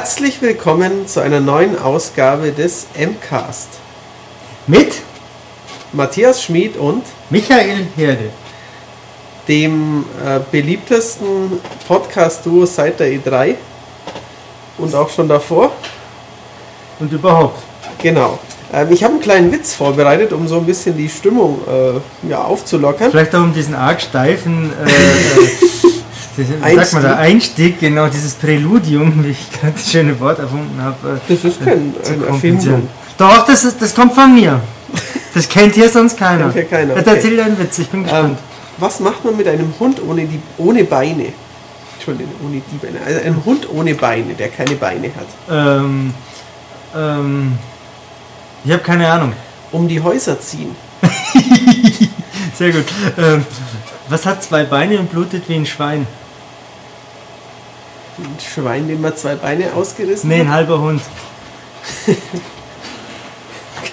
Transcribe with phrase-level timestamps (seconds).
[0.00, 3.68] Herzlich willkommen zu einer neuen Ausgabe des MCAST.
[4.66, 4.94] Mit
[5.92, 8.30] Matthias Schmid und Michael Herde.
[9.46, 13.56] dem äh, beliebtesten Podcast-Duo seit der E3
[14.78, 15.70] und auch schon davor.
[16.98, 17.62] Und überhaupt.
[17.98, 18.38] Genau.
[18.72, 22.42] Ähm, ich habe einen kleinen Witz vorbereitet, um so ein bisschen die Stimmung äh, ja,
[22.42, 23.10] aufzulockern.
[23.10, 25.86] Vielleicht auch um diesen arg steifen äh,
[26.42, 30.38] äh, wie sagt man da, Einstieg, genau dieses Präludium, wie ich gerade das schöne Wort
[30.38, 31.20] erfunden habe.
[31.28, 32.74] äh, Das ist kein, zu eine kompensieren.
[32.74, 32.88] Erfindung.
[33.18, 34.60] Doch, das, ist, das kommt von mir.
[35.34, 36.44] Das kennt hier sonst keiner.
[36.44, 37.02] Kennt hier keiner, okay.
[37.06, 38.38] erzähl dir einen Witz, ich bin Ähm, gespannt.
[38.78, 41.26] was macht man mit einem Hund ohne, die, ohne Beine?
[41.96, 42.98] Entschuldigung, ohne die Beine.
[43.06, 45.26] Also ein Hund ohne Beine, der keine Beine hat.
[45.50, 46.14] Ähm,
[46.96, 47.58] ähm,
[48.64, 49.32] ich habe keine Ahnung.
[49.70, 50.74] Um die Häuser ziehen.
[52.58, 52.84] Sehr gut.
[53.18, 53.44] Ähm,
[54.08, 56.06] was hat zwei Beine und blutet wie ein Schwein?
[58.22, 60.46] Ein Schwein, dem man zwei Beine ausgerissen Nee, hat.
[60.46, 61.00] ein halber Hund.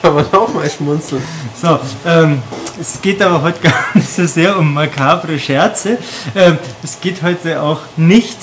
[0.02, 1.22] Kann man auch mal schmunzeln.
[1.60, 2.42] So, ähm,
[2.80, 5.98] es geht aber heute gar nicht so sehr um makabre Scherze.
[6.36, 8.38] Ähm, es geht heute auch nicht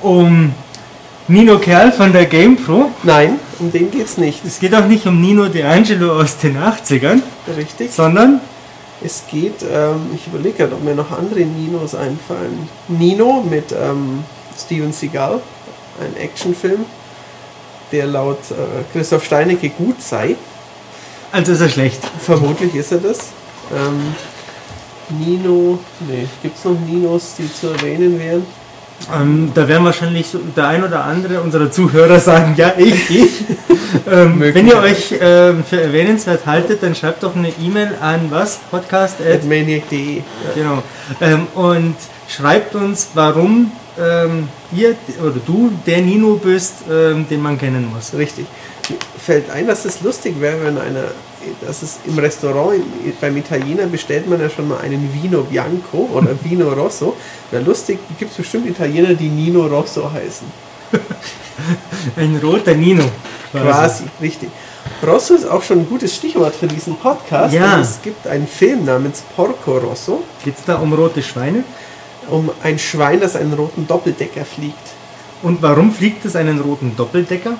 [0.00, 0.54] um
[1.28, 2.90] Nino Kerl von der GamePro.
[3.02, 4.44] Nein, um den geht's nicht.
[4.44, 7.20] Es geht auch nicht um Nino D'Angelo aus den 80ern,
[7.56, 7.92] Richtig.
[7.92, 8.40] sondern
[9.02, 12.68] Es geht, ähm, ich überlege gerade, ob mir noch andere Ninos einfallen.
[12.88, 14.24] Nino mit ähm,
[14.58, 15.40] Steven Seagal,
[16.00, 16.84] ein Actionfilm,
[17.92, 18.54] der laut äh,
[18.92, 20.36] Christoph Steinecke gut sei.
[21.32, 22.00] also ist er schlecht.
[22.20, 23.18] Vermutlich ist er das.
[23.74, 24.14] Ähm,
[25.08, 28.44] Nino, nee, gibt es noch Ninos, die zu erwähnen wären?
[29.14, 33.44] Ähm, da werden wahrscheinlich so der ein oder andere unserer Zuhörer sagen, ja, ich, ich.
[34.10, 38.58] ähm, wenn ihr euch ähm, für erwähnenswert haltet, dann schreibt doch eine E-Mail an was?
[38.70, 40.22] Podcast at Maniac.de.
[40.54, 40.82] Genau.
[41.20, 41.94] Ähm, und
[42.28, 48.14] schreibt uns, warum ähm, ihr oder du der Nino bist, ähm, den man kennen muss.
[48.14, 48.46] Richtig.
[48.88, 51.04] Mir Fällt ein, dass es lustig wäre, wenn einer,
[51.66, 52.82] dass es im Restaurant,
[53.20, 57.16] beim Italiener bestellt man ja schon mal einen Vino Bianco oder Vino Rosso.
[57.50, 60.46] Wäre lustig, gibt es bestimmt Italiener, die Nino Rosso heißen.
[62.16, 63.04] Ein roter Nino.
[63.50, 64.50] Quasi, richtig.
[65.04, 67.52] Rosso ist auch schon ein gutes Stichwort für diesen Podcast.
[67.52, 67.80] Ja.
[67.80, 71.64] Es gibt einen Film namens Porco Rosso Geht es da um rote Schweine?
[72.30, 74.74] Um ein Schwein, das einen roten Doppeldecker fliegt.
[75.42, 77.58] Und warum fliegt es einen roten Doppeldecker?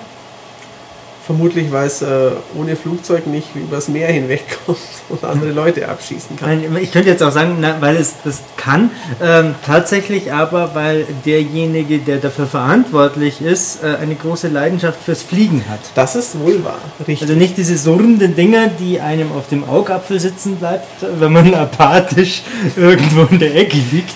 [1.27, 4.79] Vermutlich, weil es äh, ohne Flugzeug nicht übers Meer hinwegkommt
[5.09, 6.63] und andere Leute abschießen kann.
[6.81, 8.93] Ich könnte jetzt auch sagen, na, weil es das kann.
[9.21, 15.65] Ähm, tatsächlich aber, weil derjenige, der dafür verantwortlich ist, äh, eine große Leidenschaft fürs Fliegen
[15.69, 15.81] hat.
[15.97, 17.23] Das ist wohl wahr, richtig.
[17.23, 20.87] Also nicht diese surrenden Dinger, die einem auf dem Augapfel sitzen bleibt,
[21.19, 22.43] wenn man apathisch
[22.77, 24.15] irgendwo in der Ecke liegt,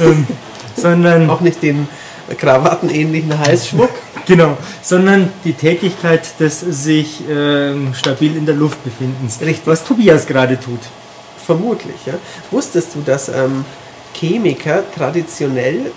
[0.00, 0.24] ähm,
[0.76, 1.88] sondern auch nicht den
[2.38, 3.90] krawattenähnlichen Halsschmuck.
[4.26, 9.40] Genau, sondern die Tätigkeit des sich ähm, stabil in der Luft befindens.
[9.40, 9.66] Richtig.
[9.66, 10.80] Was Tobias gerade tut.
[11.44, 12.14] Vermutlich, ja.
[12.50, 13.64] Wusstest du, dass ähm,
[14.14, 15.92] Chemiker traditionell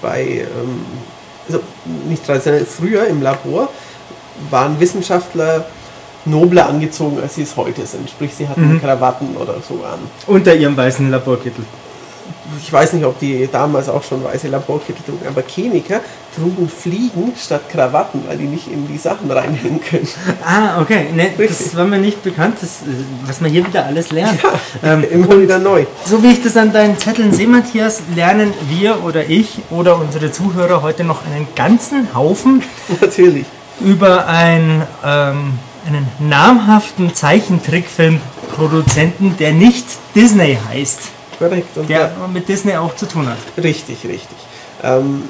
[0.00, 0.84] bei, ähm,
[1.46, 1.60] also
[2.08, 3.68] nicht traditionell, früher im Labor
[4.50, 5.66] waren Wissenschaftler
[6.24, 8.08] nobler angezogen, als sie es heute sind.
[8.08, 9.98] Sprich, sie hatten Krawatten oder so an.
[10.26, 11.64] Unter ihrem weißen Laborkittel.
[12.60, 16.00] Ich weiß nicht, ob die damals auch schon weiße Laborkittel trugen, aber Chemiker
[16.36, 20.06] trugen Fliegen statt Krawatten, weil die nicht in die Sachen reinhängen können.
[20.44, 21.06] Ah, okay.
[21.14, 22.80] Ne, das war mir nicht bekannt, das,
[23.26, 24.38] was man hier wieder alles lernt.
[24.82, 25.86] Ähm, Immer wieder neu.
[26.04, 30.30] So wie ich das an deinen Zetteln sehe, Matthias, lernen wir oder ich oder unsere
[30.32, 32.62] Zuhörer heute noch einen ganzen Haufen
[33.00, 33.46] Natürlich.
[33.80, 41.00] über ein, ähm, einen namhaften Zeichentrickfilmproduzenten, der nicht Disney heißt,
[41.38, 41.76] Korrekt.
[41.76, 43.38] Und der mit Disney auch zu tun hat.
[43.62, 44.36] Richtig, richtig.
[44.82, 45.28] Ähm,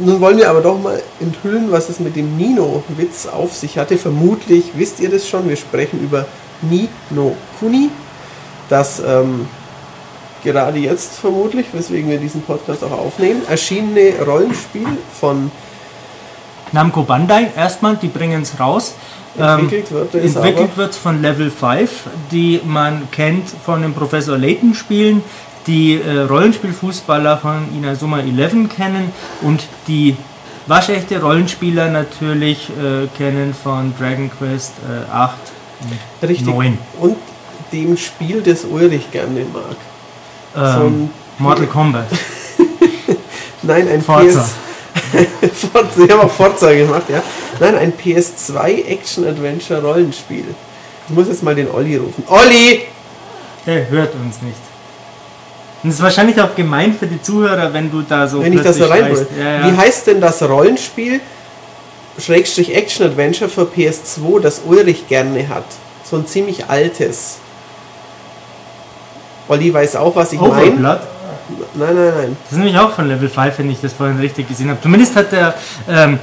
[0.00, 3.96] nun wollen wir aber doch mal enthüllen, was es mit dem Nino-Witz auf sich hatte.
[3.96, 5.48] Vermutlich wisst ihr das schon.
[5.48, 6.26] Wir sprechen über
[6.62, 7.90] Nino Kuni,
[8.68, 9.48] das ähm,
[10.44, 14.86] gerade jetzt vermutlich, weswegen wir diesen Podcast auch aufnehmen, erschienene Rollenspiel
[15.18, 15.50] von
[16.72, 18.94] Namco Bandai erstmal, die bringen es raus.
[19.38, 20.14] Ähm, entwickelt wird.
[20.14, 21.90] es Entwickelt wird von Level 5,
[22.30, 25.22] die man kennt von den Professor Layton Spielen,
[25.66, 29.12] die äh, Rollenspielfußballer von Inazuma 11 kennen
[29.42, 30.16] und die
[30.66, 35.34] waschechte Rollenspieler natürlich äh, kennen von Dragon Quest äh, 8
[36.22, 36.46] und richtig.
[36.48, 36.78] 9.
[37.00, 37.16] Und
[37.72, 39.76] dem Spiel, das Ulrich gerne mag.
[40.54, 42.06] So Ähm, ein- Mortal Kombat.
[43.62, 44.40] Nein, ein Forza.
[44.42, 44.50] PS.
[45.72, 47.22] Forza, ich habe auch Forza gemacht, ja.
[47.60, 50.44] Nein, ein PS2 Action-Adventure-Rollenspiel.
[51.08, 52.24] Ich muss jetzt mal den Olli rufen.
[52.28, 52.82] Olli!
[53.66, 54.56] Der hört uns nicht.
[55.82, 58.62] Und es ist wahrscheinlich auch gemein für die Zuhörer, wenn du da so Wenn ich
[58.62, 59.26] das so schreist.
[59.38, 59.66] Ja, ja.
[59.66, 61.20] Wie heißt denn das Rollenspiel,
[62.18, 65.64] Schrägstrich Action Adventure für PS2, das Ulrich gerne hat.
[66.04, 67.38] So ein ziemlich altes.
[69.48, 70.52] Olli weiß auch, was ich meine.
[70.52, 71.00] Overblood.
[71.74, 72.36] Nein, nein, nein.
[72.44, 74.80] Das ist nämlich auch von Level 5, wenn ich das vorhin richtig gesehen habe.
[74.80, 75.54] Zumindest hat der
[75.88, 76.18] ähm,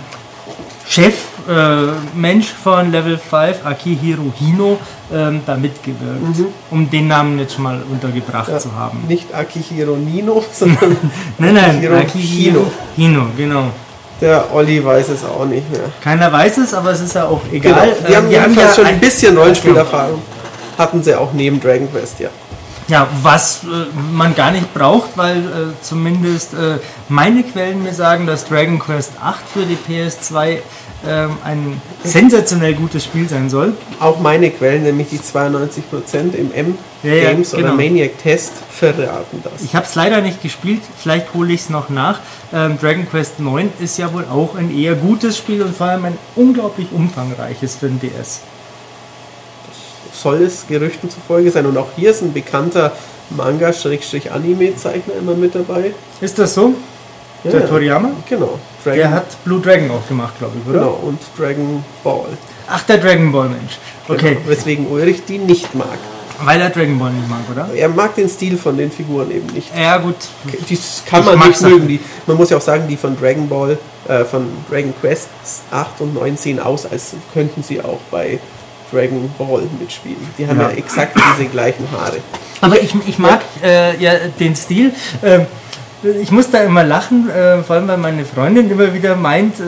[0.87, 1.13] Chef,
[1.47, 4.79] äh, Mensch von Level 5, Akihiro Hino,
[5.13, 6.45] ähm, da mitgewirkt, Mhm.
[6.71, 9.03] um den Namen jetzt schon mal untergebracht Ja, zu haben.
[9.07, 10.97] Nicht Akihiro Nino, sondern
[11.37, 13.65] Nein, nein, Akihiro Akihiro Hino, genau.
[14.19, 15.81] der Olli weiß es auch nicht mehr.
[16.03, 17.73] Keiner weiß es, aber es ist ja auch egal.
[17.73, 18.07] Genau.
[18.07, 20.21] Die Ähm, haben wir jedenfalls schon ein ein- bisschen Rollenspielerfahrung.
[20.77, 22.29] Hatten sie auch neben Dragon Quest, ja.
[22.89, 23.67] Ja, was äh,
[24.11, 29.11] man gar nicht braucht, weil äh, zumindest äh, meine Quellen mir sagen, dass Dragon Quest
[29.21, 30.57] 8 für die PS2
[31.07, 33.73] ähm, ein sensationell gutes Spiel sein soll.
[33.99, 36.51] Auch meine Quellen, nämlich die 92% im
[37.03, 37.75] Ja, ja, M-Games oder genau.
[37.75, 39.61] Maniac-Test, verraten das.
[39.63, 42.19] Ich habe es leider nicht gespielt, vielleicht hole ich es noch nach.
[42.51, 46.05] Ähm, Dragon Quest 9 ist ja wohl auch ein eher gutes Spiel und vor allem
[46.05, 48.41] ein unglaublich umfangreiches für den DS.
[50.21, 51.65] Soll es Gerüchten zufolge sein.
[51.65, 52.91] Und auch hier ist ein bekannter
[53.29, 55.91] Manga-Anime-Zeichner immer mit dabei.
[56.21, 56.73] Ist das so?
[57.43, 57.69] Ja, Der.
[57.69, 58.09] Toriyama?
[58.27, 58.59] Genau.
[58.83, 60.79] Dragon, Der hat Blue Dragon auch gemacht, glaube ich, oder?
[60.79, 60.99] genau.
[61.03, 62.37] Und Dragon Ball.
[62.67, 63.77] Ach, der Dragon Ball Mensch.
[64.07, 64.49] Okay, Genau.
[64.49, 65.97] Weswegen Ulrich die nicht mag.
[66.43, 67.69] weil er Dragon Ball nicht mag, oder?
[67.75, 69.71] Er mag den Stil von den Figuren eben nicht.
[69.77, 70.15] Ja, gut.
[70.69, 71.87] Die kann man Ich nicht mögen.
[71.87, 73.77] Die, man muss ja auch sagen, die von Dragon Ball,
[74.07, 75.27] äh, von Dragon Quest
[75.71, 78.39] 8 und 9 sehen aus, als könnten sie auch bei
[78.91, 80.17] Dragon Ball mitspielen.
[80.37, 80.75] Die haben ja, Ja.
[80.75, 82.17] exakt diese gleichen Haare.
[82.61, 84.91] Aber ich, ich mag äh, ja den Stil.
[85.23, 85.45] Ähm,
[86.21, 89.63] ich muss da immer lachen, äh, vor allem weil meine Freundin immer wieder meint, äh,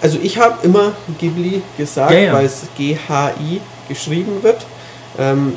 [0.00, 2.32] also ich habe immer Ghibli gesagt, Ja, ja.
[2.32, 4.64] weil es G-H-I geschrieben wird.
[5.18, 5.56] Ähm,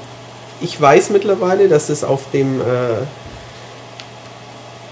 [0.60, 2.64] ich weiß mittlerweile, dass es auf dem äh,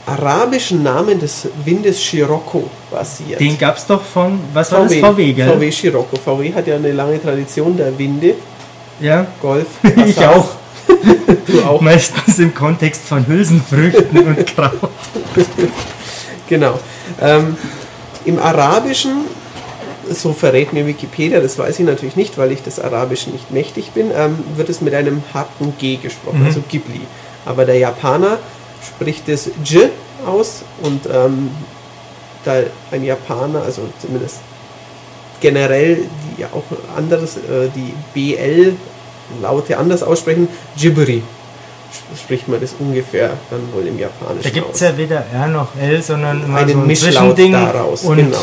[0.06, 3.40] arabischen Namen des Windes Scirocco basiert.
[3.40, 4.94] Den gab es doch von, was war das?
[4.96, 5.48] VW, gell?
[5.52, 6.16] VW Scirocco.
[6.18, 8.36] VW hat ja eine lange Tradition der Winde.
[9.00, 9.66] Ja, Golf.
[9.84, 10.36] ich Passat.
[10.36, 10.48] auch.
[11.48, 11.82] Du auch.
[11.82, 14.72] Meistens im Kontext von Hülsenfrüchten und Kraut.
[16.48, 16.80] Genau.
[17.22, 17.56] Ähm,
[18.26, 19.26] Im Arabischen,
[20.12, 23.92] so verrät mir Wikipedia, das weiß ich natürlich nicht, weil ich des Arabischen nicht mächtig
[23.92, 26.46] bin, ähm, wird es mit einem harten G gesprochen, Mhm.
[26.48, 27.02] also Ghibli.
[27.46, 28.38] Aber der Japaner
[28.88, 29.90] spricht es J
[30.26, 31.50] aus und ähm,
[32.44, 32.56] da
[32.92, 34.38] ein Japaner, also zumindest
[35.42, 35.98] generell,
[36.38, 36.64] die ja auch
[36.98, 41.22] anderes, äh, die BL-Laute anders aussprechen, sp-
[42.22, 45.70] spricht man das ungefähr dann wohl im Japanischen Da gibt es ja weder R noch
[45.80, 48.04] L, sondern immer so einen ein Mischlaut daraus.
[48.04, 48.38] und genau,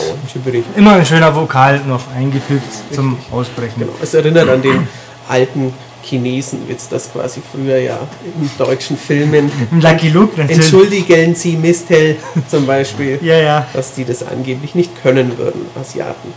[0.76, 3.80] immer ein schöner Vokal noch eingefügt zum Aussprechen.
[3.80, 3.92] Genau.
[4.02, 4.88] Es erinnert an den
[5.28, 9.50] alten Chinesenwitz, das quasi früher ja in deutschen Filmen.
[9.80, 10.58] Lucky Luke natürlich.
[10.58, 12.16] Entschuldigen Sie, Mistel
[12.48, 13.66] zum Beispiel, Ja, ja.
[13.72, 16.32] dass die das angeblich nicht können würden, Asiaten.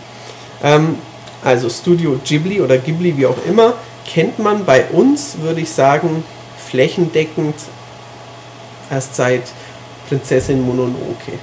[0.63, 0.95] Ähm,
[1.43, 3.73] also Studio Ghibli oder Ghibli, wie auch immer,
[4.05, 6.23] kennt man bei uns, würde ich sagen,
[6.69, 7.55] flächendeckend
[8.89, 9.43] erst seit
[10.09, 11.33] Prinzessin Mononoke.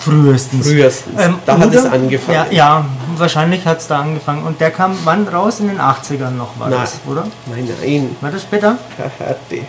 [0.00, 0.66] Frühestens.
[0.66, 1.20] Frühestens.
[1.20, 2.34] Ähm, da hat oder- es angefangen.
[2.34, 2.84] Ja, ja
[3.16, 4.42] wahrscheinlich hat es da angefangen.
[4.44, 5.60] Und der kam wann raus?
[5.60, 6.80] In den 80ern noch war Nein.
[6.80, 7.26] das, oder?
[7.46, 8.76] Nein, nein, War das später?
[9.18, 9.60] Härte.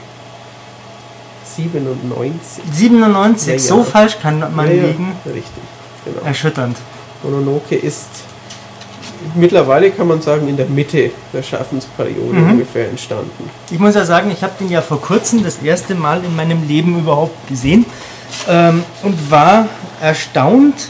[1.55, 2.63] 97.
[2.71, 3.59] 97, Ja, ja.
[3.59, 5.15] so falsch kann man Ja, ja, liegen.
[5.25, 5.43] Richtig,
[6.03, 6.21] genau.
[6.25, 6.77] Erschütternd.
[7.23, 8.07] Mononoke ist
[9.35, 12.51] mittlerweile, kann man sagen, in der Mitte der Schaffensperiode Mhm.
[12.51, 13.49] ungefähr entstanden.
[13.71, 16.67] Ich muss ja sagen, ich habe den ja vor kurzem das erste Mal in meinem
[16.67, 17.85] Leben überhaupt gesehen
[18.47, 19.67] ähm, und war
[20.05, 20.89] erstaunt,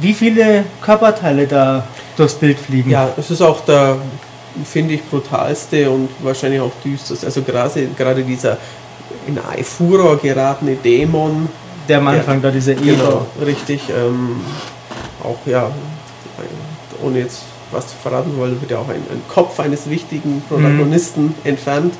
[0.00, 1.84] wie viele Körperteile da
[2.16, 2.90] durchs Bild fliegen.
[2.90, 3.96] Ja, es ist auch der,
[4.64, 7.26] finde ich, brutalste und wahrscheinlich auch düsterste.
[7.26, 8.58] Also gerade, gerade dieser
[9.26, 11.48] in Furor geratene Dämon,
[11.88, 12.84] Der am Anfang da, dieser Ego.
[12.84, 13.80] Genau, richtig.
[13.88, 14.40] Ähm,
[15.24, 15.70] auch ja,
[17.02, 21.26] ohne jetzt was zu verraten wollen, wird ja auch ein, ein Kopf eines wichtigen Protagonisten
[21.26, 21.34] Mhm.
[21.44, 21.94] entfernt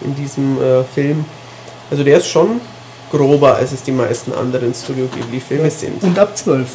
[0.00, 1.24] in diesem äh, Film.
[1.90, 2.60] Also der ist schon
[3.12, 6.02] grober, als es die meisten anderen Studio Ghibli-Filme sind.
[6.02, 6.66] Und ab 12.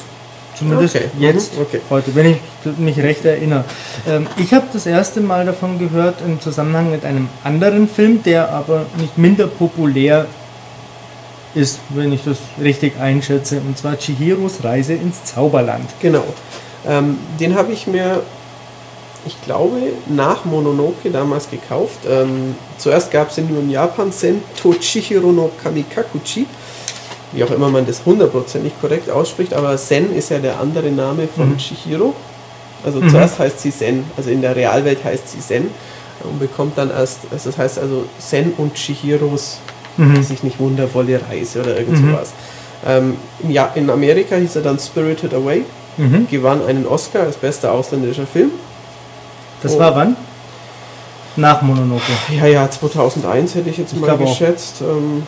[0.57, 1.05] Zumindest Okay.
[1.19, 1.61] jetzt, Mhm.
[1.63, 1.81] Okay.
[1.89, 2.37] heute, wenn ich
[2.77, 3.63] mich recht erinnere.
[4.07, 8.49] Ähm, ich habe das erste Mal davon gehört im Zusammenhang mit einem anderen Film, der
[8.51, 10.25] aber nicht minder populär
[11.53, 15.89] ist, wenn ich das richtig einschätze, und zwar Chihiros Reise ins Zauberland.
[16.01, 16.23] Genau.
[16.87, 18.21] Ähm, den habe ich mir,
[19.27, 19.75] ich glaube,
[20.07, 21.99] nach Mononoke damals gekauft.
[22.09, 26.45] Ähm, zuerst gab es in Japan, Sento Chihiro no Kamikakuchi.
[27.33, 31.27] Wie auch immer man das hundertprozentig korrekt ausspricht, aber Sen ist ja der andere Name
[31.27, 31.57] von Mhm.
[31.57, 32.13] Chihiro.
[32.85, 33.09] Also Mhm.
[33.09, 35.69] zuerst heißt sie Sen, also in der Realwelt heißt sie Sen
[36.23, 39.57] und bekommt dann erst, also das heißt also Sen und Chihiros
[39.97, 40.23] Mhm.
[40.23, 42.11] sich nicht wundervolle Reise oder irgend Mhm.
[42.11, 42.29] sowas.
[42.87, 45.63] Ähm, in, ja, in Amerika hieß er dann Spirited Away
[45.97, 46.27] Mhm.
[46.29, 48.51] gewann einen Oscar als bester ausländischer Film.
[49.61, 49.79] Das Oh.
[49.79, 50.15] war wann?
[51.35, 52.01] Nach Mononoke.
[52.35, 54.81] Ja, ja, 2001 hätte ich jetzt Ich mal geschätzt.
[54.81, 55.23] Ähm,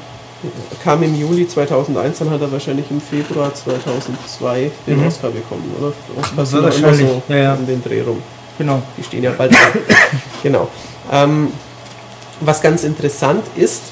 [0.84, 5.08] kam im Juli 2001, dann hat er wahrscheinlich im Februar 2002 den Mhm.
[5.08, 5.92] Oscar bekommen, oder?
[6.36, 7.54] Das war wahrscheinlich, so ja, ja.
[7.54, 8.22] um den Dreh rum.
[8.58, 8.82] Genau.
[8.98, 9.60] Die stehen ja bald an.
[10.44, 10.68] genau.
[11.12, 11.50] Ähm,
[12.40, 13.84] was ganz interessant ist,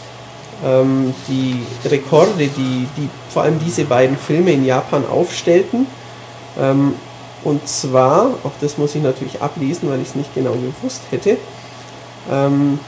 [0.66, 5.86] ähm, die Rekorde, die, die vor allem diese beiden Filme in Japan aufstellten,
[6.60, 6.94] ähm,
[7.44, 11.38] und zwar, auch das muss ich natürlich ablesen, weil ich es nicht genau gewusst hätte,
[12.32, 12.80] ähm,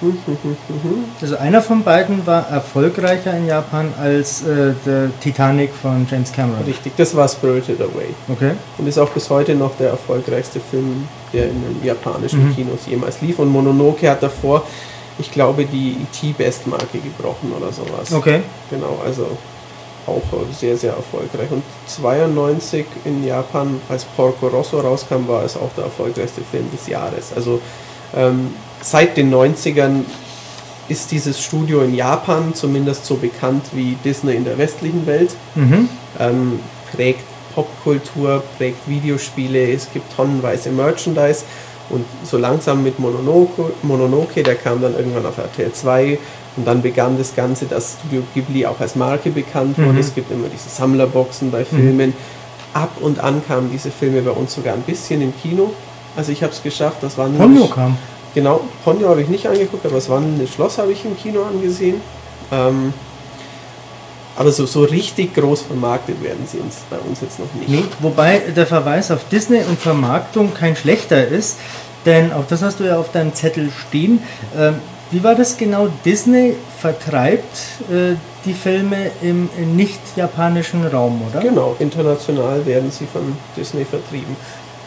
[0.00, 1.04] hm, hm, hm.
[1.20, 6.62] Also einer von beiden war erfolgreicher in Japan als äh, der Titanic von James Cameron.
[6.66, 8.52] richtig, das war Spirited Away Okay.
[8.78, 12.54] und ist auch bis heute noch der erfolgreichste Film, der in den japanischen Mhm.
[12.54, 13.40] Kinos jemals lief.
[13.40, 14.62] Und Mononoke hat davor,
[15.18, 18.12] ich glaube, die ET-Bestmarke gebrochen oder sowas.
[18.12, 18.42] Okay.
[18.70, 19.26] Genau, also
[20.08, 20.22] auch
[20.52, 21.50] sehr, sehr erfolgreich.
[21.50, 26.86] Und 92 in Japan, als Porco Rosso rauskam, war es auch der erfolgreichste Film des
[26.88, 27.32] Jahres.
[27.34, 27.60] Also
[28.16, 30.04] ähm, seit den 90ern
[30.88, 35.30] ist dieses Studio in Japan zumindest so bekannt wie Disney in der westlichen Welt.
[35.54, 35.88] Mhm.
[36.18, 36.60] Ähm,
[36.92, 37.24] prägt
[37.54, 41.44] Popkultur, prägt Videospiele, es gibt tonnenweise Merchandise.
[41.90, 46.18] Und so langsam mit Mononoke, Mononoke, der kam dann irgendwann auf RTL 2
[46.58, 49.92] und dann begann das Ganze, dass Studio Ghibli auch als Marke bekannt wurde.
[49.92, 49.98] Mhm.
[49.98, 52.12] Es gibt immer diese Sammlerboxen bei Filmen.
[52.74, 55.72] Ab und an kamen diese Filme bei uns sogar ein bisschen im Kino.
[56.16, 57.96] Also ich habe es geschafft, das war Ponyo kam.
[58.34, 62.00] Genau, Ponyo habe ich nicht angeguckt, aber das wandelnde Schloss habe ich im Kino angesehen.
[62.50, 62.92] Ähm,
[64.36, 67.68] aber so, so richtig groß vermarktet werden sie uns bei uns jetzt noch nicht.
[67.68, 71.58] Nee, wobei der Verweis auf Disney und Vermarktung kein schlechter ist,
[72.04, 74.22] denn auch das hast du ja auf deinem Zettel stehen.
[74.56, 74.76] Ähm,
[75.10, 75.88] wie war das genau?
[76.04, 77.56] Disney vertreibt
[77.90, 81.40] äh, die Filme im, nicht-japanischen Raum, oder?
[81.40, 84.36] Genau, international werden sie von Disney vertrieben.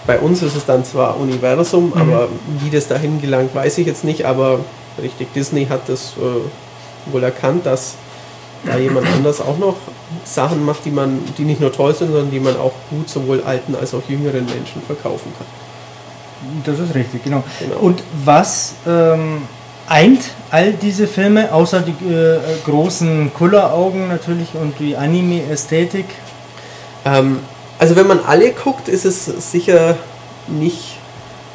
[0.08, 2.02] Bei uns ist es dann zwar Universum, Mhm.
[2.02, 2.28] aber
[2.60, 4.26] wie das dahin gelangt, weiß ich jetzt nicht.
[4.26, 4.60] Aber
[5.02, 7.96] richtig, Disney hat das äh, wohl erkannt, dass
[8.66, 9.76] da jemand anders auch noch
[10.24, 13.42] Sachen macht, die man, die nicht nur toll sind, sondern die man auch gut sowohl
[13.44, 15.48] alten als auch jüngeren Menschen verkaufen kann.
[16.66, 17.44] Das ist richtig, genau.
[17.60, 17.78] Genau.
[17.80, 19.44] Und was ähm,
[19.88, 20.22] eint
[20.52, 26.06] all diese Filme, außer die äh, großen Kulleraugen natürlich und die Anime-Ästhetik?
[27.06, 27.40] Ähm,
[27.80, 29.96] also wenn man alle guckt, ist es sicher
[30.48, 30.98] nicht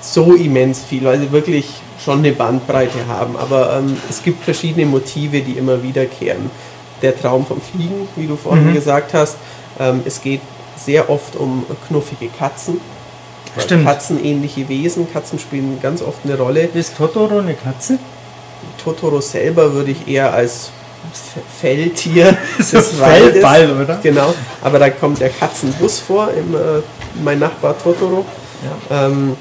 [0.01, 1.67] so immens viel, weil sie wirklich
[2.05, 3.37] schon eine Bandbreite haben.
[3.37, 6.51] Aber ähm, es gibt verschiedene Motive, die immer wiederkehren.
[7.03, 8.75] Der Traum vom Fliegen, wie du vorhin Mhm.
[8.75, 9.37] gesagt hast.
[9.79, 10.41] Ähm, es geht
[10.77, 12.81] sehr oft um knuffige Katzen.
[13.59, 13.85] Stimmt.
[13.87, 15.11] Katzenähnliche Wesen.
[15.13, 16.69] Katzen spielen ganz oft eine Rolle.
[16.75, 17.99] Ist Totoro eine Katze?
[18.83, 20.71] Totoro selber würde ich eher als
[21.61, 23.99] Felltier des Waldes- Fellball, oder?
[24.03, 26.59] Genau, aber da kommt der Katzenbus vor, im, äh,
[27.23, 28.25] mein Nachbar Totoro.
[28.91, 29.37] Ähm,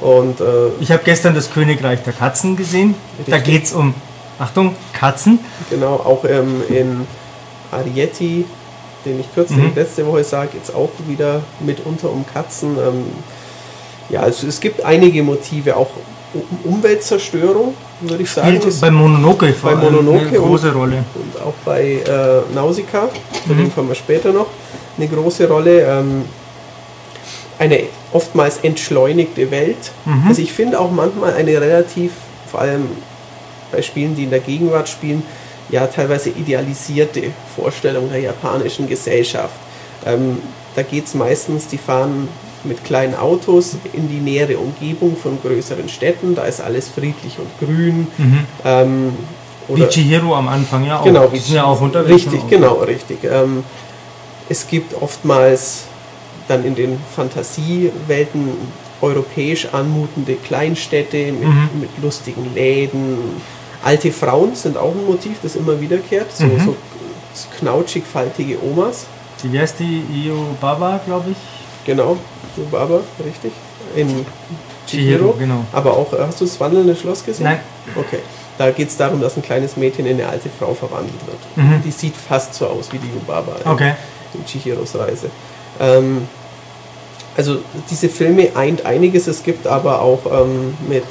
[0.00, 0.44] und äh,
[0.80, 2.94] Ich habe gestern das Königreich der Katzen gesehen.
[3.26, 3.52] Da Richtig.
[3.54, 3.94] geht es um,
[4.38, 5.38] Achtung, Katzen.
[5.68, 7.06] genau, auch ähm, in
[7.70, 8.44] Arietti
[9.06, 9.72] den ich kürzlich Mhm.
[9.74, 12.76] letzte Woche sah, geht es auch wieder mitunter um Katzen.
[12.76, 13.04] Ähm,
[14.10, 15.88] ja, also es gibt einige Motive, auch
[16.34, 18.56] um Umweltzerstörung, würde ich sagen.
[18.60, 21.04] Ist- bei Mononoke vor bei Mononoke eine große Rolle.
[21.14, 23.08] und auch bei äh, Nausicaa,
[23.46, 23.58] zu Mhm.
[23.58, 24.46] dem kommen wir später noch,
[24.96, 25.82] eine große Rolle.
[25.82, 26.24] Ähm,
[27.58, 29.76] eine oftmals entschleunigte Welt.
[30.06, 30.24] Mhm.
[30.28, 32.12] Also ich finde auch manchmal eine relativ,
[32.50, 32.88] vor allem
[33.70, 35.22] bei Spielen, die in der Gegenwart spielen,
[35.68, 37.22] ja teilweise idealisierte
[37.54, 39.52] Vorstellung der japanischen Gesellschaft.
[40.06, 40.38] Ähm,
[40.74, 42.28] da geht es meistens, die fahren
[42.64, 47.48] mit kleinen Autos in die nähere Umgebung von größeren Städten, da ist alles friedlich und
[47.66, 48.06] grün.
[48.18, 48.38] Mhm.
[48.64, 49.12] Ähm,
[49.68, 51.04] Wie Chihiro am Anfang ja auch.
[51.04, 52.26] Genau, Die sind ja auch unterwegs.
[52.26, 53.18] Richtig, genau, richtig.
[53.24, 53.62] Ähm,
[54.48, 55.84] es gibt oftmals
[56.48, 58.50] dann in den Fantasiewelten
[59.00, 61.68] europäisch anmutende Kleinstädte mit, Mhm.
[61.80, 63.18] mit lustigen Läden.
[63.82, 66.26] Alte Frauen sind auch ein Motiv, das immer wiederkehrt.
[66.36, 66.60] So, Mhm.
[66.60, 66.76] so
[67.58, 69.06] knautschig faltige Omas.
[69.42, 70.02] Die, wie heißt die?
[70.26, 71.36] Io Baba, glaube ich.
[71.86, 72.16] Genau,
[72.56, 73.52] Yubaba, richtig.
[73.96, 74.24] In
[74.86, 75.64] Chihiro, genau.
[75.72, 77.44] Aber auch, äh, hast du das wandelnde Schloss gesehen?
[77.44, 77.60] Nein.
[77.96, 78.18] Okay.
[78.58, 81.38] Da geht es darum, dass ein kleines Mädchen in eine alte Frau verwandelt wird.
[81.56, 81.82] Mhm.
[81.84, 83.92] Die sieht fast so aus wie die Yubaba in- Okay.
[84.34, 85.30] in Chihiros Reise.
[85.80, 86.28] Ähm,
[87.36, 87.58] also
[87.90, 89.26] diese Filme eint einiges.
[89.26, 91.04] Es gibt aber auch ähm, mit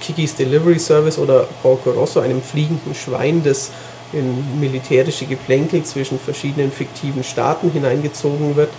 [0.00, 3.70] Kikis Delivery Service oder Porco Rosso, einem fliegenden Schwein, das
[4.12, 8.70] in militärische Geplänkel zwischen verschiedenen fiktiven Staaten hineingezogen wird.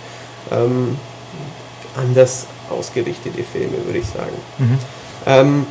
[0.52, 0.96] Ähm,
[1.96, 4.36] anders ausgerichtete Filme, würde ich sagen.
[4.58, 4.78] Mhm.
[5.26, 5.66] Ähm,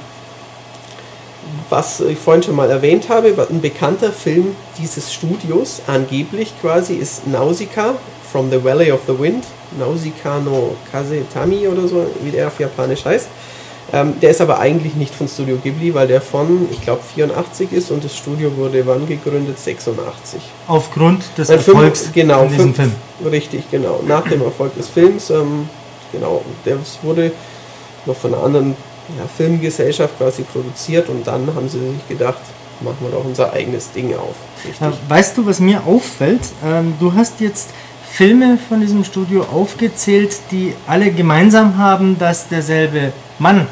[1.70, 7.28] was ich vorhin schon mal erwähnt habe, ein bekannter Film dieses Studios, angeblich quasi, ist
[7.28, 7.96] Nausicaa,
[8.32, 9.44] From the Valley of the Wind,
[9.78, 13.28] Nausicaa no Kazetami oder so, wie der auf Japanisch heißt.
[13.94, 17.74] Ähm, der ist aber eigentlich nicht von Studio Ghibli, weil der von, ich glaube, 84
[17.74, 19.60] ist und das Studio wurde wann gegründet?
[19.60, 20.40] 86.
[20.68, 22.92] Aufgrund des Ein Film- Erfolgs genau, von diesem Film.
[23.30, 24.02] Richtig, genau.
[24.08, 25.68] Nach dem Erfolg des Films, ähm,
[26.12, 27.32] genau, der wurde
[28.06, 28.76] noch von einer anderen
[29.18, 32.42] ja, Filmgesellschaft quasi produziert und dann haben sie sich gedacht,
[32.82, 34.36] machen wir doch unser eigenes Ding auf.
[34.66, 34.88] Richtig.
[35.08, 36.42] Weißt du, was mir auffällt?
[36.66, 37.70] Ähm, du hast jetzt
[38.12, 43.68] Filme von diesem Studio aufgezählt, die alle gemeinsam haben, dass derselbe Mann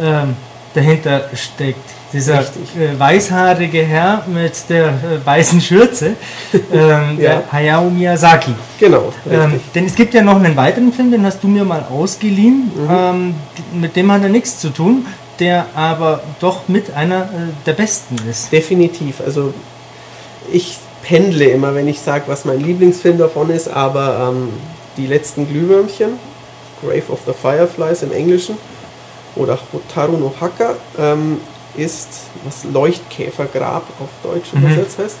[0.00, 0.36] ähm,
[0.74, 1.99] dahinter steckt.
[2.12, 2.76] Dieser Richtig.
[2.76, 6.14] äh, weißhaarige Herr mit der äh, weißen Schürze,
[6.72, 7.42] ähm, der Ja.
[7.52, 8.52] Hayao Miyazaki.
[8.78, 11.84] Genau, Ähm, denn es gibt ja noch einen weiteren Film, den hast du mir mal
[11.88, 12.70] ausgeliehen.
[12.74, 12.88] Mhm.
[12.90, 13.34] Ähm,
[13.80, 15.06] mit dem hat er nichts zu tun,
[15.38, 17.26] der aber doch mit einer äh,
[17.64, 18.50] der besten ist.
[18.52, 19.20] Definitiv.
[19.24, 19.54] Also
[20.52, 24.48] ich pendle immer, wenn ich sage, was mein Lieblingsfilm davon ist, aber ähm,
[24.96, 26.10] die letzten Glühwürmchen,
[26.82, 28.56] Grave of the Fireflies im Englischen
[29.36, 31.38] oder Hotaru no Haka, ähm,
[31.76, 32.08] ist,
[32.44, 34.62] was Leuchtkäfergrab auf Deutsch Mhm.
[34.64, 35.16] übersetzt heißt,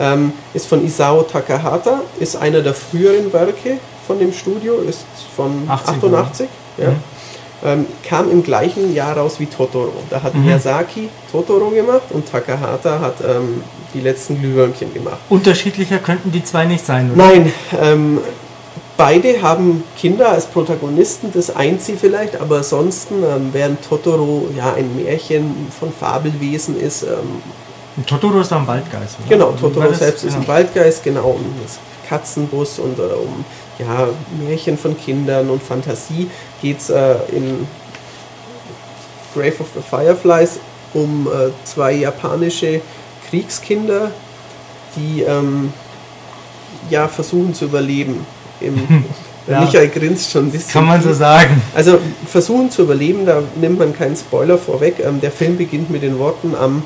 [0.00, 5.04] ähm, ist von Isao Takahata, ist einer der früheren Werke von dem Studio, ist
[5.36, 6.88] von 80, 88, ja.
[6.90, 6.96] Mhm.
[7.64, 9.92] ähm, kam im gleichen Jahr raus wie Totoro.
[10.10, 10.44] Da hat Mhm.
[10.46, 13.62] Miyazaki Totoro gemacht und Takahata hat ähm,
[13.94, 15.18] die letzten Glühwürmchen gemacht.
[15.28, 17.24] Unterschiedlicher könnten die zwei nicht sein, oder?
[17.28, 18.18] Nein, ähm,
[19.02, 24.74] beide haben Kinder als Protagonisten, das eint sie vielleicht, aber ansonsten, ähm, während Totoro ja
[24.74, 27.42] ein Märchen von Fabelwesen ist, ähm,
[28.06, 29.28] Totoro ist am Waldgeist, oder?
[29.28, 30.46] genau, Totoro das- selbst ist ein.
[30.46, 33.44] Waldgeist, genau, um das Katzenbus und äh, um
[33.80, 34.08] ja,
[34.40, 36.30] Märchen von Kindern und Fantasie
[36.62, 37.66] geht es äh, in
[39.34, 40.60] Grave of the Fireflies
[40.94, 42.80] um äh, zwei japanische
[43.28, 44.12] Kriegskinder,
[44.94, 45.72] die ähm,
[46.88, 48.24] ja versuchen zu überleben.
[48.62, 49.04] Im,
[49.48, 49.60] Ja.
[49.60, 50.72] Michael grinst schon ein bisschen.
[50.72, 51.60] Kann man so sagen.
[51.74, 54.96] Also versuchen zu überleben, da nimmt man keinen Spoiler vorweg.
[55.04, 56.84] Ähm, der Film beginnt mit den Worten am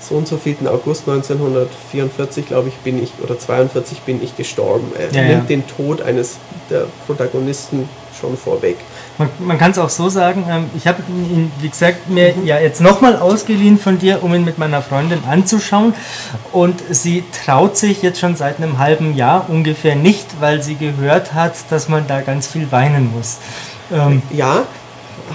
[0.00, 0.56] so und so 4.
[0.68, 4.90] August 1944, glaube ich, bin ich, oder 42 bin ich gestorben.
[4.98, 5.36] Er Ja, ja.
[5.36, 6.38] nimmt den Tod eines
[6.70, 7.88] der Protagonisten
[8.22, 8.76] schon vorweg.
[9.18, 12.58] Man, man kann es auch so sagen, ähm, ich habe ihn, wie gesagt, mir ja
[12.58, 15.94] jetzt nochmal ausgeliehen von dir, um ihn mit meiner Freundin anzuschauen.
[16.52, 21.34] Und sie traut sich jetzt schon seit einem halben Jahr ungefähr nicht, weil sie gehört
[21.34, 23.38] hat, dass man da ganz viel weinen muss.
[23.92, 24.62] Ähm, Ja,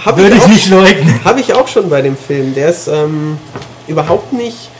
[0.04, 1.20] habe Würde ich, ich nicht leugnen.
[1.24, 2.54] Habe ich auch schon bei dem Film.
[2.54, 3.38] Der ist ähm,
[3.86, 4.70] überhaupt nicht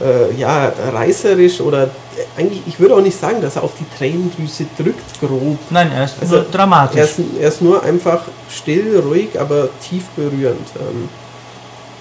[0.00, 3.86] äh, ja, reißerisch oder äh, eigentlich, ich würde auch nicht sagen, dass er auf die
[3.96, 5.58] Tränendrüse drückt, grob.
[5.70, 6.98] Nein, er ist Also, nur dramatisch.
[6.98, 10.68] Er ist, er ist nur einfach still, ruhig, aber tief berührend.
[10.78, 11.08] Ähm,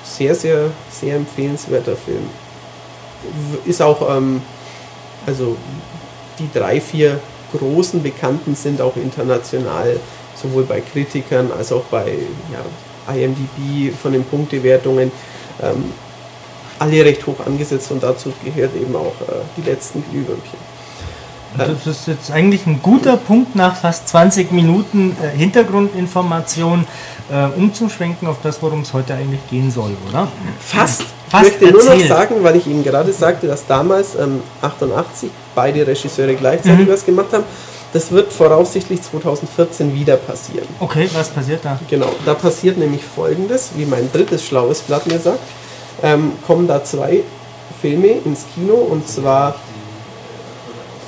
[0.03, 2.29] sehr, sehr, sehr empfehlenswerter Film.
[3.65, 4.41] Ist auch, ähm,
[5.25, 5.55] also
[6.39, 7.19] die drei, vier
[7.57, 9.99] großen Bekannten sind auch international,
[10.35, 12.17] sowohl bei Kritikern als auch bei
[12.51, 15.11] ja, IMDb von den Punktewertungen.
[15.61, 15.91] Ähm,
[16.81, 20.59] alle recht hoch angesetzt und dazu gehört eben auch äh, die letzten Glühwürmchen.
[21.57, 26.85] Das ist jetzt eigentlich ein guter Punkt nach fast 20 Minuten äh, Hintergrundinformation,
[27.29, 30.29] äh, umzuschwenken auf das, worum es heute eigentlich gehen soll, oder?
[30.59, 31.03] Fast.
[31.29, 32.07] Fast ich möchte nur noch erzählt.
[32.09, 36.91] sagen, weil ich Ihnen gerade sagte, dass damals, ähm, 88, beide Regisseure gleichzeitig Mhm.
[36.91, 37.43] was gemacht haben.
[37.93, 40.67] Das wird voraussichtlich 2014 wieder passieren.
[40.79, 41.77] Okay, was passiert da?
[41.89, 45.39] Genau, da passiert nämlich folgendes, wie mein drittes schlaues Blatt mir sagt,
[46.03, 47.23] ähm, kommen da zwei
[47.81, 49.55] Filme ins Kino und zwar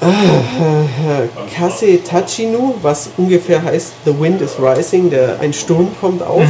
[0.02, 6.44] äh, Kase Tachinu, was ungefähr heißt The Wind is Rising, der, ein Sturm kommt auf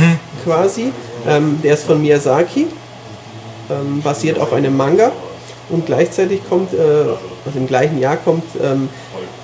[0.43, 0.91] quasi.
[1.27, 2.67] Ähm, der ist von Miyazaki,
[3.69, 5.11] ähm, basiert auf einem Manga
[5.69, 8.89] und gleichzeitig kommt, äh, also im gleichen Jahr kommt ähm,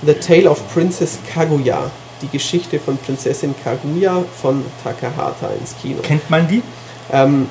[0.05, 1.89] The Tale of Princess Kaguya,
[2.21, 6.01] die Geschichte von Prinzessin Kaguya von Takahata ins Kino.
[6.01, 6.61] Kennt man die?
[7.11, 7.47] Ähm,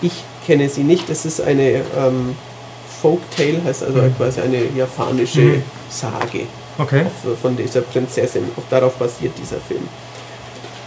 [0.00, 2.34] ich kenne sie nicht, es ist eine ähm,
[3.00, 5.62] Folktale, heißt also quasi eine japanische Mhm.
[5.90, 6.46] Sage
[6.78, 7.02] Okay.
[7.06, 8.44] auf- von dieser Prinzessin.
[8.56, 9.82] Auch darauf basiert dieser Film.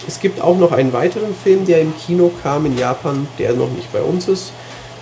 [0.08, 3.70] Es gibt auch noch einen weiteren Film, der im Kino kam in Japan, der noch
[3.72, 4.52] nicht bei uns ist.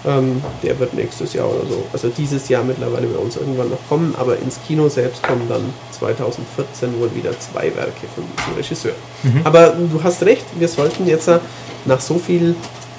[0.05, 3.77] Ähm, der wird nächstes Jahr oder so, also dieses Jahr mittlerweile bei uns irgendwann noch
[3.87, 8.91] kommen, aber ins Kino selbst kommen dann 2014 wohl wieder zwei Werke von diesem Regisseur.
[9.45, 11.29] Aber du hast recht, wir sollten jetzt
[11.85, 12.53] nach so viel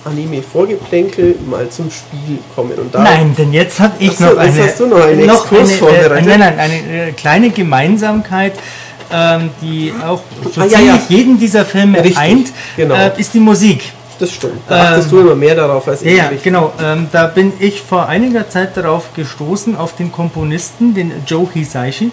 [0.05, 2.73] Anime-Vorgeplänkel mal zum Spiel kommen.
[2.79, 5.83] Und da Nein, denn jetzt habe ich so, noch eine, hast du noch einen Exkurs
[5.83, 6.17] eine.
[6.17, 8.55] Äh, nein, nein, eine äh, kleine Gemeinsamkeit,
[9.13, 10.21] ähm, die auch
[10.55, 10.99] so Ah, ja, ja.
[11.09, 12.95] jeden dieser Filme Richtig, eint, genau.
[12.95, 13.93] äh, ist die Musik.
[14.19, 14.61] das stimmt.
[14.69, 16.17] Da achtest Ähm, du immer mehr darauf als ich.
[16.17, 16.45] ja, Richtig.
[16.45, 16.73] genau.
[16.83, 22.11] Ähm, da bin ich vor einiger Zeit darauf gestoßen, auf den Komponisten, den Joe Hisaishi,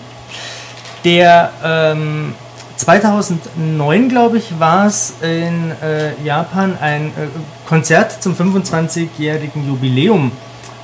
[1.05, 2.33] der ähm,
[2.81, 7.27] 2009, glaube ich, war es in äh, Japan ein äh,
[7.67, 10.31] Konzert zum 25-jährigen Jubiläum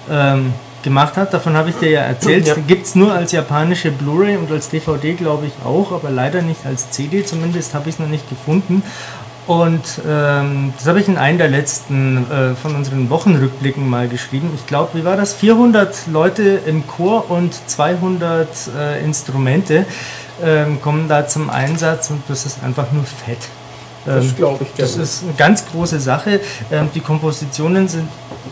[0.09, 1.33] ähm, gemacht hat.
[1.33, 2.45] Davon habe ich dir ja erzählt.
[2.45, 2.55] Ja.
[2.67, 6.65] Gibt es nur als japanische Blu-ray und als DVD, glaube ich, auch, aber leider nicht
[6.67, 7.25] als CD.
[7.25, 8.83] Zumindest habe ich es noch nicht gefunden.
[9.47, 14.51] Und ähm, das habe ich in einem der letzten äh, von unseren Wochenrückblicken mal geschrieben.
[14.55, 15.33] Ich glaube, wie war das?
[15.33, 19.85] 400 Leute im Chor und 200 äh, Instrumente
[20.43, 23.39] ähm, kommen da zum Einsatz und das ist einfach nur fett.
[24.05, 25.03] Das Ähm, glaube ich das gerne.
[25.03, 26.41] ist eine ganz große Sache.
[26.69, 28.09] Ähm, die Kompositionen sind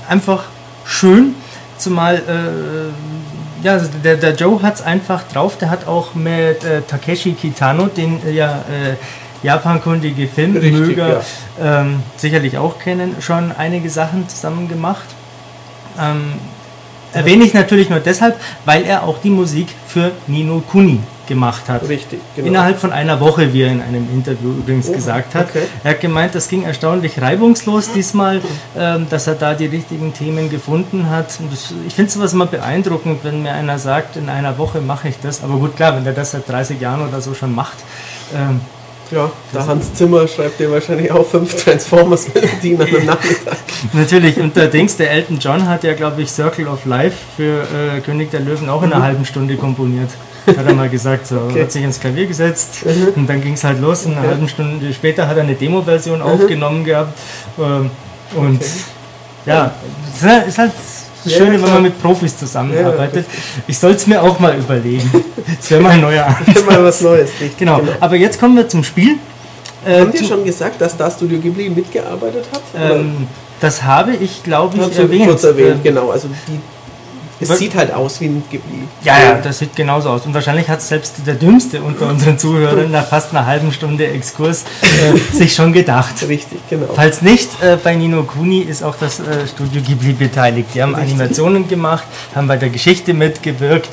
[0.08, 0.46] einfach
[0.86, 1.36] schön,
[1.78, 5.58] zumal äh, ja, also der, der Joe hat es einfach drauf.
[5.58, 8.96] Der hat auch mit äh, Takeshi Kitano, den äh, ja äh,
[9.46, 11.24] japankundige Filmmöger
[11.62, 15.06] ähm, sicherlich auch kennen, schon einige Sachen zusammen gemacht.
[16.00, 16.34] Ähm,
[17.14, 21.88] erwähne ich natürlich nur deshalb, weil er auch die Musik für Nino Kuni gemacht hat.
[21.90, 22.48] Richtig, genau.
[22.50, 25.48] Innerhalb von einer Woche, wie er in einem Interview übrigens Oh, gesagt hat.
[25.50, 25.64] okay.
[25.84, 28.42] Er hat gemeint, das ging erstaunlich reibungslos diesmal,
[28.78, 31.40] ähm, dass er da die richtigen Themen gefunden hat.
[31.50, 35.16] Das, ich finde sowas immer beeindruckend, wenn mir einer sagt, in einer Woche mache ich
[35.20, 35.44] das.
[35.44, 37.78] Aber gut, klar, wenn er das seit 30 Jahren oder so schon macht.
[38.36, 38.62] Ähm,
[39.12, 43.58] Ja, der Hans Zimmer schreibt dir wahrscheinlich auch fünf Transformers-Melodien an einem Nachmittag.
[43.94, 47.62] natürlich, und der Dings, der Elton John hat ja, glaube ich, Circle of Life für
[47.64, 50.10] äh, König der Löwen auch in einer halben Stunde komponiert.
[50.48, 51.62] Hat er mal gesagt, so, Okay.
[51.64, 52.84] hat sich ins Klavier gesetzt
[53.16, 54.06] und dann ging es halt los.
[54.06, 54.32] Und eine Ja.
[54.34, 57.18] halbe Stunde später hat er eine Demo-Version aufgenommen gehabt.
[57.60, 57.90] Ähm,
[58.36, 58.66] und Okay.
[59.46, 59.72] ja,
[60.48, 60.72] ist halt
[61.26, 63.26] das Ja, Schöne, ja, wenn man mit Profis zusammenarbeitet.
[63.28, 63.64] richtig.
[63.68, 65.12] ich soll es mir auch mal überlegen.
[65.60, 66.66] Das wäre mal ein neuer Ansatz.
[66.66, 67.30] Mal was Neues.
[67.42, 67.82] Richtig, Genau.
[68.00, 69.18] aber jetzt kommen wir zum Spiel.
[69.86, 72.62] Äh, wir zu- schon gesagt, dass da Studio Ghibli mitgearbeitet hat?
[72.80, 73.28] Ähm,
[73.60, 75.26] das habe ich, glaube ich, erwähnt.
[75.28, 76.10] kurz erwähnt, Ähm, genau.
[76.12, 76.60] Also die,
[77.40, 78.88] es sieht halt aus wie ein Ghibli.
[79.04, 80.26] Ja, ja, das sieht genauso aus.
[80.26, 84.64] Und wahrscheinlich hat selbst der Dümmste unter unseren Zuhörern nach fast einer halben Stunde Exkurs
[84.82, 86.16] äh, sich schon gedacht.
[86.28, 86.88] Richtig, genau.
[86.96, 90.70] Falls nicht, äh, bei Nino Kuni ist auch das äh, Studio Ghibli beteiligt.
[90.74, 93.90] Die haben Animationen gemacht, haben bei der Geschichte mitgewirkt,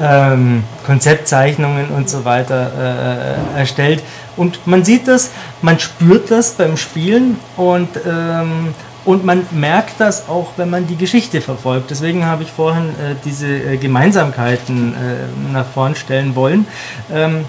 [0.00, 4.02] ähm, Konzeptzeichnungen und so weiter äh, erstellt.
[4.36, 5.30] Und man sieht das,
[5.62, 8.74] man spürt das beim Spielen und, ähm,
[9.08, 11.90] und man merkt das auch, wenn man die Geschichte verfolgt.
[11.90, 16.66] Deswegen habe ich vorhin äh, diese äh, Gemeinsamkeiten äh, nach vorn stellen wollen.
[17.10, 17.46] Ähm,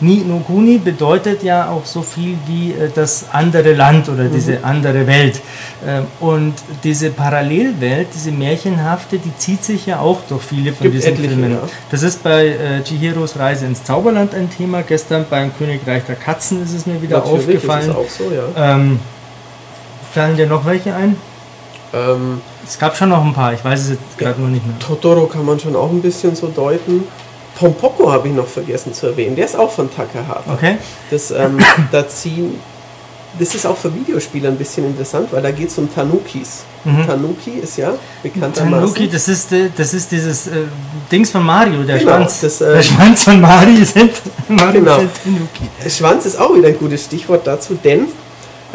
[0.00, 4.64] Ni no Kuni bedeutet ja auch so viel wie äh, das andere Land oder diese
[4.64, 5.42] andere Welt.
[5.86, 10.96] Ähm, und diese Parallelwelt, diese märchenhafte, die zieht sich ja auch durch viele von Gibt
[10.96, 11.52] diesen etliche, Filmen.
[11.52, 11.68] ja.
[11.90, 14.82] Das ist bei äh, Chihiros Reise ins Zauberland ein Thema.
[14.82, 17.90] Gestern beim Königreich der Katzen ist es mir wieder Natürlich ist aufgefallen.
[17.90, 18.74] es auch so, ja.
[18.74, 18.98] Ähm,
[20.12, 21.16] fallen dir noch welche ein?
[21.94, 24.78] Ähm, Es gab schon noch ein paar, ich weiß es jetzt gerade noch nicht mehr.
[24.78, 27.04] Totoro kann man schon auch ein bisschen so deuten.
[27.58, 29.36] Pompoko habe ich noch vergessen zu erwähnen.
[29.36, 30.52] Der ist auch von Takahata.
[30.52, 30.78] Okay?
[31.10, 31.58] Das, ähm,
[31.92, 32.58] da ziehen
[33.38, 36.64] das ist auch für Videospieler ein bisschen interessant, weil da geht es um Tanukis.
[36.84, 37.06] Mhm.
[37.06, 38.70] Tanuki ist ja bekanntermaßen.
[38.70, 40.64] Tanuki, das ist, äh, das ist dieses äh,
[41.10, 42.40] Dings von Mario, der Genau, Schwanz.
[42.40, 44.12] das, äh, der Schwanz von Mario sind,
[44.48, 44.98] Mario Genau.
[44.98, 45.88] sind Tanuki.
[45.90, 48.06] Schwanz ist auch wieder ein gutes Stichwort dazu, denn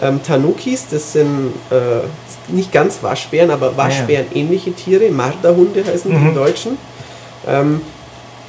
[0.01, 6.27] ähm, Tanukis, das sind äh, nicht ganz Waschbären, aber Waschbären-ähnliche Tiere, Marderhunde heißen die Mhm.
[6.29, 6.77] im Deutschen.
[7.47, 7.81] Ähm,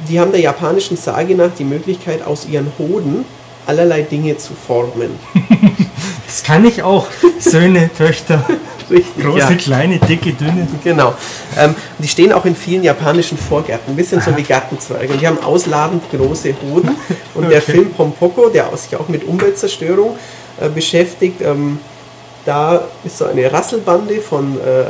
[0.09, 3.25] die haben der japanischen Sage nach die Möglichkeit, aus ihren Hoden
[3.67, 5.11] allerlei Dinge zu formen.
[6.27, 7.07] Das kann ich auch.
[7.39, 8.45] Söhne, Töchter,
[8.91, 9.55] Richtig, große, ja.
[9.55, 10.69] kleine, dicke, dünne.
[10.85, 11.15] Genau.
[11.59, 15.15] Ähm, die stehen auch in vielen japanischen Vorgärten, ein bisschen so wie Gartenzwerge.
[15.15, 16.91] Und die haben ausladend große Hoden.
[17.35, 17.73] Und der Okay.
[17.73, 20.17] Film Pompoko, der sich auch mit Umweltzerstörung
[20.61, 21.79] äh, beschäftigt, ähm,
[22.49, 24.85] da ist so eine Rasselbande von äh,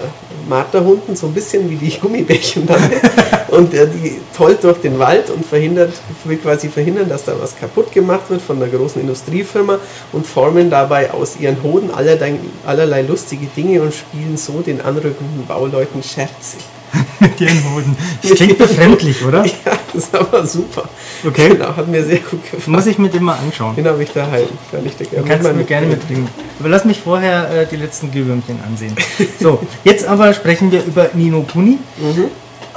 [0.48, 3.00] Marterhunden, so ein bisschen wie die Gummibärchenbande.
[3.48, 7.56] und äh, die tollt durch den Wald und verhindert, will quasi verhindern, dass da was
[7.58, 9.78] kaputt gemacht wird von einer großen Industriefirma
[10.12, 15.44] und formen dabei aus ihren Hoden allerlei, allerlei lustige Dinge und spielen so den anrückenden
[15.48, 16.58] Bauleuten Scherze.
[17.18, 17.96] Mit ihren Hoden.
[18.22, 19.44] Das klingt befremdlich, oder?
[19.64, 20.88] Ja, das ist aber super.
[21.26, 21.50] Okay.
[21.50, 22.76] Genau, hat mir sehr gut gefallen.
[22.76, 23.74] Muss ich mir den mal anschauen.
[23.76, 24.46] Den habe ich daheim.
[24.70, 26.28] Kann ich dir gerne Kannst du mir gerne mitbringen.
[26.60, 28.94] Aber lass mich vorher äh, die letzten Glühwürmchen ansehen.
[29.40, 31.78] So, jetzt aber sprechen wir über Nino Kuni.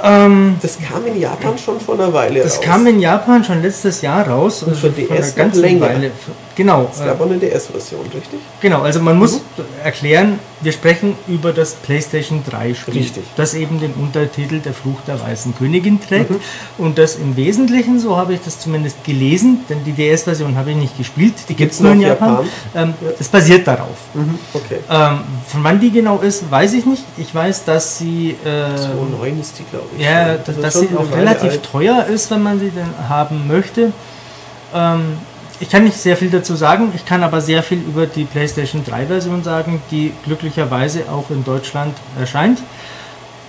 [0.02, 2.64] Ähm, Das kam in Japan schon vor einer Weile das raus.
[2.64, 4.62] kam in Japan schon letztes Jahr raus.
[4.64, 5.90] Und für also DS noch länger.
[6.54, 8.40] Genau, es äh, gab auch eine DS-Version, richtig?
[8.60, 9.40] genau, also man muss
[9.82, 13.24] erklären, wir sprechen über das PlayStation 3 Spiel, Richtig.
[13.36, 16.40] das eben den Untertitel Der Fluch der Weißen Königin trägt Mhm.
[16.78, 20.76] und das im Wesentlichen, so habe ich das zumindest gelesen, denn die DS-Version habe ich
[20.76, 22.48] nicht gespielt, die gibt es nur in Japan, Japan.
[22.74, 23.96] Ähm, das basiert darauf.
[24.14, 24.38] Mhm.
[24.52, 24.78] Okay.
[24.90, 27.02] Ähm, von wann die genau ist, weiß ich nicht.
[27.16, 30.04] Ich weiß, dass sie, äh, 2009 ist die, glaube ich.
[30.04, 31.62] ja, dass, Also dass schon sie auch relativ alt.
[31.64, 33.92] teuer ist, wenn man sie denn haben möchte.
[34.74, 35.18] Ähm,
[35.62, 38.84] ich kann nicht sehr viel dazu sagen, ich kann aber sehr viel über die PlayStation
[38.84, 42.58] 3 Version sagen, die glücklicherweise auch in Deutschland erscheint.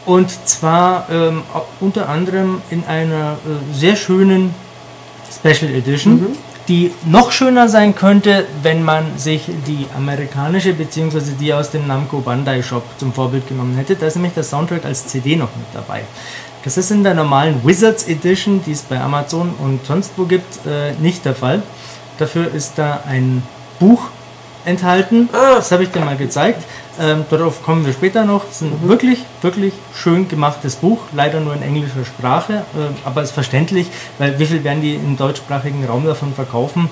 [0.06, 1.42] Und zwar ähm,
[1.80, 4.54] unter anderem in einer äh, sehr schönen
[5.36, 6.28] Special Edition, Mhm.
[6.68, 11.20] die noch schöner sein könnte, wenn man sich die amerikanische bzw.
[11.40, 13.96] die aus dem Namco Bandai Shop zum Vorbild genommen hätte.
[13.96, 16.04] Da ist nämlich der Soundtrack als CD noch mit dabei.
[16.64, 20.66] Das ist in der normalen Wizards Edition, die es bei Amazon und sonst wo gibt,
[20.68, 21.64] äh, nicht der Fall.
[22.20, 23.44] Dafür ist da ein
[23.80, 24.10] Buch
[24.66, 25.30] enthalten.
[25.34, 25.56] Ah.
[25.56, 26.64] Das habe ich dir mal gezeigt.
[27.00, 28.44] Ähm, darauf kommen wir später noch.
[28.50, 31.00] Es ist ein wirklich, wirklich schön gemachtes Buch.
[31.14, 33.88] Leider nur in englischer Sprache, äh, aber ist verständlich,
[34.20, 36.90] weil wie viel werden die im deutschsprachigen Raum davon verkaufen?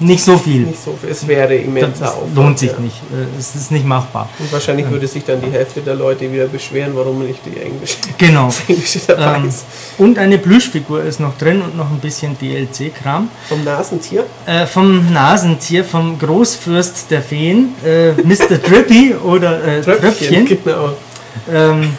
[0.00, 0.62] Nicht so viel.
[0.62, 1.10] Nicht so viel.
[1.10, 2.34] Es wäre Das immenser Aufwand.
[2.34, 2.78] lohnt sich ja.
[2.80, 2.96] nicht.
[3.12, 4.28] Äh, Es ist nicht machbar.
[4.38, 7.96] Und wahrscheinlich würde sich dann die Hälfte der Leute wieder beschweren, warum nicht die englische,
[8.18, 8.46] Genau.
[8.46, 9.64] das englische dabei Ähm, ist.
[9.98, 13.28] und eine Plüschfigur ist noch drin und noch ein bisschen DLC-Kram.
[13.48, 14.24] Vom Nasentier.
[14.46, 18.56] Äh, vom Nasentier, vom Großfürst der Feen, äh, Mr.
[18.58, 20.94] Drippy oder äh, Tröpfchen, Genau.
[21.52, 21.90] ähm,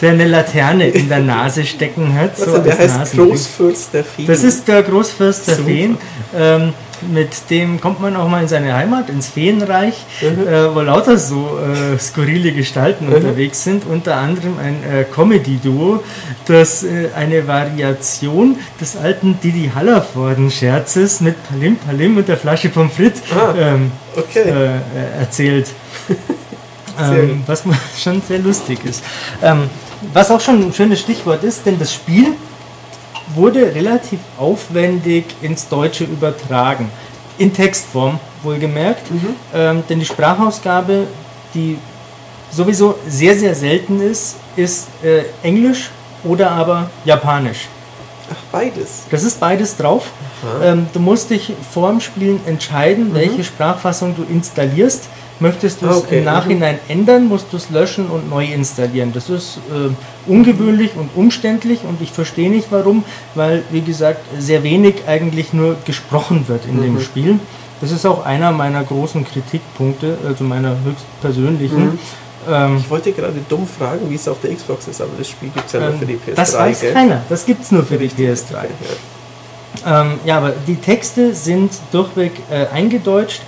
[0.00, 2.36] der eine Laterne in der Nase stecken hat.
[2.38, 3.30] So denn, der heißt Nasenring.
[3.30, 4.26] Großfürst der Feen.
[4.26, 5.68] Das ist der Großfürst der Super.
[5.68, 5.98] Feen.
[6.36, 10.46] Ähm, mit dem kommt man auch mal in seine Heimat, ins Feenreich, Mhm.
[10.48, 13.84] äh, wo lauter so äh, skurrile Gestalten unterwegs sind.
[13.86, 16.02] Unter anderem ein äh, Comedy-Duo,
[16.46, 22.92] das äh, eine Variation des alten Didi Hallervorden-Scherzes mit Palim Palim und der Flasche Pommes
[22.94, 24.40] frites Ah, ähm, okay.
[24.48, 25.68] äh, äh, erzählt.
[26.98, 27.62] Ähm, was
[28.02, 29.02] schon sehr lustig ist.
[29.42, 29.70] Ähm,
[30.12, 32.34] was auch schon ein schönes Stichwort ist, denn das Spiel
[33.34, 36.90] wurde relativ aufwendig ins Deutsche übertragen.
[37.38, 39.10] In Textform, wohlgemerkt.
[39.10, 39.36] Mhm.
[39.54, 41.06] Ähm, denn die Sprachausgabe,
[41.54, 41.78] die
[42.50, 45.90] sowieso sehr, sehr selten ist, ist äh, Englisch
[46.24, 47.68] oder aber Japanisch.
[48.30, 49.04] Ach, beides.
[49.10, 50.10] Das ist beides drauf.
[50.62, 55.08] Ähm, du musst dich vor dem Spielen entscheiden, welche Sprachfassung du installierst.
[55.42, 56.18] Möchtest du es Ah, okay.
[56.18, 59.12] im Nachhinein ändern, musst du es löschen und neu installieren.
[59.14, 64.62] Das ist äh, ungewöhnlich und umständlich und ich verstehe nicht warum, weil, wie gesagt, sehr
[64.62, 67.00] wenig eigentlich nur gesprochen wird in dem Mhm.
[67.00, 67.40] Spiel.
[67.80, 71.84] Das ist auch einer meiner großen Kritikpunkte, also meiner höchst persönlichen.
[71.92, 71.98] Mhm.
[72.50, 75.48] Ähm, Ich wollte gerade dumm fragen, wie es auf der Xbox ist, aber das Spiel
[75.54, 76.34] gibt es ja nur für die PS3.
[76.36, 76.92] das weiß gell?
[76.92, 77.22] keiner.
[77.30, 78.28] Das gibt es nur für die Richtig.
[78.28, 78.52] PS3.
[78.52, 78.66] Ja.
[79.86, 83.40] Ähm, ja, aber die Texte sind durchweg äh, eingedeutscht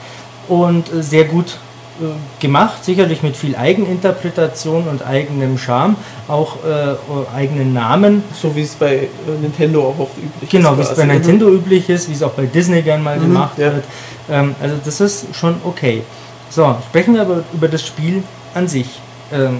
[0.48, 1.58] und äh, sehr gut
[2.00, 2.04] äh,
[2.40, 5.96] gemacht, sicherlich mit viel Eigeninterpretation und eigenem Charme,
[6.28, 8.22] auch äh, eigenen Namen.
[8.40, 9.08] So wie es bei äh,
[9.40, 10.78] Nintendo auch oft üblich Genau, ist.
[10.78, 11.08] wie es bei quasi.
[11.08, 13.72] Nintendo üblich ist, wie es auch bei Disney gern mal Mhm, gemacht ja.
[13.74, 13.84] wird.
[14.30, 16.02] Ähm, also das ist schon okay.
[16.50, 18.22] So, sprechen wir aber über das Spiel
[18.54, 18.86] an sich.
[19.32, 19.58] Ähm,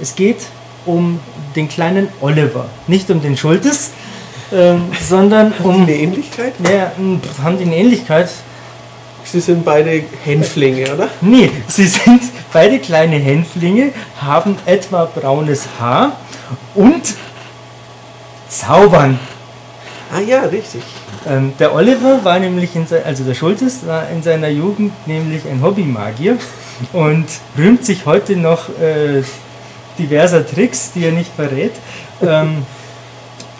[0.00, 0.38] es geht
[0.84, 1.20] um
[1.56, 3.92] den kleinen Oliver, nicht um den Schultes,
[4.52, 6.54] ähm, sondern um Eine Ähnlichkeit?
[6.62, 8.28] ja, pf, haben die eine Ähnlichkeit?
[9.24, 11.08] Sie sind beide Hänflinge, oder?
[11.20, 16.12] Nee, sie sind beide kleine Hänflinge, haben etwa braunes Haar
[16.76, 17.14] und
[18.48, 19.18] zaubern.
[20.14, 20.82] Ah ja, richtig.
[21.28, 25.42] Ähm, der Oliver war nämlich, in se also der Schultes war in seiner Jugend nämlich
[25.48, 26.38] ein Hobbymagier
[26.92, 27.26] und
[27.58, 29.24] rühmt sich heute noch äh,
[29.98, 31.72] diverser Tricks, die er nicht verrät.
[32.22, 32.64] Ähm,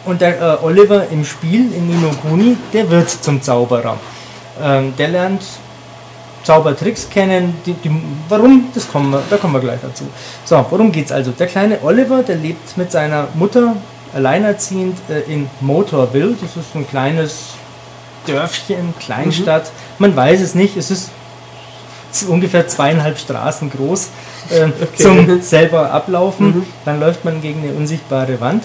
[0.06, 3.98] und der äh, Oliver im Spiel, in Ninokuni, der wird zum Zauberer.
[4.62, 5.42] Ähm, der lernt
[6.44, 7.54] Zaubertricks kennen.
[7.66, 7.90] Die, die,
[8.28, 8.68] warum?
[8.72, 10.04] Das kommen wir, da kommen wir gleich dazu.
[10.44, 11.32] So, worum geht's also?
[11.32, 13.76] Der kleine Oliver, der lebt mit seiner Mutter
[14.14, 16.36] alleinerziehend äh, in Motorville.
[16.40, 17.54] Das ist ein kleines
[18.26, 19.64] Dörfchen, Kleinstadt.
[19.64, 20.06] Mhm.
[20.06, 20.76] Man weiß es nicht.
[20.76, 21.10] Es ist
[22.28, 24.10] ungefähr zweieinhalb Straßen groß
[24.50, 25.02] äh, okay.
[25.02, 26.46] zum selber ablaufen.
[26.46, 26.66] Mhm.
[26.84, 28.62] Dann läuft man gegen eine unsichtbare Wand.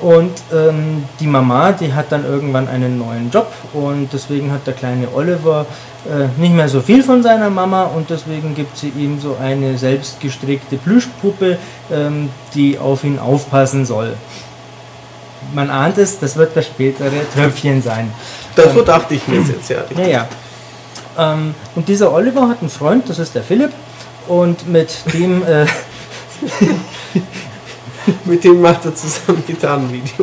[0.00, 4.74] Und ähm, die Mama, die hat dann irgendwann einen neuen Job und deswegen hat der
[4.74, 5.64] kleine Oliver
[6.04, 9.78] äh, nicht mehr so viel von seiner Mama und deswegen gibt sie ihm so eine
[9.78, 11.56] selbstgestrickte Plüschpuppe,
[11.90, 14.14] ähm, die auf ihn aufpassen soll.
[15.54, 18.12] Man ahnt es, das wird das spätere Tröpfchen sein.
[18.54, 19.84] Das ähm, dachte ich mir jetzt, ja.
[19.96, 20.28] Ja, ja.
[21.16, 23.72] Ähm, und dieser Oliver hat einen Freund, das ist der Philipp,
[24.28, 25.42] und mit dem.
[25.42, 25.66] Äh,
[28.24, 30.18] mit dem macht er zusammen Gitarrenvideos.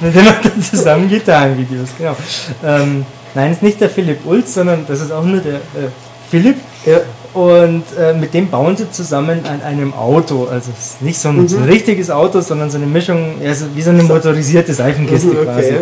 [0.00, 2.16] mit dem macht er zusammen Gitarrenvideos, genau.
[2.64, 5.90] Ähm, nein, ist nicht der Philipp Ulz, sondern das ist auch nur der äh,
[6.30, 6.56] Philipp.
[6.86, 6.98] Ja.
[7.34, 10.48] Und äh, mit dem bauen sie zusammen an einem Auto.
[10.50, 11.48] Also es ist nicht so ein, mhm.
[11.48, 15.36] so ein richtiges Auto, sondern so eine Mischung, also wie so eine motorisierte Seifenkiste mhm,
[15.36, 15.44] okay.
[15.44, 15.74] quasi.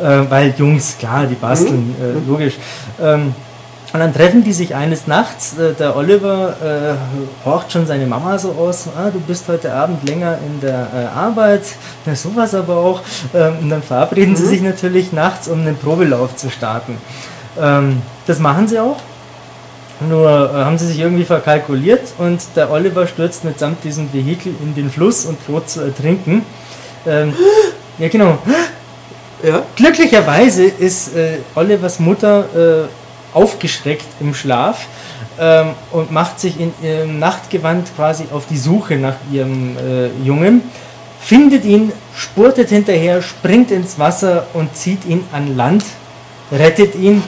[0.00, 2.24] Äh, weil Jungs, klar, die basteln, mhm.
[2.26, 2.54] Äh, logisch.
[3.00, 3.34] Ähm,
[3.92, 5.56] und dann treffen die sich eines Nachts.
[5.56, 10.06] Äh, der Oliver äh, horcht schon seine Mama so aus: ah, Du bist heute Abend
[10.06, 11.62] länger in der äh, Arbeit.
[12.04, 13.00] Na, sowas aber auch.
[13.34, 14.36] Ähm, und dann verabreden mhm.
[14.36, 16.98] sie sich natürlich nachts, um einen Probelauf zu starten.
[17.58, 18.98] Ähm, das machen sie auch.
[20.06, 24.74] Nur äh, haben sie sich irgendwie verkalkuliert und der Oliver stürzt mitsamt diesem Vehikel in
[24.74, 26.44] den Fluss und droht zu ertrinken.
[27.06, 27.32] Ähm,
[27.98, 28.38] ja, genau.
[29.42, 29.62] Ja.
[29.76, 32.97] Glücklicherweise ist äh, Olivers Mutter äh,
[33.34, 34.86] aufgeschreckt im Schlaf
[35.38, 40.62] ähm, und macht sich in ihrem Nachtgewand quasi auf die Suche nach ihrem äh, Jungen,
[41.20, 45.84] findet ihn, spurtet hinterher, springt ins Wasser und zieht ihn an Land,
[46.50, 47.22] rettet ihn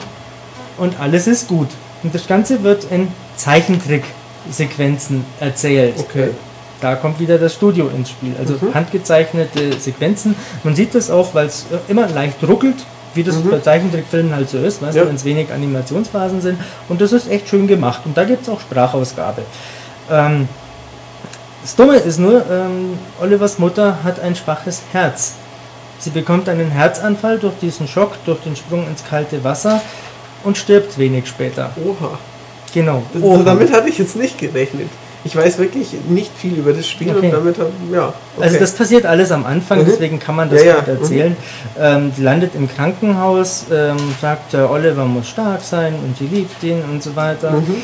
[0.77, 1.69] und alles ist gut.
[2.03, 5.95] Und das Ganze wird in Zeichentricksequenzen erzählt.
[5.99, 6.29] Okay.
[6.81, 8.33] Da kommt wieder das Studio ins Spiel.
[8.39, 8.73] Also mhm.
[8.73, 10.35] handgezeichnete Sequenzen.
[10.63, 12.77] Man sieht das auch, weil es immer leicht ruckelt
[13.13, 13.51] wie das mhm.
[13.51, 15.07] bei Zeichentrickfilmen halt so ist, weißt ja.
[15.07, 16.59] wenn es wenig Animationsphasen sind.
[16.89, 18.01] Und das ist echt schön gemacht.
[18.05, 19.43] Und da gibt es auch Sprachausgabe.
[20.09, 20.47] Ähm,
[21.61, 25.35] das Dumme ist nur, ähm, Olivers Mutter hat ein schwaches Herz.
[25.99, 29.81] Sie bekommt einen Herzanfall durch diesen Schock, durch den Sprung ins kalte Wasser
[30.43, 31.71] und stirbt wenig später.
[31.85, 32.17] Oha.
[32.73, 33.03] Genau.
[33.21, 33.43] Oha.
[33.43, 34.89] Damit hatte ich jetzt nicht gerechnet
[35.23, 37.27] ich weiß wirklich nicht viel über das Spiel okay.
[37.27, 38.07] und damit hat, ja.
[38.07, 38.43] Okay.
[38.43, 39.85] Also das passiert alles am Anfang, mhm.
[39.85, 40.93] deswegen kann man das ja, ja.
[40.93, 41.31] erzählen.
[41.31, 41.35] Mhm.
[41.79, 46.61] Ähm, die landet im Krankenhaus, ähm, sagt, der Oliver muss stark sein und sie liebt
[46.63, 47.51] ihn und so weiter.
[47.51, 47.75] Mhm.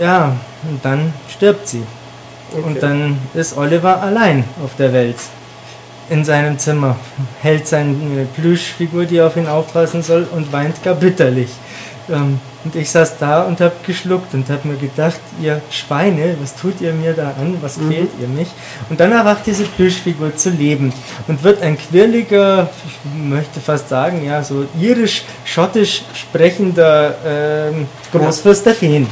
[0.00, 0.36] Ja,
[0.68, 1.82] und dann stirbt sie.
[2.52, 2.62] Okay.
[2.64, 5.16] Und dann ist Oliver allein auf der Welt.
[6.10, 6.96] In seinem Zimmer.
[7.42, 11.50] Hält seine Plüschfigur, die auf ihn aufpassen soll, und weint gar bitterlich.
[12.10, 16.56] Ähm, und ich saß da und habe geschluckt und habe mir gedacht, ihr Schweine, was
[16.56, 17.90] tut ihr mir da an, was mhm.
[17.90, 18.48] quält ihr mich?
[18.90, 20.92] Und dann erwacht diese Plüschfigur zu leben
[21.28, 28.74] und wird ein quirliger, ich möchte fast sagen, ja, so irisch-schottisch sprechender ähm, Großfürst der
[28.74, 29.06] Feen.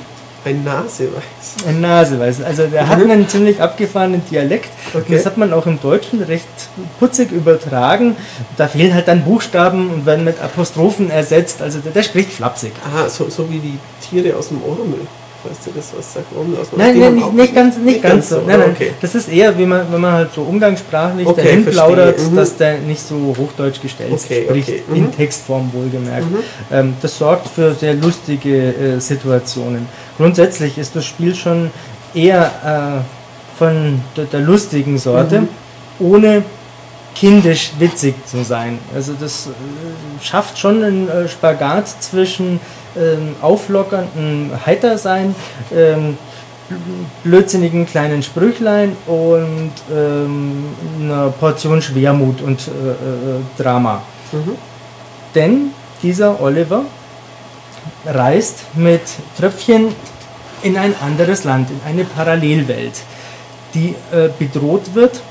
[0.47, 1.67] Ein Naseweiß.
[1.67, 2.41] Ein Naseweiß.
[2.43, 2.89] Also der mhm.
[2.89, 4.71] hat einen ziemlich abgefahrenen Dialekt.
[4.95, 5.15] Okay.
[5.17, 6.47] Das hat man auch im Deutschen recht
[7.01, 8.17] putzig übertragen.
[8.57, 11.63] Da fehlen halt dann Buchstaben und werden mit Apostrophen ersetzt.
[11.63, 12.71] Also der, der spricht flapsig.
[12.87, 15.01] Aha, so, so wie die Tiere aus dem Ormel.
[15.49, 18.29] Weißt du das, was sagt Ormel aus Nein, nein nicht, nicht, ganz, nicht, nicht ganz
[18.29, 18.43] so.
[18.47, 18.71] Nein, nein.
[18.75, 18.93] Okay.
[19.01, 22.37] Das ist eher, wie man, wenn man halt so umgangssprachlich okay, dahin plaudert, mhm.
[22.37, 24.69] dass der nicht so hochdeutsch gestellt okay, spricht.
[24.69, 24.83] Okay.
[24.89, 24.97] Mhm.
[24.97, 26.31] In Textform wohlgemerkt.
[26.31, 26.37] Mhm.
[26.73, 29.87] Ähm, das sorgt für sehr lustige äh, Situationen
[30.17, 31.71] grundsätzlich ist das Spiel schon
[32.15, 35.49] eher äh, von der, der, lustigen Sorte, mhm.
[35.99, 36.43] ohne
[37.19, 38.79] kindisch witzig zu sein.
[38.95, 42.61] Also das äh, schafft schon einen äh, Spagat zwischen
[42.97, 45.35] ähm, auflockernden Heitersein,
[45.75, 46.19] ähm,
[47.25, 50.65] blödsinnigen kleinen Sprüchlein und ähm,
[51.01, 52.95] einer Portion Schwermut und äh, äh,
[53.57, 54.03] Drama.
[54.33, 54.57] Mhm.
[55.35, 55.71] Denn
[56.03, 56.83] dieser Oliver
[58.05, 59.03] reist mit
[59.39, 59.95] Tröpfchen
[60.63, 62.95] in ein anderes Land, in eine Parallelwelt,
[63.75, 65.23] die äh, bedroht wird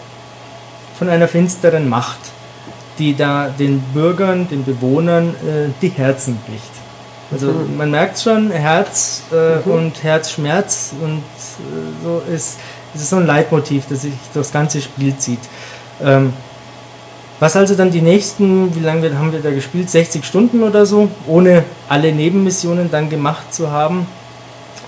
[0.97, 2.19] von einer finsteren Macht,
[2.97, 6.63] die da den Bürgern, den Bewohnern äh, die Herzen bricht.
[7.31, 7.77] Also mhm.
[7.77, 9.71] man merkt schon, Herz äh, mhm.
[9.71, 12.57] und Herzschmerz und äh, so ist,
[12.93, 15.39] ist so ein Leitmotiv, das sich durchs ganze Spiel zieht.
[16.03, 16.33] Ähm,
[17.39, 19.89] was also dann die nächsten, wie lange haben wir da gespielt?
[19.89, 24.07] 60 Stunden oder so, ohne alle Nebenmissionen dann gemacht zu haben,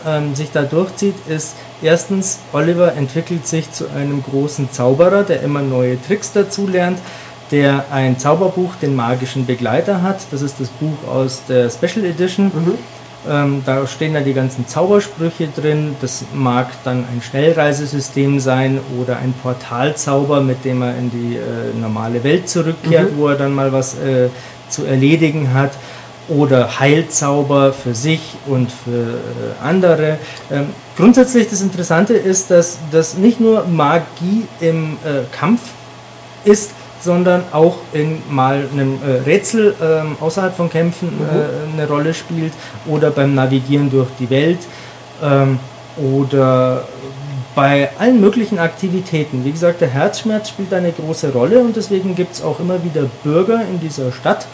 [0.05, 5.61] ähm, sich da durchzieht, ist erstens, Oliver entwickelt sich zu einem großen Zauberer, der immer
[5.61, 6.99] neue Tricks dazulernt,
[7.51, 10.19] der ein Zauberbuch, den magischen Begleiter hat.
[10.31, 12.45] Das ist das Buch aus der Special Edition.
[12.45, 12.73] Mhm.
[13.29, 15.95] Ähm, da stehen dann die ganzen Zaubersprüche drin.
[16.01, 21.77] Das mag dann ein Schnellreisesystem sein oder ein Portalzauber, mit dem er in die äh,
[21.79, 23.17] normale Welt zurückkehrt, mhm.
[23.17, 24.29] wo er dann mal was äh,
[24.69, 25.71] zu erledigen hat.
[26.29, 30.17] Oder Heilzauber für sich und für äh, andere.
[30.51, 30.67] Ähm,
[30.97, 35.61] grundsätzlich das Interessante ist, dass das nicht nur Magie im äh, Kampf
[36.43, 41.25] ist, sondern auch in mal einem äh, Rätsel äh, außerhalb von Kämpfen mhm.
[41.25, 42.53] äh, eine Rolle spielt
[42.85, 44.59] oder beim Navigieren durch die Welt
[45.23, 45.59] ähm,
[45.97, 46.83] oder
[47.55, 49.43] bei allen möglichen Aktivitäten.
[49.43, 53.03] Wie gesagt, der Herzschmerz spielt eine große Rolle und deswegen gibt es auch immer wieder
[53.23, 54.45] Bürger in dieser Stadt,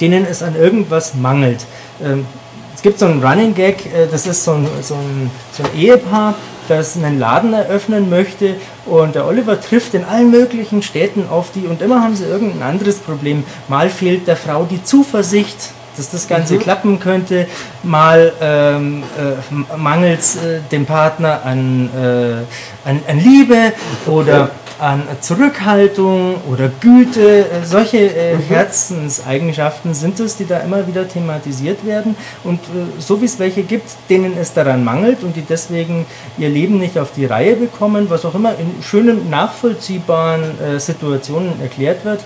[0.00, 1.66] denen es an irgendwas mangelt.
[2.02, 2.26] Ähm,
[2.74, 5.78] es gibt so einen Running Gag, äh, das ist so ein, so ein, so ein
[5.78, 6.34] Ehepaar,
[6.68, 8.54] das einen Laden eröffnen möchte
[8.86, 12.62] und der Oliver trifft in allen möglichen Städten auf die und immer haben sie irgendein
[12.62, 13.44] anderes Problem.
[13.68, 16.58] Mal fehlt der Frau die Zuversicht, dass das Ganze mhm.
[16.60, 17.46] klappen könnte,
[17.82, 23.72] mal ähm, äh, mangelt es äh, dem Partner an, äh, an, an, Liebe
[24.06, 28.40] oder an Zurückhaltung oder Güte, äh, solche äh, mhm.
[28.40, 32.16] Herzenseigenschaften sind es, die da immer wieder thematisiert werden.
[32.42, 36.06] Und äh, so wie es welche gibt, denen es daran mangelt und die deswegen
[36.38, 41.60] ihr Leben nicht auf die Reihe bekommen, was auch immer in schönen, nachvollziehbaren äh, Situationen
[41.60, 42.20] erklärt wird,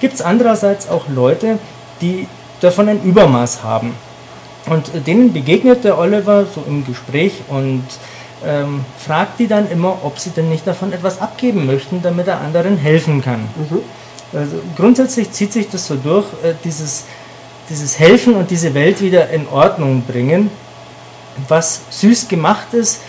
[0.00, 1.58] gibt es andererseits auch Leute,
[2.00, 2.26] die
[2.60, 3.94] davon ein Übermaß haben.
[4.66, 7.84] Und äh, denen begegnet der Oliver so im Gespräch und
[8.44, 12.40] ähm, fragt die dann immer, ob sie denn nicht davon etwas abgeben möchten, damit er
[12.40, 13.40] anderen helfen kann.
[13.40, 13.80] Mhm.
[14.32, 17.04] Also grundsätzlich zieht sich das so durch, äh, dieses,
[17.68, 20.50] dieses Helfen und diese Welt wieder in Ordnung bringen,
[21.48, 23.00] was süß gemacht ist,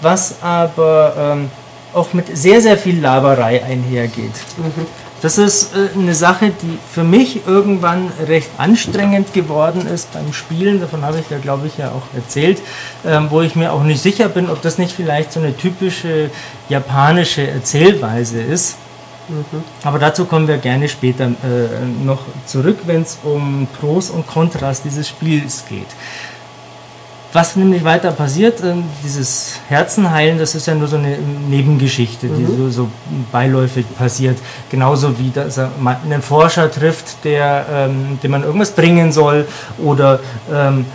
[0.00, 1.50] was aber ähm,
[1.94, 4.34] auch mit sehr, sehr viel Laberei einhergeht.
[4.58, 4.86] Mhm.
[5.22, 10.80] Das ist äh, eine Sache, die für mich irgendwann recht anstrengend geworden ist beim Spielen.
[10.80, 12.60] Davon habe ich ja, glaube ich, ja auch erzählt,
[13.04, 16.30] ähm, wo ich mir auch nicht sicher bin, ob das nicht vielleicht so eine typische
[16.68, 18.76] japanische Erzählweise ist.
[19.28, 19.64] Mhm.
[19.82, 24.82] Aber dazu kommen wir gerne später äh, noch zurück, wenn es um Pros und Kontras
[24.82, 25.88] dieses Spiels geht.
[27.32, 28.74] Was nämlich weiter passiert, äh,
[29.04, 31.18] dieses Herzenheilen, das ist ja nur so eine
[31.48, 32.56] Nebengeschichte, die mhm.
[32.56, 32.88] so, so,
[33.30, 34.38] beiläufig passiert.
[34.70, 35.70] Genauso wie dass er
[36.04, 39.46] einen Forscher trifft, der, ähm, dem man irgendwas bringen soll
[39.78, 40.20] oder
[40.52, 40.86] ähm,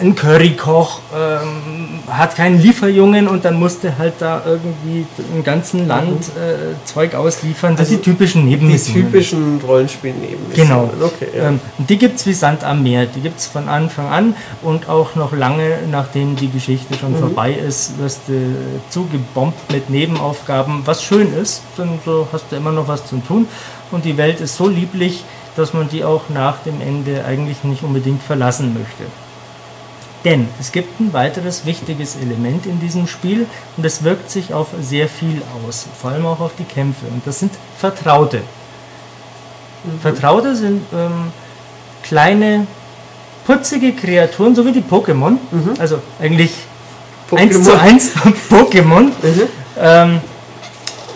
[0.00, 1.67] ein Currykoch ähm,
[2.10, 7.72] hat keinen Lieferjungen und dann musste halt da irgendwie im ganzen Land äh, Zeug ausliefern.
[7.72, 9.02] Das also sind die typischen Nebenmissionen.
[9.02, 10.68] Die typischen Rollenspiel-Nebenmissionen.
[10.68, 10.90] Genau.
[11.00, 11.48] Okay, ja.
[11.48, 13.06] ähm, die gibt es wie Sand am Meer.
[13.06, 17.18] Die gibt es von Anfang an und auch noch lange nachdem die Geschichte schon mhm.
[17.18, 18.54] vorbei ist, wirst du
[18.90, 21.62] zugebombt mit Nebenaufgaben, was schön ist.
[21.76, 23.46] Dann so hast du immer noch was zu tun
[23.90, 25.24] und die Welt ist so lieblich,
[25.56, 29.04] dass man die auch nach dem Ende eigentlich nicht unbedingt verlassen möchte.
[30.24, 33.46] Denn es gibt ein weiteres wichtiges Element in diesem Spiel
[33.76, 37.06] und es wirkt sich auf sehr viel aus, vor allem auch auf die Kämpfe.
[37.06, 38.38] Und das sind Vertraute.
[39.84, 40.00] Mhm.
[40.00, 41.32] Vertraute sind ähm,
[42.02, 42.66] kleine,
[43.46, 45.38] putzige Kreaturen, so wie die Pokémon.
[45.50, 45.74] Mhm.
[45.78, 46.52] Also eigentlich
[47.30, 47.38] Pokémon.
[47.38, 48.12] 1 zu 1
[48.50, 49.02] Pokémon.
[49.02, 49.42] Mhm.
[49.80, 50.20] Ähm,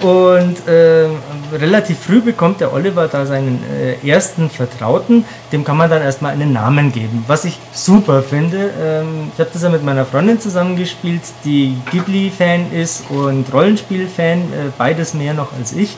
[0.01, 1.07] und äh,
[1.53, 5.25] relativ früh bekommt der Oliver da seinen äh, ersten Vertrauten.
[5.53, 7.25] Dem kann man dann erstmal einen Namen geben.
[7.27, 8.71] Was ich super finde.
[8.81, 14.39] Ähm, ich habe das ja mit meiner Freundin zusammengespielt, die Ghibli-Fan ist und Rollenspiel-Fan.
[14.39, 14.45] Äh,
[14.77, 15.97] beides mehr noch als ich.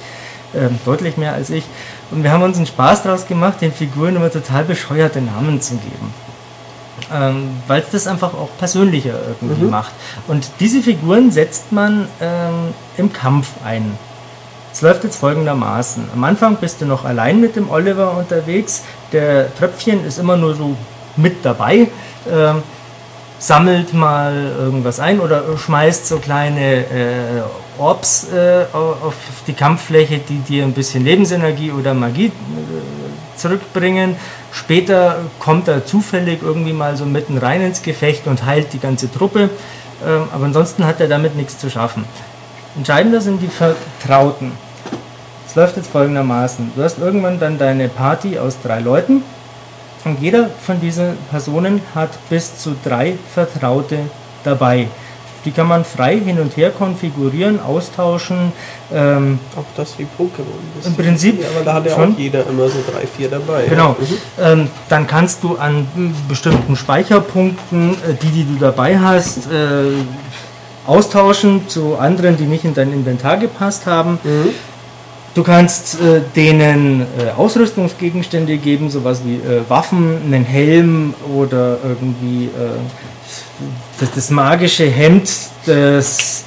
[0.54, 1.64] Ähm, deutlich mehr als ich.
[2.10, 5.74] Und wir haben uns einen Spaß daraus gemacht, den Figuren immer total bescheuerte Namen zu
[5.74, 6.12] geben
[7.12, 9.70] ähm, weil es das einfach auch persönlicher irgendwie mhm.
[9.70, 9.92] macht.
[10.26, 13.96] Und diese Figuren setzt man ähm, im Kampf ein.
[14.74, 16.08] Es läuft jetzt folgendermaßen.
[16.12, 18.82] Am Anfang bist du noch allein mit dem Oliver unterwegs.
[19.12, 20.76] Der Tröpfchen ist immer nur so
[21.16, 21.86] mit dabei.
[22.28, 22.60] Ähm,
[23.38, 27.42] sammelt mal irgendwas ein oder schmeißt so kleine äh,
[27.78, 29.14] Orbs äh, auf
[29.46, 34.16] die Kampffläche, die dir ein bisschen Lebensenergie oder Magie äh, zurückbringen.
[34.50, 39.08] Später kommt er zufällig irgendwie mal so mitten rein ins Gefecht und heilt die ganze
[39.12, 39.50] Truppe.
[40.04, 42.04] Ähm, aber ansonsten hat er damit nichts zu schaffen.
[42.76, 44.52] Entscheidender sind die Vertrauten.
[45.46, 46.72] Es läuft jetzt folgendermaßen.
[46.74, 49.22] Du hast irgendwann dann deine Party aus drei Leuten
[50.04, 54.00] Und jeder von diesen Personen hat bis zu drei Vertraute
[54.42, 54.88] dabei.
[55.44, 58.52] Die kann man frei hin und her konfigurieren, austauschen.
[58.92, 60.86] Ähm, auch das wie Pokémon.
[60.86, 61.40] Im Prinzip.
[61.40, 63.66] Ja, aber da hat ja auch jeder immer so drei, vier dabei.
[63.66, 63.90] Genau.
[63.90, 64.16] Mhm.
[64.42, 65.86] Ähm, dann kannst du an
[66.28, 69.90] bestimmten Speicherpunkten, äh, die, die du dabei hast, äh,
[70.86, 74.18] austauschen zu anderen, die nicht in dein Inventar gepasst haben.
[74.22, 74.50] Mhm.
[75.34, 82.44] Du kannst äh, denen äh, Ausrüstungsgegenstände geben, sowas wie äh, Waffen, einen Helm oder irgendwie
[82.44, 82.78] äh,
[83.98, 85.30] das, das, magische Hemd
[85.66, 86.44] des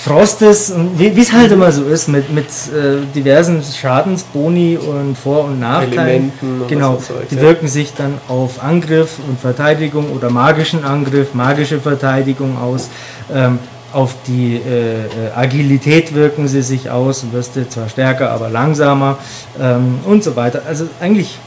[0.00, 5.44] äh, Frostes, wie es halt immer so ist, mit, mit äh, diversen Schadensboni und Vor-
[5.44, 6.32] und Nachteilen.
[6.68, 12.88] Genau, die wirken sich dann auf Angriff und Verteidigung oder magischen Angriff, magische Verteidigung aus.
[13.32, 13.58] Ähm,
[13.92, 18.48] auf die äh, äh Agilität wirken sie sich aus, und wirst du zwar stärker, aber
[18.48, 19.18] langsamer
[19.60, 20.62] ähm, und so weiter.
[20.66, 21.38] Also eigentlich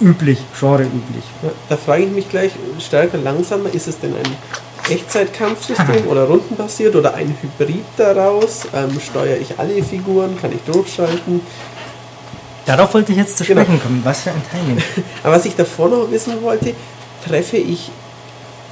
[0.00, 1.24] üblich, Genre üblich.
[1.42, 4.36] Ja, da frage ich mich gleich, stärker, langsamer, ist es denn ein
[4.90, 8.66] Echtzeitkampfsystem oder rundenbasiert oder ein Hybrid daraus?
[8.74, 10.38] Ähm, steuere ich alle Figuren?
[10.40, 11.40] Kann ich durchschalten?
[12.66, 13.62] Darauf wollte ich jetzt zu genau.
[13.62, 13.84] sprechen genau.
[13.84, 14.00] kommen.
[14.04, 14.82] Was für ein Timing.
[15.22, 16.74] Aber was ich davor noch wissen wollte,
[17.26, 17.90] treffe ich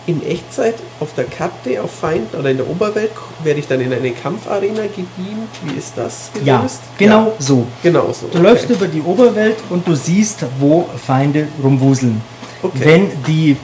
[0.07, 3.11] in Echtzeit auf der Karte auf Feind oder in der Oberwelt
[3.43, 5.49] werde ich dann in eine Kampfarena gebeamt.
[5.65, 6.47] Wie ist das gelöst?
[6.47, 7.33] Ja, genau ja.
[7.39, 7.67] so.
[7.83, 8.29] Genau so.
[8.29, 8.49] Du okay.
[8.49, 12.21] läufst über die Oberwelt und du siehst, wo Feinde rumwuseln.
[12.63, 12.79] Okay.
[12.79, 13.57] Wenn die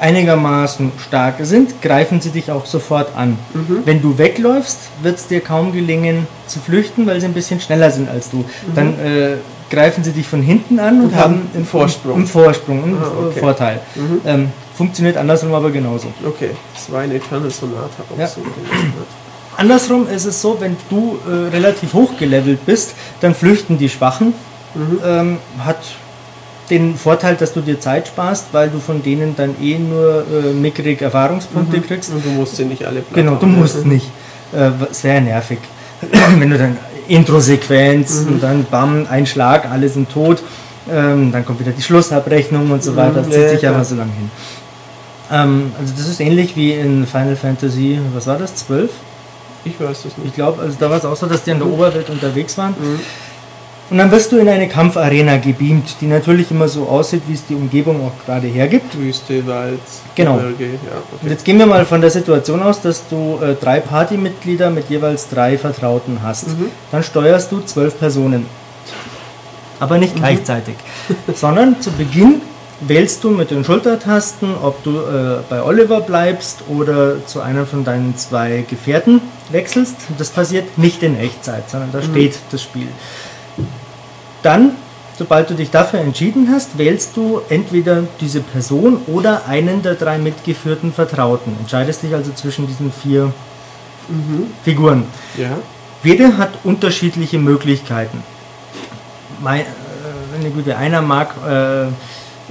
[0.00, 3.38] einigermaßen stark sind, greifen sie dich auch sofort an.
[3.54, 3.82] Mhm.
[3.84, 7.90] Wenn du wegläufst, wird es dir kaum gelingen zu flüchten, weil sie ein bisschen schneller
[7.90, 8.38] sind als du.
[8.38, 8.44] Mhm.
[8.74, 9.36] Dann äh,
[9.70, 12.14] greifen sie dich von hinten an und, und haben einen Vorsprung.
[12.14, 13.40] Einen Vorsprung, einen ah, okay.
[13.40, 13.80] Vorteil.
[13.94, 14.20] Mhm.
[14.24, 16.08] Ähm, funktioniert andersrum aber genauso.
[16.24, 18.26] Okay, das war ein Eternal Sonata auch ja.
[18.26, 18.42] so.
[19.56, 24.34] Andersrum ist es so, wenn du äh, relativ hoch gelevelt bist, dann flüchten die Schwachen.
[24.74, 24.98] Mhm.
[25.04, 25.78] Ähm, hat
[26.70, 30.52] den Vorteil, dass du dir Zeit sparst, weil du von denen dann eh nur äh,
[30.52, 31.86] mickrig Erfahrungspunkte mhm.
[31.86, 32.10] kriegst.
[32.12, 33.92] Und du musst sie nicht alle platt Genau, du musst mhm.
[33.92, 34.10] nicht.
[34.52, 35.58] Äh, sehr nervig.
[36.38, 36.76] wenn du dann
[37.08, 38.28] Intro-Sequenz mhm.
[38.28, 40.42] und dann bam, ein Schlag, alle sind tot.
[40.90, 42.96] Ähm, dann kommt wieder die Schlussabrechnung und so mhm.
[42.96, 43.22] weiter.
[43.22, 44.30] Das zieht sich aber so lange hin.
[45.32, 48.90] Ähm, also das ist ähnlich wie in Final Fantasy, was war das, 12?
[49.64, 50.28] Ich weiß es nicht.
[50.28, 51.74] Ich glaube, also da war es auch so, dass die in der mhm.
[51.74, 52.74] Oberwelt unterwegs waren.
[52.78, 53.00] Mhm.
[53.88, 57.46] Und dann wirst du in eine Kampfarena gebeamt, die natürlich immer so aussieht, wie es
[57.46, 58.98] die Umgebung auch gerade hergibt.
[58.98, 59.78] Wüste, Wald,
[60.16, 60.38] genau.
[60.38, 60.70] Gebirge, ja.
[61.12, 61.18] Okay.
[61.22, 64.90] Und jetzt gehen wir mal von der Situation aus, dass du äh, drei Partymitglieder mit
[64.90, 66.48] jeweils drei Vertrauten hast.
[66.48, 66.66] Mhm.
[66.90, 68.46] Dann steuerst du zwölf Personen.
[69.78, 70.20] Aber nicht mhm.
[70.20, 70.74] gleichzeitig,
[71.34, 72.40] sondern zu Beginn
[72.80, 77.84] wählst du mit den Schultertasten, ob du äh, bei Oliver bleibst oder zu einer von
[77.84, 79.20] deinen zwei Gefährten
[79.50, 79.96] wechselst.
[80.18, 82.10] Das passiert nicht in Echtzeit, sondern da mhm.
[82.10, 82.88] steht das Spiel.
[84.46, 84.76] Dann,
[85.18, 90.18] sobald du dich dafür entschieden hast, wählst du entweder diese Person oder einen der drei
[90.18, 91.56] mitgeführten Vertrauten.
[91.58, 93.32] Entscheidest dich also zwischen diesen vier
[94.06, 94.46] mhm.
[94.62, 95.02] Figuren.
[95.36, 95.58] Ja.
[96.04, 98.22] Jede hat unterschiedliche Möglichkeiten.
[99.42, 101.86] Mein, äh, gute, einer mag äh,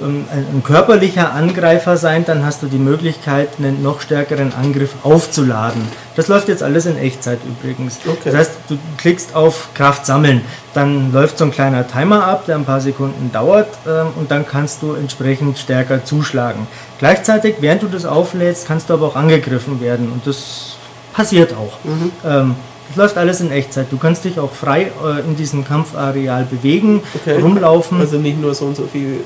[0.02, 5.82] ein körperlicher Angreifer sein, dann hast du die Möglichkeit, einen noch stärkeren Angriff aufzuladen.
[6.16, 8.00] Das läuft jetzt alles in Echtzeit übrigens.
[8.06, 8.18] Okay.
[8.26, 10.42] Das heißt, du klickst auf Kraft sammeln,
[10.74, 14.46] dann läuft so ein kleiner Timer ab, der ein paar Sekunden dauert ähm, und dann
[14.46, 16.68] kannst du entsprechend stärker zuschlagen.
[17.00, 20.76] Gleichzeitig, während du das auflädst, kannst du aber auch angegriffen werden und das
[21.14, 21.78] passiert auch.
[21.84, 22.12] Mhm.
[22.26, 22.56] Ähm,
[22.96, 23.88] das läuft alles in Echtzeit.
[23.92, 27.42] Du kannst dich auch frei äh, in diesem Kampfareal bewegen, okay.
[27.42, 28.00] rumlaufen.
[28.00, 29.18] Also nicht nur so und so viele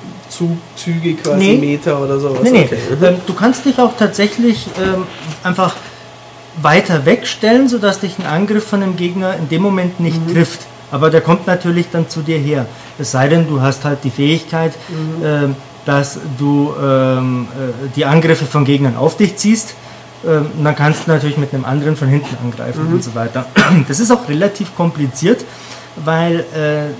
[0.75, 1.57] Züge quasi nee.
[1.57, 2.41] Meter oder sowas.
[2.43, 2.63] Nee, nee.
[2.63, 2.77] Okay.
[3.05, 5.03] Ähm, du kannst dich auch tatsächlich ähm,
[5.43, 5.75] einfach
[6.59, 10.33] weiter wegstellen, sodass dich ein Angriff von dem Gegner in dem Moment nicht mhm.
[10.33, 10.61] trifft.
[10.91, 12.65] Aber der kommt natürlich dann zu dir her.
[12.97, 15.23] Es sei denn, du hast halt die Fähigkeit, mhm.
[15.23, 15.47] äh,
[15.85, 19.75] dass du ähm, äh, die Angriffe von Gegnern auf dich ziehst
[20.27, 22.95] ähm, dann kannst du natürlich mit einem anderen von hinten angreifen mhm.
[22.95, 23.45] und so weiter.
[23.87, 25.45] Das ist auch relativ kompliziert,
[25.95, 26.93] weil äh,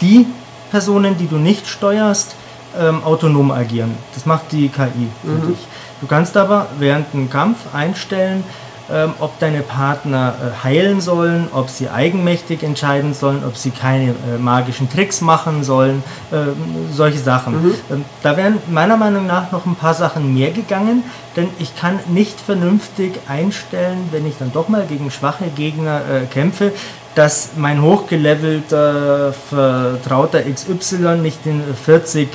[0.00, 0.26] die
[0.70, 2.34] Personen, die du nicht steuerst,
[2.78, 3.96] ähm, autonom agieren.
[4.14, 5.48] Das macht die KI für mhm.
[5.48, 5.58] dich.
[6.00, 8.44] Du kannst aber während einem Kampf einstellen,
[8.90, 14.10] ähm, ob deine Partner äh, heilen sollen, ob sie eigenmächtig entscheiden sollen, ob sie keine
[14.10, 16.36] äh, magischen Tricks machen sollen, äh,
[16.92, 17.62] solche Sachen.
[17.62, 17.74] Mhm.
[17.90, 21.04] Ähm, da wären meiner Meinung nach noch ein paar Sachen mehr gegangen,
[21.36, 26.26] denn ich kann nicht vernünftig einstellen, wenn ich dann doch mal gegen schwache Gegner äh,
[26.26, 26.72] kämpfe,
[27.14, 32.28] dass mein hochgelevelter Vertrauter XY nicht den 40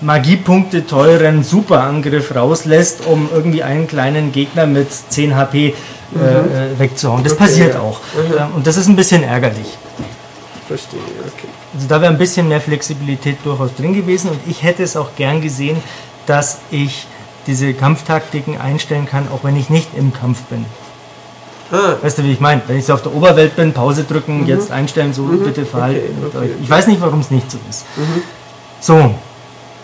[0.00, 6.22] Magiepunkte teuren Superangriff rauslässt, um irgendwie einen kleinen Gegner mit 10 HP äh, mhm.
[6.22, 7.24] äh, wegzuhauen.
[7.24, 7.80] Das okay, passiert ja.
[7.80, 8.00] auch.
[8.14, 8.56] Mhm.
[8.56, 9.78] Und das ist ein bisschen ärgerlich.
[10.68, 11.48] verstehe, okay.
[11.74, 15.16] Also da wäre ein bisschen mehr Flexibilität durchaus drin gewesen und ich hätte es auch
[15.16, 15.76] gern gesehen,
[16.26, 17.06] dass ich
[17.46, 20.64] diese Kampftaktiken einstellen kann, auch wenn ich nicht im Kampf bin.
[21.70, 21.96] Ah.
[22.00, 22.62] Weißt du, wie ich meine?
[22.66, 24.46] Wenn ich so auf der Oberwelt bin, Pause drücken, mhm.
[24.46, 25.44] jetzt einstellen, so mhm.
[25.44, 26.24] bitte verhalten.
[26.26, 27.84] Okay, okay, ich weiß nicht, warum es nicht so ist.
[27.96, 28.22] Mhm.
[28.80, 29.14] So,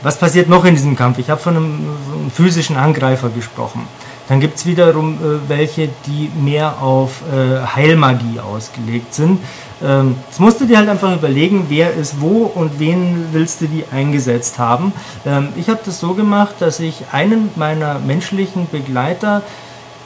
[0.03, 1.19] was passiert noch in diesem Kampf?
[1.19, 3.87] Ich habe von einem, einem, physischen Angreifer gesprochen.
[4.29, 9.41] Dann gibt es wiederum äh, welche, die mehr auf äh, Heilmagie ausgelegt sind.
[9.83, 13.67] Ähm, jetzt musst du dir halt einfach überlegen, wer ist wo und wen willst du
[13.67, 14.93] die eingesetzt haben.
[15.27, 19.43] Ähm, ich habe das so gemacht, dass ich einen meiner menschlichen Begleiter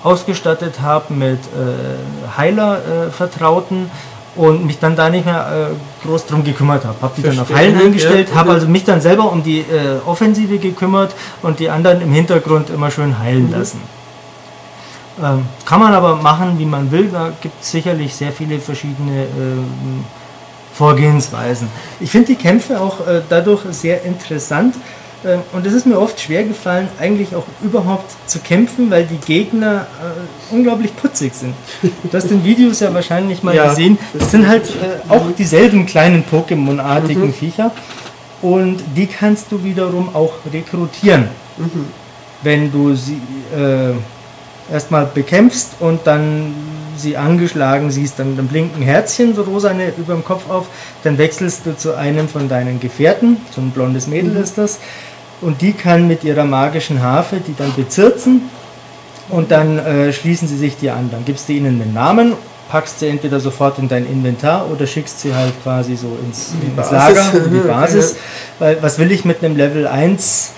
[0.02, 6.42] ausgestattet habe mit äh, Heiler-Vertrauten äh, und mich dann da nicht mehr äh, groß drum
[6.42, 6.96] gekümmert habe.
[7.00, 7.44] Habe die Verstehen.
[7.44, 11.14] dann auf Heilen eingestellt, ja, habe also mich dann selber um die äh, Offensive gekümmert
[11.42, 13.52] und die anderen im Hintergrund immer schön heilen mhm.
[13.52, 13.80] lassen.
[15.22, 17.08] Ähm, kann man aber machen, wie man will.
[17.12, 20.04] Da gibt es sicherlich sehr viele verschiedene ähm,
[20.72, 21.68] Vorgehensweisen.
[22.00, 24.74] Ich finde die Kämpfe auch äh, dadurch sehr interessant,
[25.52, 29.86] und es ist mir oft schwer gefallen, eigentlich auch überhaupt zu kämpfen, weil die Gegner
[30.00, 31.54] äh, unglaublich putzig sind.
[31.82, 33.98] Du hast den Videos ja wahrscheinlich mal ja, gesehen.
[34.12, 37.32] Das sind halt äh, auch dieselben kleinen Pokémon-artigen mhm.
[37.32, 37.70] Viecher.
[38.42, 41.28] Und die kannst du wiederum auch rekrutieren.
[41.56, 41.86] Mhm.
[42.42, 43.20] Wenn du sie
[43.56, 43.92] äh,
[44.70, 46.54] erstmal bekämpfst und dann
[46.96, 50.66] sie angeschlagen siehst, dann, dann blinken Herzchen so rosane über dem Kopf auf,
[51.02, 54.42] dann wechselst du zu einem von deinen Gefährten, so ein blondes Mädel mhm.
[54.42, 54.78] ist das,
[55.44, 58.42] und die kann mit ihrer magischen Harfe die dann bezirzen
[59.28, 61.10] und dann äh, schließen sie sich dir an.
[61.10, 62.32] Dann gibst du ihnen einen Namen,
[62.70, 66.90] packst sie entweder sofort in dein Inventar oder schickst sie halt quasi so ins, ins
[66.90, 68.16] Lager, in die Basis.
[68.58, 70.52] Weil was will ich mit einem Level 1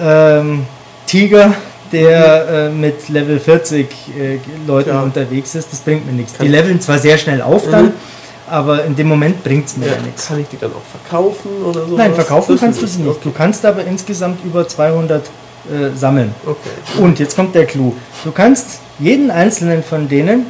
[0.00, 0.66] ähm,
[1.06, 1.54] Tiger,
[1.90, 5.02] der äh, mit Level 40 äh, Leuten ja.
[5.02, 5.72] unterwegs ist?
[5.72, 6.34] Das bringt mir nichts.
[6.38, 7.86] Die leveln zwar sehr schnell auf dann.
[7.86, 8.17] Mhm
[8.50, 10.28] aber in dem Moment bringt es mir ja, ja, nichts.
[10.28, 11.96] Kann ich die dann auch verkaufen oder so?
[11.96, 13.10] Nein, verkaufen das kannst du sie nicht.
[13.10, 13.20] Okay.
[13.24, 16.34] Du kannst aber insgesamt über 200 äh, sammeln.
[16.44, 17.02] Okay.
[17.02, 17.94] Und jetzt kommt der Clou.
[18.24, 20.46] Du kannst jeden einzelnen von denen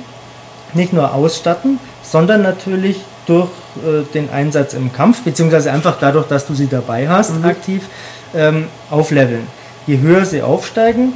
[0.74, 6.46] nicht nur ausstatten, sondern natürlich durch äh, den Einsatz im Kampf, beziehungsweise einfach dadurch, dass
[6.46, 7.44] du sie dabei hast, mhm.
[7.44, 7.82] aktiv,
[8.34, 9.46] ähm, aufleveln.
[9.86, 11.12] Je höher sie aufsteigen,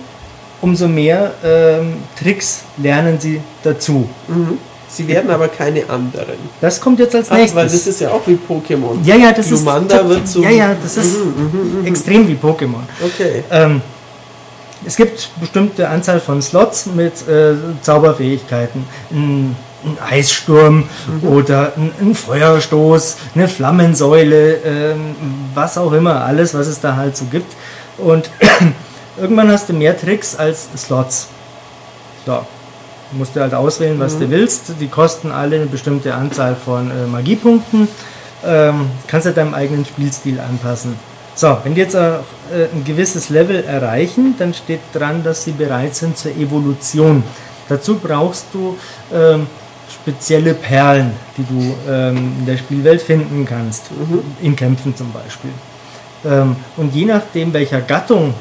[0.60, 4.08] umso mehr ähm, Tricks lernen sie dazu.
[4.28, 4.58] Mhm.
[4.92, 6.36] Sie werden aber keine anderen.
[6.60, 7.54] Das kommt jetzt als nächstes.
[7.54, 8.98] weil das ist ja auch wie Pokémon.
[9.04, 10.08] Ja, ja, das Lumanda ist.
[10.08, 11.86] wird so ja, ja, das ist mhm, mhm, mhm.
[11.86, 12.82] extrem wie Pokémon.
[13.02, 13.42] Okay.
[13.50, 13.80] Ähm,
[14.84, 18.84] es gibt bestimmte Anzahl von Slots mit äh, Zauberfähigkeiten.
[19.10, 20.84] Ein, ein Eissturm
[21.22, 21.28] mhm.
[21.28, 25.16] oder ein, ein, Feuerstoß, eine Flammensäule, ähm,
[25.54, 27.50] was auch immer, alles, was es da halt so gibt.
[27.96, 28.28] Und
[29.18, 31.28] irgendwann hast du mehr Tricks als Slots.
[32.26, 32.44] So,
[33.12, 34.20] Du musst dir halt auswählen, was mhm.
[34.20, 34.72] du willst.
[34.80, 37.86] Die kosten alle eine bestimmte Anzahl von äh, Magiepunkten.
[38.44, 40.96] Ähm, kannst du deinem eigenen Spielstil anpassen.
[41.34, 45.52] So, wenn die jetzt auch, äh, ein gewisses Level erreichen, dann steht dran, dass sie
[45.52, 47.22] bereit sind zur Evolution.
[47.68, 48.76] Dazu brauchst du
[49.12, 49.46] ähm,
[49.90, 54.22] spezielle Perlen, die du ähm, in der Spielwelt finden kannst, mhm.
[54.40, 55.52] in Kämpfen zum Beispiel.
[56.24, 58.34] Ähm, und je nachdem, welcher Gattung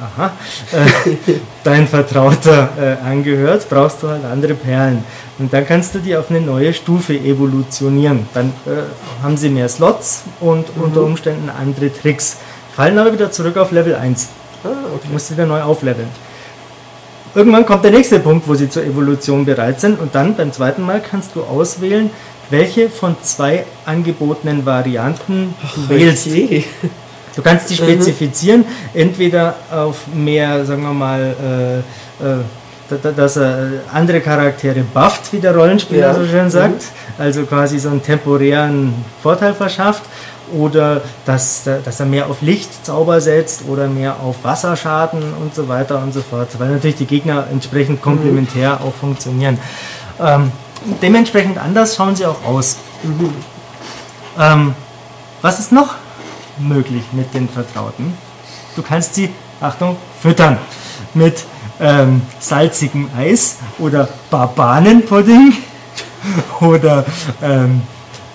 [0.00, 0.32] aha,
[0.72, 1.34] äh,
[1.64, 5.04] dein Vertrauter äh, angehört, brauchst du halt andere Perlen.
[5.38, 8.28] Und dann kannst du die auf eine neue Stufe evolutionieren.
[8.34, 10.82] Dann äh, haben sie mehr Slots und mhm.
[10.82, 12.38] unter Umständen andere Tricks.
[12.74, 14.28] Fallen aber wieder zurück auf Level 1.
[14.64, 15.06] Ah, okay.
[15.06, 16.08] Du musst wieder neu aufleveln.
[17.34, 20.00] Irgendwann kommt der nächste Punkt, wo sie zur Evolution bereit sind.
[20.00, 22.10] Und dann beim zweiten Mal kannst du auswählen,
[22.50, 26.26] welche von zwei angebotenen Varianten du Ach, wählst.
[26.26, 26.64] Okay.
[27.38, 27.86] Du kannst die mhm.
[27.86, 29.00] spezifizieren, mhm.
[29.00, 31.36] entweder auf mehr, sagen wir mal,
[32.20, 36.14] äh, äh, dass er andere Charaktere bufft, wie der Rollenspieler ja.
[36.14, 37.22] so schön sagt, mhm.
[37.22, 40.02] also quasi so einen temporären Vorteil verschafft,
[40.52, 46.02] oder dass, dass er mehr auf Lichtzauber setzt oder mehr auf Wasserschaden und so weiter
[46.02, 48.88] und so fort, weil natürlich die Gegner entsprechend komplementär mhm.
[48.88, 49.58] auch funktionieren.
[50.20, 50.50] Ähm,
[51.00, 52.78] dementsprechend anders schauen sie auch aus.
[53.04, 53.30] Mhm.
[54.40, 54.74] Ähm,
[55.40, 55.94] was ist noch
[56.60, 58.14] möglich mit den Vertrauten.
[58.76, 59.30] Du kannst sie,
[59.60, 60.58] Achtung, füttern
[61.14, 61.44] mit
[61.80, 65.52] ähm, salzigem Eis oder Barbanenpudding
[66.60, 67.04] oder
[67.42, 67.82] ähm,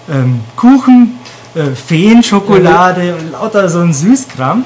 [0.10, 1.20] ähm, Kuchen,
[1.56, 4.66] äh, Feenschokolade und lauter so ein Süßkram.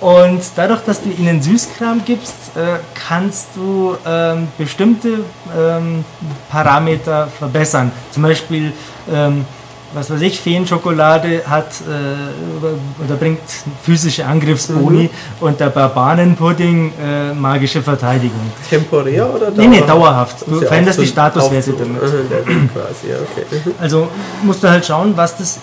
[0.00, 5.24] Und dadurch, dass du ihnen Süßkram gibst, äh, kannst du ähm, bestimmte
[5.56, 6.04] ähm,
[6.48, 7.92] Parameter verbessern.
[8.10, 8.72] Zum Beispiel
[9.12, 9.44] ähm,
[9.92, 13.40] was weiß ich, Feenschokolade hat äh, oder bringt
[13.82, 15.46] physische Angriffsboni mhm.
[15.46, 18.52] und der Barbanenpudding äh, magische Verteidigung.
[18.68, 19.56] Temporär oder dauerhaft?
[19.56, 20.36] Nee, nee, dauerhaft.
[20.46, 22.00] Du veränderst die Statuswerte damit.
[22.00, 23.44] Quasi, okay.
[23.50, 23.74] Mhm.
[23.80, 24.08] Also
[24.42, 25.58] musst du halt schauen, was das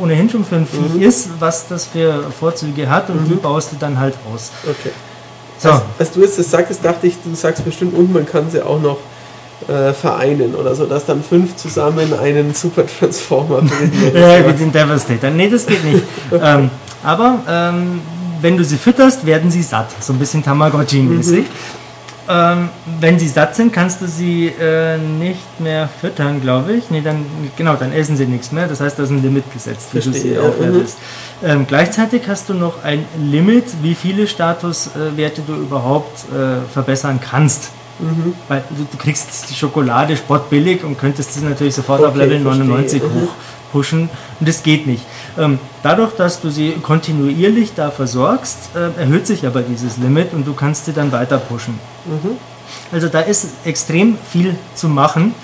[0.00, 1.02] ohnehin schon für ein Vieh mhm.
[1.02, 3.28] ist, was das für Vorzüge hat und mhm.
[3.28, 4.50] die baust du dann halt aus.
[4.64, 4.92] Okay.
[5.58, 5.70] So.
[5.70, 8.64] Als, als, du jetzt das sagst, dachte ich, du sagst bestimmt, und man kann sie
[8.64, 8.98] auch noch
[9.66, 14.16] äh, vereinen oder so, dass dann fünf zusammen einen Super Transformer bilden.
[14.16, 15.30] ja, wie den Devastator.
[15.30, 16.04] Nee, das geht nicht.
[16.42, 16.70] ähm,
[17.02, 18.00] aber ähm,
[18.40, 19.88] wenn du sie fütterst, werden sie satt.
[20.00, 21.40] So ein bisschen Tamagotchi-mäßig.
[21.40, 21.46] Mhm.
[22.30, 22.68] Ähm,
[23.00, 26.90] wenn sie satt sind, kannst du sie äh, nicht mehr füttern, glaube ich.
[26.90, 27.24] Nee, dann,
[27.56, 28.68] genau, dann essen sie nichts mehr.
[28.68, 30.98] Das heißt, da ist ein Limit gesetzt, wie du sie ja, aufwertest.
[31.40, 31.48] Mhm.
[31.48, 37.70] Ähm, gleichzeitig hast du noch ein Limit, wie viele Statuswerte du überhaupt äh, verbessern kannst.
[37.98, 38.34] Mhm.
[38.46, 42.40] Weil du, du, kriegst die Schokolade sportbillig und könntest sie natürlich sofort okay, auf Level
[42.40, 43.22] 99 verstehe.
[43.22, 43.32] hoch
[43.72, 44.08] pushen
[44.40, 45.04] und das geht nicht.
[45.36, 50.46] Ähm, dadurch, dass du sie kontinuierlich da versorgst, äh, erhöht sich aber dieses Limit und
[50.46, 51.78] du kannst sie dann weiter pushen.
[52.06, 52.38] Mhm.
[52.92, 55.34] Also da ist extrem viel zu machen.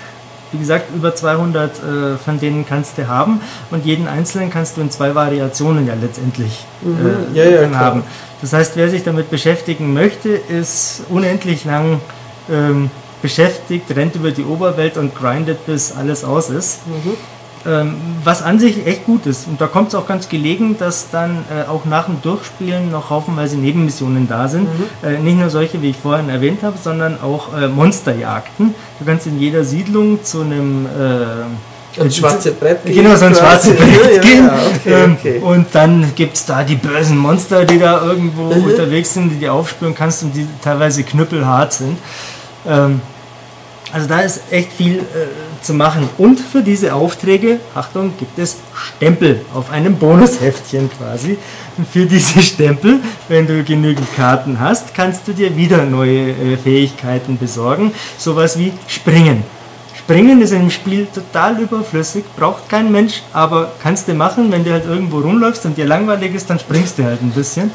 [0.51, 3.41] Wie gesagt, über 200 äh, von denen kannst du haben
[3.71, 7.35] und jeden einzelnen kannst du in zwei Variationen ja letztendlich mhm.
[7.35, 8.03] äh, ja, ja, haben.
[8.41, 11.99] Das heißt, wer sich damit beschäftigen möchte, ist unendlich lang
[12.51, 12.89] ähm,
[13.21, 16.85] beschäftigt, rennt über die Oberwelt und grindet, bis alles aus ist.
[16.87, 17.13] Mhm.
[17.67, 19.47] Ähm, was an sich echt gut ist.
[19.47, 23.09] Und da kommt es auch ganz gelegen, dass dann äh, auch nach dem Durchspielen noch
[23.09, 24.65] haufenweise Nebenmissionen da sind.
[24.65, 25.07] Mhm.
[25.07, 28.75] Äh, nicht nur solche, wie ich vorhin erwähnt habe, sondern auch äh, Monsterjagden.
[28.99, 33.03] Du kannst in jeder Siedlung zu einem äh, ein schwarze Brett gehen.
[33.03, 34.45] Genau, so ein schwarzes Brett gehen.
[34.45, 35.39] Ja, okay, ähm, okay.
[35.39, 38.63] Und dann gibt es da die bösen Monster, die da irgendwo mhm.
[38.65, 41.97] unterwegs sind, die du aufspüren kannst und die teilweise knüppelhart sind.
[42.67, 43.01] Ähm,
[43.91, 46.09] also da ist echt viel äh, zu machen.
[46.17, 51.37] Und für diese Aufträge, Achtung, gibt es Stempel auf einem Bonusheftchen quasi.
[51.91, 57.37] Für diese Stempel, wenn du genügend Karten hast, kannst du dir wieder neue äh, Fähigkeiten
[57.37, 57.93] besorgen.
[58.17, 59.43] Sowas wie Springen.
[59.97, 64.71] Springen ist im Spiel total überflüssig, braucht kein Mensch, aber kannst du machen, wenn du
[64.71, 67.71] halt irgendwo rumläufst und dir langweilig ist, dann springst du halt ein bisschen.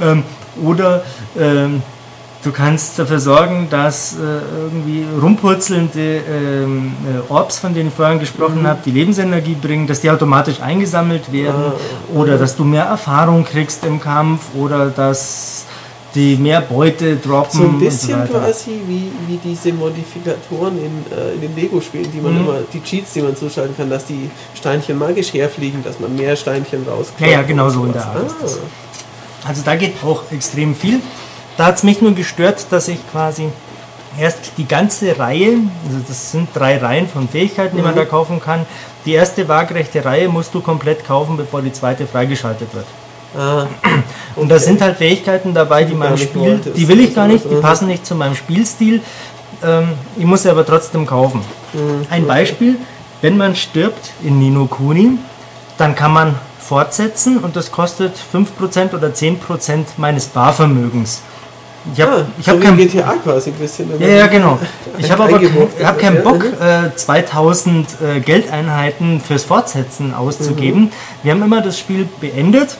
[0.00, 0.22] Ähm,
[0.62, 1.02] oder
[1.38, 1.82] ähm,
[2.44, 4.16] Du kannst dafür sorgen, dass äh,
[4.64, 8.66] irgendwie rumpurzelnde ähm, äh, Orbs, von denen ich vorhin gesprochen mhm.
[8.66, 13.44] habe, die Lebensenergie bringen, dass die automatisch eingesammelt werden ah, oder dass du mehr Erfahrung
[13.44, 15.66] kriegst im Kampf oder dass
[16.16, 17.60] die mehr Beute droppen.
[17.60, 22.20] So ein bisschen so quasi wie, wie diese Modifikatoren in, äh, in den Lego-Spielen, die
[22.20, 22.40] man mhm.
[22.40, 26.34] immer, die Cheats, die man zuschalten kann, dass die Steinchen magisch herfliegen, dass man mehr
[26.34, 27.20] Steinchen rauskommt.
[27.20, 28.34] Ja, ja, genau so in der Art.
[28.42, 29.48] Ah.
[29.48, 31.00] Also da geht auch extrem viel.
[31.56, 33.48] Da hat es mich nur gestört, dass ich quasi
[34.18, 37.98] erst die ganze Reihe, also das sind drei Reihen von Fähigkeiten, die man mhm.
[37.98, 38.66] da kaufen kann.
[39.04, 42.86] Die erste waagerechte Reihe musst du komplett kaufen, bevor die zweite freigeschaltet wird.
[43.36, 44.02] Ah, okay.
[44.36, 46.76] Und da sind halt Fähigkeiten dabei, die man spielt.
[46.76, 49.00] Die will ich gar nicht, die passen nicht zu meinem Spielstil.
[49.62, 51.40] Ähm, ich muss sie aber trotzdem kaufen.
[51.72, 52.06] Mhm.
[52.10, 52.76] Ein Beispiel,
[53.22, 55.18] wenn man stirbt in Nino Kuni,
[55.78, 61.22] dann kann man fortsetzen und das kostet 5% oder 10% meines Barvermögens.
[61.92, 63.90] Ich habe ah, ich so hab kein GTA quasi ein bisschen.
[63.98, 64.58] Ja, ja, genau.
[64.98, 70.82] Ich habe aber ich hab keinen Bock, äh, 2000 äh, Geldeinheiten fürs Fortsetzen auszugeben.
[70.82, 70.90] Mhm.
[71.22, 72.76] Wir haben immer das Spiel beendet,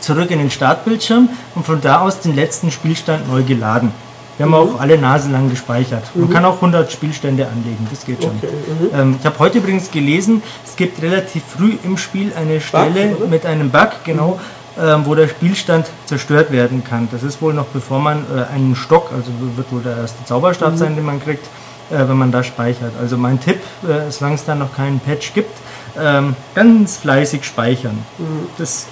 [0.00, 3.92] zurück in den Startbildschirm und von da aus den letzten Spielstand neu geladen.
[4.36, 4.74] Wir haben mhm.
[4.76, 6.04] auch alle Nase lang gespeichert.
[6.14, 6.32] Man mhm.
[6.32, 8.32] kann auch 100 Spielstände anlegen, das geht schon.
[8.36, 8.48] Okay.
[8.92, 9.00] Mhm.
[9.00, 13.30] Ähm, ich habe heute übrigens gelesen, es gibt relativ früh im Spiel eine Stelle Bug,
[13.30, 14.55] mit einem Bug, genau, mhm
[15.04, 17.08] wo der Spielstand zerstört werden kann.
[17.10, 20.72] Das ist wohl noch bevor man äh, einen Stock, also wird wohl der erste Zauberstab
[20.72, 20.76] mhm.
[20.76, 21.46] sein, den man kriegt,
[21.90, 22.92] äh, wenn man da speichert.
[23.00, 25.56] Also mein Tipp, äh, solange es da noch keinen Patch gibt,
[25.98, 28.04] ähm, ganz fleißig speichern.
[28.18, 28.48] Mhm.
[28.58, 28.86] Das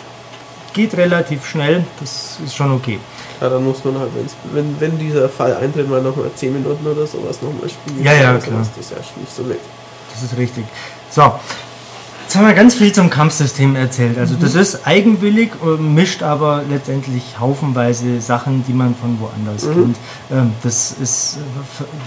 [0.73, 2.99] geht relativ schnell, das ist schon okay.
[3.41, 4.11] Ja, dann muss man halt,
[4.53, 8.03] wenn, wenn dieser Fall eintritt, mal nochmal 10 Minuten oder sowas nochmal spielen.
[8.03, 8.59] Ja, ja, klar.
[8.59, 9.61] Das ist ja nicht so nett.
[10.13, 10.65] Das ist richtig.
[11.11, 11.33] So,
[12.35, 14.19] Jetzt haben wir ganz viel zum Kampfsystem erzählt.
[14.19, 19.73] Also das ist eigenwillig, äh, mischt aber letztendlich haufenweise Sachen, die man von woanders mhm.
[19.73, 19.97] kennt.
[20.33, 21.39] Ähm, das ist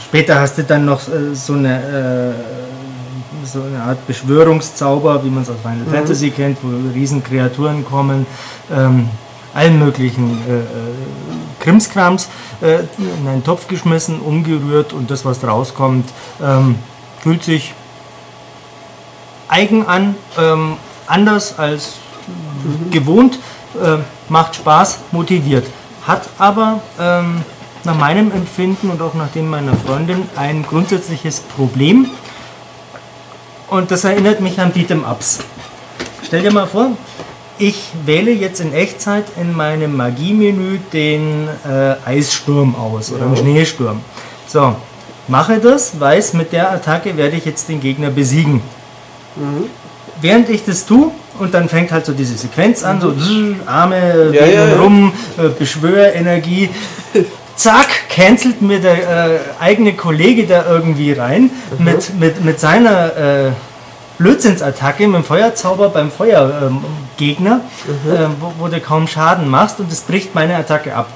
[0.03, 5.43] später hast du dann noch äh, so eine äh, so eine Art Beschwörungszauber, wie man
[5.43, 5.91] es aus Final mhm.
[5.91, 8.25] Fantasy kennt, wo Riesenkreaturen kommen,
[8.69, 9.07] ähm,
[9.53, 12.27] allen möglichen äh, Krimskrams
[12.59, 16.09] äh, in einen Topf geschmissen, umgerührt und das, was rauskommt,
[16.43, 16.75] ähm,
[17.21, 17.73] fühlt sich
[19.47, 20.77] eigen an, ähm,
[21.07, 21.93] anders als
[22.63, 22.91] mhm.
[22.91, 23.39] gewohnt,
[23.81, 23.97] äh,
[24.29, 25.65] macht Spaß, motiviert.
[26.05, 27.41] Hat aber ähm,
[27.83, 32.07] nach meinem Empfinden und auch nach dem meiner Freundin ein grundsätzliches Problem.
[33.69, 35.39] Und das erinnert mich an Beat'em Ups.
[36.25, 36.91] Stell dir mal vor,
[37.57, 44.01] ich wähle jetzt in Echtzeit in meinem Magiemenü den äh, Eissturm aus oder den Schneesturm.
[44.47, 44.75] So,
[45.27, 48.61] mache das, weiß, mit der Attacke werde ich jetzt den Gegner besiegen.
[50.21, 53.13] Während ich das tue, und dann fängt halt so diese Sequenz an, so
[53.65, 54.75] Arme Ja, ja, ja.
[54.77, 56.69] rum, äh, Beschwörenergie.
[57.55, 63.51] Zack, cancelt mir der äh, eigene Kollege da irgendwie rein mit, mit, mit seiner äh,
[64.19, 66.85] Blödsinnsattacke, mit dem Feuerzauber beim Feuergegner, ähm,
[67.17, 71.07] Gegner, äh, wo, wo du kaum Schaden machst und es bricht meine Attacke ab.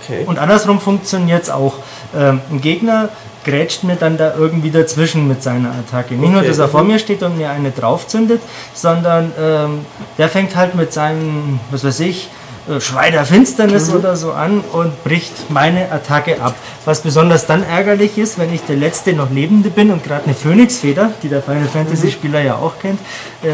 [0.00, 0.24] Okay.
[0.26, 1.74] Und andersrum funktioniert es auch.
[2.16, 3.10] Ähm, ein Gegner
[3.46, 6.14] grätscht mir dann da irgendwie dazwischen mit seiner Attacke.
[6.14, 6.70] Nicht nur, Okay, dass er mhm.
[6.72, 8.42] vor mir steht und mir eine draufzündet,
[8.74, 9.86] sondern ähm,
[10.18, 12.28] der fängt halt mit seinem, was weiß ich,
[12.68, 13.96] äh, Schrei der Finsternis Mhm.
[13.98, 16.54] oder so an und bricht meine Attacke ab.
[16.84, 20.34] Was besonders dann ärgerlich ist, wenn ich der letzte noch Lebende bin und gerade eine
[20.34, 22.98] Phönixfeder, die der Final Fantasy Spieler ja auch kennt,
[23.42, 23.50] äh,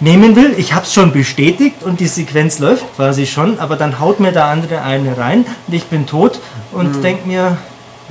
[0.00, 0.52] nehmen will.
[0.56, 4.32] Ich habe es schon bestätigt und die Sequenz läuft quasi schon, aber dann haut mir
[4.32, 6.40] der andere eine rein und ich bin tot
[6.72, 7.02] und Mhm.
[7.02, 7.56] denk mir,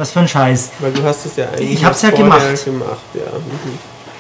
[0.02, 0.72] was für ein Scheiß.
[0.80, 2.66] Weil du hast es ja eigentlich Ich hab's ja gemacht.
[2.66, 3.22] gemacht ja.
[3.38, 3.78] Mhm.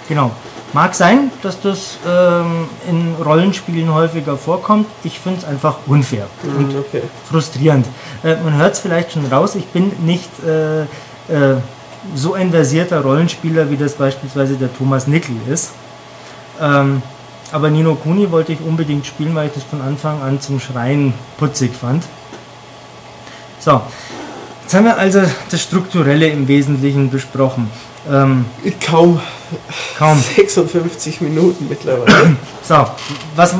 [0.08, 0.32] Genau.
[0.74, 4.86] Mag sein, dass das ähm, in Rollenspielen häufiger vorkommt.
[5.04, 7.02] Ich finde es einfach unfair und Mhm, Okay.
[7.30, 7.86] frustrierend.
[8.24, 11.58] Äh, man hört es vielleicht schon raus, ich bin nicht äh, äh,
[12.16, 15.72] so ein versierter Rollenspieler, wie das beispielsweise der Thomas Nickel ist.
[16.62, 17.02] Ähm,
[17.52, 21.14] aber Nino Kuni wollte ich unbedingt spielen, weil ich das von Anfang an zum Schreien
[21.38, 22.04] putzig fand.
[23.60, 23.82] So,
[24.72, 27.70] jetzt haben wir also das Strukturelle im Wesentlichen besprochen.
[28.10, 28.46] Ähm,
[28.86, 29.20] kaum
[29.98, 30.18] kaum.
[30.18, 32.38] 56 Minuten mittlerweile.
[32.64, 32.86] So,
[33.36, 33.56] was äh,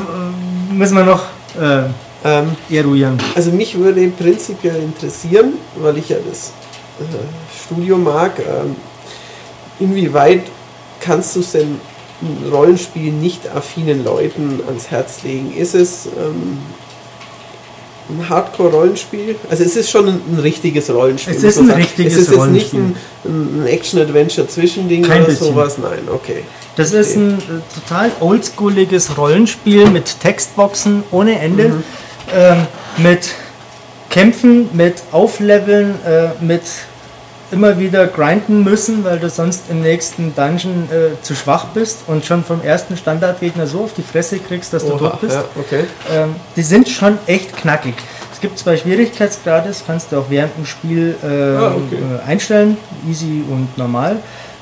[0.72, 1.24] müssen wir noch
[1.60, 1.82] äh,
[2.24, 3.18] ähm, eruieren?
[3.34, 6.52] also mich würde prinzipiell interessieren, weil ich ja das
[7.00, 8.76] äh, Studium mag, ähm,
[9.80, 10.44] inwieweit
[11.00, 11.78] kannst du es denn
[12.50, 15.52] Rollenspiel nicht affinen Leuten ans Herz legen?
[15.54, 16.58] Ist es ähm,
[18.18, 19.36] ein Hardcore-Rollenspiel?
[19.50, 21.34] Also es ist schon ein, ein richtiges Rollenspiel.
[21.36, 21.80] Es ist ein sagen.
[21.80, 22.80] richtiges Es ist jetzt nicht Rollenspiel.
[23.24, 25.46] ein, ein Action-Adventure-Zwischending oder bisschen.
[25.46, 25.78] sowas.
[25.78, 26.44] Nein, okay.
[26.76, 27.40] Das ist ein äh,
[27.80, 31.82] total oldschooliges Rollenspiel mit Textboxen ohne Ende, Mhm.
[32.34, 32.66] ähm,
[32.98, 33.30] mit
[34.10, 36.62] Kämpfen, mit Aufleveln, äh, mit
[37.52, 42.24] immer wieder grinden müssen, weil du sonst im nächsten Dungeon äh, zu schwach bist und
[42.24, 45.34] schon vom ersten Standardgegner so auf die Fresse kriegst, dass du Oha, tot bist.
[45.34, 45.84] ja, okay.
[46.12, 47.94] Ähm, die sind schon echt knackig.
[48.32, 51.96] Es gibt zwei Schwierigkeitsgrade, das kannst du auch während dem Spiel äh, Ah, okay.
[52.26, 52.76] äh, einstellen,
[53.08, 54.16] easy und normal.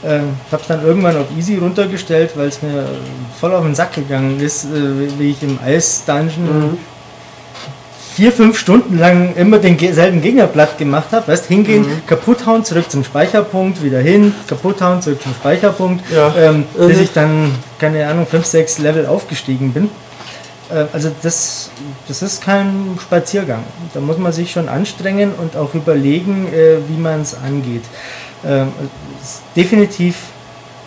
[0.05, 2.87] Ähm, ich habe es dann irgendwann auf easy runtergestellt, weil es mir
[3.39, 4.69] voll auf den Sack gegangen ist, äh,
[5.19, 6.79] wie ich im Eis-Dungeon Mhm.
[8.21, 11.27] Vier, fünf Stunden lang immer den ge- selben Gegner platt gemacht habe.
[11.29, 12.07] Weißt, hingehen, Mhm.
[12.07, 16.35] kaputt hauen, zurück zum Speicherpunkt, wieder hin, kaputt hauen, zurück zum Speicherpunkt, Ja.
[16.37, 19.85] ähm, bis ich dann, keine Ahnung, fünf, sechs Level aufgestiegen bin.
[20.71, 21.71] Äh, Also das,
[22.09, 23.65] das ist kein Spaziergang.
[23.95, 27.85] Da muss man sich schon anstrengen und auch überlegen, äh, wie man es angeht.
[28.47, 28.69] Ähm,
[29.23, 30.17] ist definitiv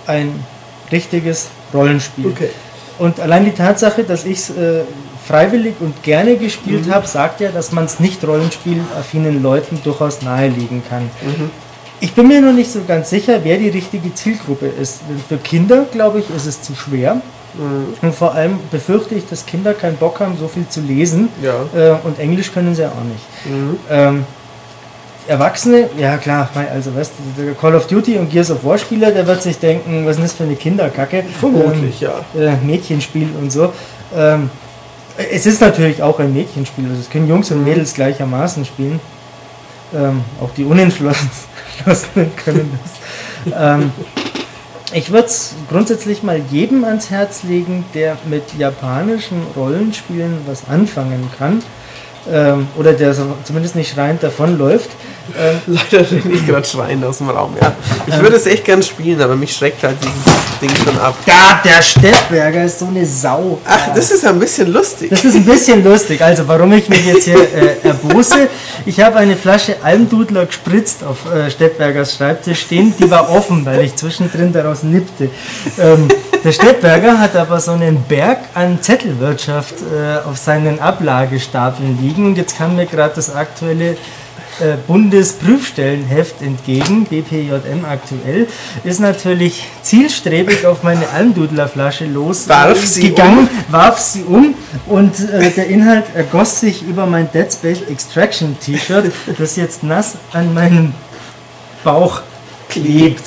[0.06, 0.46] ein
[0.92, 2.28] richtiges Rollenspiel.
[2.28, 2.50] Okay.
[3.00, 4.82] Und allein die Tatsache, dass ich es äh,
[5.28, 10.84] freiwillig und gerne gespielt habe, sagt ja, dass man es nicht rollenspielaffinen Leuten durchaus nahelegen
[10.90, 11.10] kann.
[12.00, 15.02] Ich bin mir noch nicht so ganz sicher, wer die richtige Zielgruppe ist.
[15.30, 17.22] Für Kinder, glaube ich, ist es zu schwer.
[18.02, 21.30] Und vor allem befürchte ich, dass Kinder keinen Bock haben, so viel zu lesen.
[21.42, 21.66] Ja.
[21.76, 23.24] Äh, und Englisch können sie ja auch nicht.
[23.90, 24.26] Ähm,
[25.28, 29.12] Erwachsene, ja klar, also weißt du, der Call of Duty und Gears of War Spieler,
[29.12, 31.24] der wird sich denken, was ist das für eine Kinderkacke?
[31.40, 32.26] Vermutlich, ja.
[32.36, 33.72] äh, Mädchenspiel und so.
[34.16, 34.50] Ähm,
[35.18, 39.00] es ist natürlich auch ein Mädchenspiel, also es können Jungs und Mädels gleichermaßen spielen.
[39.94, 43.54] Ähm, auch die Unentschlossenen können das.
[43.56, 43.92] Ähm,
[44.94, 51.30] ich würde es grundsätzlich mal jedem ans Herz legen, der mit japanischen Rollenspielen was anfangen
[51.38, 51.64] kann.
[52.32, 53.14] Ähm, oder der
[53.44, 54.90] zumindest nicht schreiend davonläuft.
[55.38, 55.60] Ähm,
[55.92, 57.74] Leider renne ich gerade schreiend aus dem Raum, ja.
[58.08, 58.22] Ich Ähm.
[58.22, 61.16] würde es echt gern spielen, aber mich schreckt halt dieses Ding schon ab.
[61.26, 63.60] ja, der Steppberger ist so eine Sau.
[63.66, 65.10] Ach, das ist ein bisschen lustig.
[65.10, 66.22] Das ist ein bisschen lustig.
[66.22, 68.48] Also, warum ich mich jetzt hier äh, erbose,
[68.86, 72.94] ich habe eine Flasche Almdudler gespritzt auf äh, Stettbergers Schreibtisch stehen.
[72.98, 75.30] Die war offen, weil ich zwischendrin daraus nippte.
[75.80, 76.08] Ähm,
[76.44, 82.26] der Stettberger hat aber so einen Berg an Zettelwirtschaft äh, auf seinen Ablagestapeln liegen.
[82.26, 83.96] Und jetzt kam mir gerade das aktuelle
[84.60, 88.48] äh, Bundesprüfstellenheft entgegen, BPJM aktuell,
[88.84, 94.54] ist natürlich zielstrebig auf meine Almdudlerflasche Warf sie losgegangen, warf sie um
[94.86, 100.18] und äh, der Inhalt ergoss sich über mein Dead Space Extraction T-Shirt, das jetzt nass
[100.34, 100.94] an meinem
[101.84, 102.22] Bauch
[102.70, 103.24] klebt.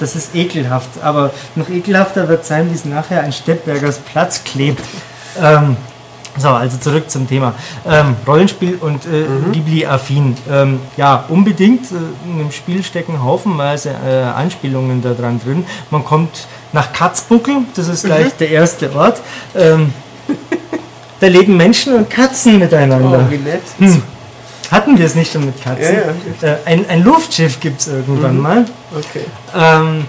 [0.00, 1.02] Das ist ekelhaft.
[1.02, 4.84] Aber noch ekelhafter wird sein, wie es nachher ein Steppbergers Platz klebt.
[5.40, 5.76] Ähm,
[6.38, 7.54] so, also zurück zum Thema.
[7.86, 9.52] Ähm, Rollenspiel und äh, mhm.
[9.52, 10.36] Ghibli-affin.
[10.50, 11.90] Ähm, ja, unbedingt.
[11.90, 15.64] Äh, in dem Spiel stecken haufenweise äh, Anspielungen da dran drin.
[15.90, 18.38] Man kommt nach Katzbuckel, das ist gleich mhm.
[18.38, 19.20] der erste Ort.
[19.56, 19.92] Ähm,
[21.20, 23.26] da leben Menschen und Katzen miteinander.
[23.26, 23.62] Oh, wie nett.
[23.78, 24.02] Hm.
[24.70, 25.96] Hatten wir es nicht schon mit Katzen?
[25.96, 28.42] Ja, ja, äh, ein, ein, Luftschiff gibt es irgendwann mhm.
[28.42, 28.64] mal.
[28.96, 29.24] Okay.
[29.54, 30.04] Ähm,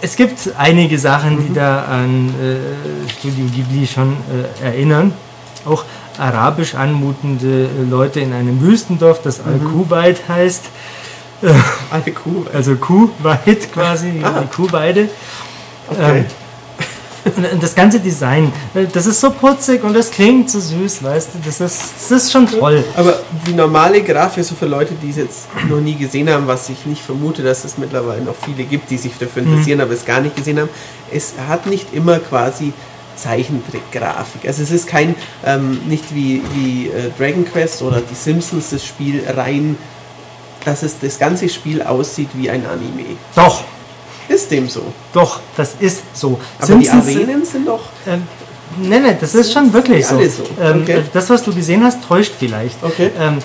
[0.00, 1.54] es gibt einige Sachen, die mhm.
[1.54, 4.16] da an äh, Studio Ghibli schon
[4.62, 5.12] äh, erinnern.
[5.64, 5.84] Auch
[6.16, 9.52] arabisch anmutende Leute in einem Wüstendorf, das mhm.
[9.52, 10.64] Al-Kuwait heißt.
[11.90, 12.54] Al-Kuwait.
[12.54, 14.42] Also Kuwait quasi, ah.
[14.42, 15.08] die Kuhweide.
[15.90, 16.18] Okay.
[16.18, 16.24] Ähm,
[17.60, 18.52] das ganze Design,
[18.92, 22.32] das ist so putzig und das klingt so süß, weißt du, das ist, das ist
[22.32, 22.84] schon toll.
[22.96, 26.68] Aber die normale Grafik, so für Leute, die es jetzt noch nie gesehen haben, was
[26.68, 29.84] ich nicht vermute, dass es mittlerweile noch viele gibt, die sich dafür interessieren, mhm.
[29.84, 30.70] aber es gar nicht gesehen haben,
[31.12, 32.72] es hat nicht immer quasi
[33.16, 34.46] Zeichentrickgrafik.
[34.46, 35.14] Also es ist kein,
[35.44, 39.76] ähm, nicht wie, wie äh, Dragon Quest oder die Simpsons das Spiel rein,
[40.64, 43.16] dass es das ganze Spiel aussieht wie ein Anime.
[43.34, 43.64] Doch,
[44.28, 44.82] ist dem so?
[45.12, 46.38] Doch, das ist so.
[46.58, 47.80] Aber Simpsons die Arenen sind doch.
[48.06, 48.22] Ähm,
[48.82, 50.16] nein, nein, das ist schon wirklich so.
[50.28, 50.44] so.
[50.60, 51.02] Ähm, okay.
[51.12, 52.80] Das, was du gesehen hast, täuscht vielleicht.
[52.82, 53.10] Okay.
[53.18, 53.38] Ähm,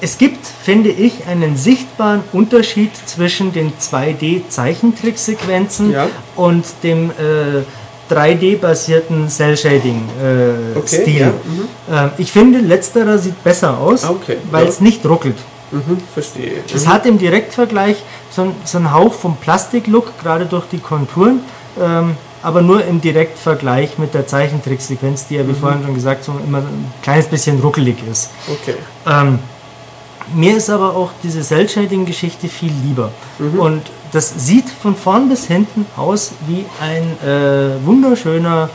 [0.00, 6.06] es gibt, finde ich, einen sichtbaren Unterschied zwischen den 2D-Zeichentricksequenzen ja.
[6.36, 7.64] und dem äh,
[8.12, 10.74] 3D-basierten Cell-Shading-Stil.
[10.74, 11.28] Äh, okay, ja.
[11.28, 11.68] mhm.
[11.92, 14.70] äh, ich finde, letzterer sieht besser aus, okay, weil ja.
[14.70, 15.36] es nicht ruckelt.
[15.70, 16.62] Mhm, verstehe.
[16.72, 16.88] Es mhm.
[16.88, 17.96] hat im Direktvergleich
[18.30, 21.40] so, so einen Hauch vom Plastiklook, gerade durch die Konturen,
[21.80, 25.56] ähm, aber nur im Direktvergleich mit der Zeichentricksequenz, die ja, wie mhm.
[25.56, 28.30] vorhin schon gesagt, so immer ein kleines bisschen ruckelig ist.
[28.48, 28.76] Okay.
[29.06, 29.40] Ähm,
[30.34, 33.10] mir ist aber auch diese Cell-Shading-Geschichte viel lieber.
[33.38, 33.58] Mhm.
[33.58, 38.70] Und das sieht von vorn bis hinten aus wie ein äh, wunderschöner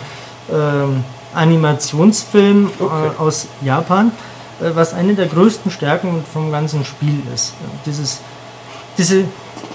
[0.50, 3.08] äh, Animationsfilm okay.
[3.08, 7.54] äh, aus Japan, äh, was eine der größten Stärken vom ganzen Spiel ist.
[7.86, 8.22] Dieses,
[8.98, 9.26] diese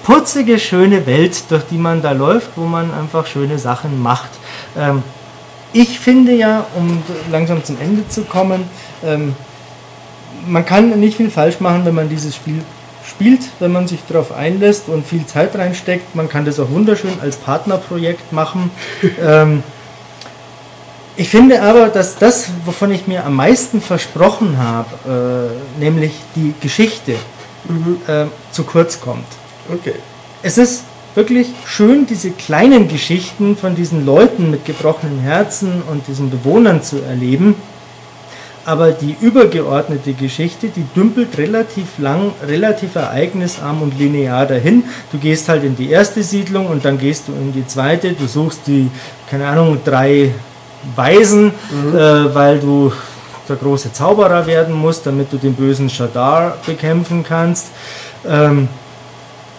[0.03, 4.29] putzige, schöne Welt, durch die man da läuft, wo man einfach schöne Sachen macht.
[4.77, 5.03] Ähm,
[5.73, 8.63] ich finde ja, um langsam zum Ende zu kommen,
[9.03, 9.35] ähm,
[10.47, 12.63] man kann nicht viel falsch machen, wenn man dieses Spiel
[13.07, 16.15] spielt, wenn man sich darauf einlässt und viel Zeit reinsteckt.
[16.15, 18.71] Man kann das auch wunderschön als Partnerprojekt machen.
[21.19, 26.53] ich finde aber, dass das, wovon ich mir am meisten versprochen habe, äh, nämlich die
[26.61, 27.15] Geschichte,
[27.67, 27.97] mhm.
[28.07, 29.27] äh, zu kurz kommt.
[29.69, 29.95] Okay.
[30.43, 36.29] Es ist wirklich schön, diese kleinen Geschichten von diesen Leuten mit gebrochenen Herzen und diesen
[36.29, 37.55] Bewohnern zu erleben.
[38.63, 44.85] Aber die übergeordnete Geschichte, die dümpelt relativ lang, relativ ereignisarm und linear dahin.
[45.11, 48.13] Du gehst halt in die erste Siedlung und dann gehst du in die zweite.
[48.13, 48.89] Du suchst die,
[49.29, 50.31] keine Ahnung, drei
[50.95, 51.97] Weisen, mhm.
[51.97, 52.91] äh, weil du
[53.47, 57.67] der große Zauberer werden musst, damit du den bösen Shadar bekämpfen kannst.
[58.27, 58.67] Ähm,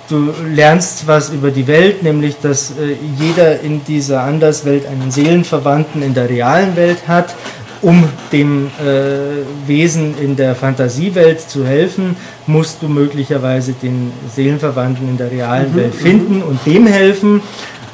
[0.08, 6.02] du lernst was über die Welt, nämlich dass äh, jeder in dieser Anderswelt einen Seelenverwandten
[6.02, 7.34] in der realen Welt hat.
[7.82, 12.14] Um dem äh, Wesen in der Fantasiewelt zu helfen,
[12.46, 15.98] musst du möglicherweise den Seelenverwandten in der realen mhm, Welt mhm.
[15.98, 17.40] finden und dem helfen.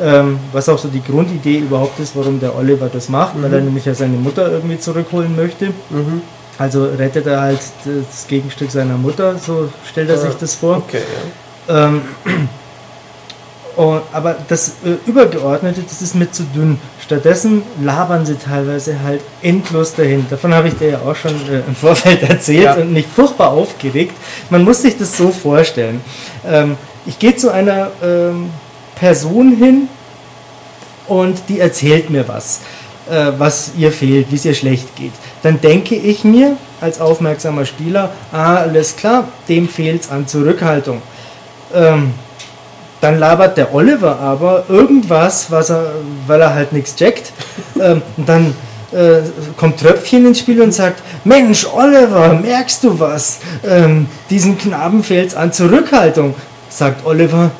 [0.00, 3.42] Ähm, was auch so die Grundidee überhaupt ist, warum der Oliver das macht, mhm.
[3.44, 5.68] weil er nämlich ja seine Mutter irgendwie zurückholen möchte.
[5.88, 6.20] Mhm.
[6.58, 10.20] Also rettet er halt das Gegenstück seiner Mutter, so stellt er ja.
[10.22, 10.78] sich das vor.
[10.78, 11.00] Okay,
[11.68, 11.86] ja.
[11.86, 12.02] Ähm,
[13.76, 16.78] und, aber das äh, Übergeordnete, das ist mir zu dünn.
[17.02, 20.26] Stattdessen labern sie teilweise halt endlos dahin.
[20.30, 22.74] Davon habe ich dir ja auch schon äh, im Vorfeld erzählt ja.
[22.74, 24.14] und mich furchtbar aufgeregt.
[24.48, 26.00] Man muss sich das so vorstellen.
[26.46, 28.50] Ähm, ich gehe zu einer ähm,
[28.96, 29.88] Person hin
[31.06, 32.60] und die erzählt mir was,
[33.08, 35.12] äh, was ihr fehlt, wie es ihr schlecht geht.
[35.42, 41.00] Dann denke ich mir als aufmerksamer Spieler, ah, alles klar, dem fehlt es an Zurückhaltung
[41.74, 42.12] ähm,
[43.00, 45.86] dann labert der Oliver aber irgendwas, was er,
[46.26, 47.32] weil er halt nichts checkt.
[47.80, 48.54] Ähm, und dann
[48.92, 49.20] äh,
[49.56, 53.40] kommt Tröpfchen ins Spiel und sagt, Mensch, Oliver, merkst du was?
[53.66, 56.34] Ähm, diesen Knaben fehlt an Zurückhaltung.
[56.68, 57.50] Sagt Oliver,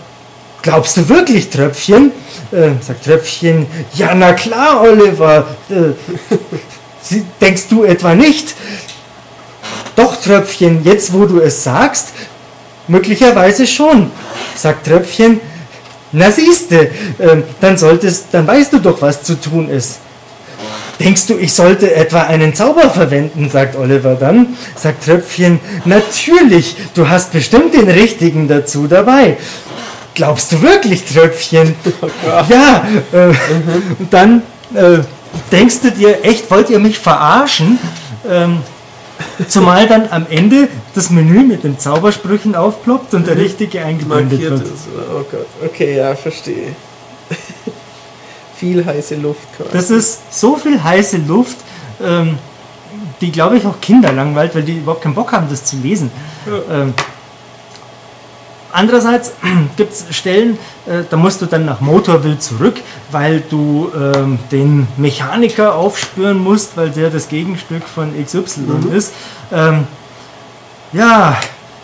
[0.67, 2.13] glaubst du wirklich, Tröpfchen?
[2.53, 5.47] Äh, sagt Tröpfchen, ja, na klar, Oliver.
[5.71, 8.55] Äh, denkst du etwa nicht?
[9.95, 12.09] Doch, Tröpfchen, jetzt wo du es sagst,
[12.89, 14.13] Möglicherweise schon,
[14.55, 15.41] sagt Tröpfchen.
[16.13, 16.83] Na siehste,
[17.19, 19.99] äh, dann solltest, dann weißt du doch, was zu tun ist.
[21.01, 24.57] Denkst du, ich sollte etwa einen Zauber verwenden, sagt Oliver dann.
[24.77, 29.37] Sagt Tröpfchen, natürlich, du hast bestimmt den richtigen dazu dabei.
[30.17, 31.77] Glaubst du wirklich, Tröpfchen?
[32.03, 32.09] Oh
[32.49, 33.29] ja, äh,
[33.99, 34.43] und dann
[34.75, 34.99] äh,
[35.53, 37.79] denkst du dir, echt, wollt ihr mich verarschen?
[38.29, 38.59] Ähm,
[39.49, 44.51] zumal dann am Ende das Menü mit den Zaubersprüchen aufploppt und der richtige eingeblendet Markiert
[44.51, 44.75] wird.
[44.75, 44.89] ist.
[45.13, 45.47] Oh Gott.
[45.65, 46.75] Okay, ja, verstehe.
[48.57, 49.71] Viel heiße Luft quasi.
[49.73, 51.59] Das ist so viel heiße Luft,
[52.03, 52.39] ähm,
[53.21, 56.11] die glaube ich auch Kinder langweilt, weil die überhaupt keinen Bock haben, das zu lesen.
[56.71, 56.95] Ähm,
[58.73, 59.33] andererseits
[59.77, 62.77] gibt es Stellen, äh, da musst du dann nach Motorville zurück,
[63.11, 69.13] weil du ähm, den Mechaniker aufspüren musst, weil der das Gegenstück von XY ist.
[69.53, 69.87] Ähm,
[70.93, 71.37] ja,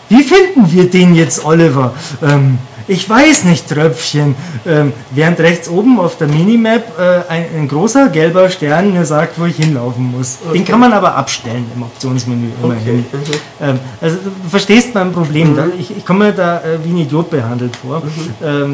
[0.08, 1.94] wie finden wir den jetzt, Oliver?
[2.22, 2.58] Ähm,
[2.88, 4.34] ich weiß nicht, Tröpfchen.
[4.66, 9.38] Ähm, während rechts oben auf der Minimap äh, ein, ein großer gelber Stern mir sagt,
[9.38, 10.38] wo ich hinlaufen muss.
[10.52, 13.04] Den kann man aber abstellen im Optionsmenü immerhin.
[13.12, 13.38] Okay.
[13.60, 15.56] Ähm, also du verstehst mein Problem.
[15.56, 18.02] Da, ich, ich komme da äh, wie ein Idiot behandelt vor.
[18.42, 18.70] Ähm,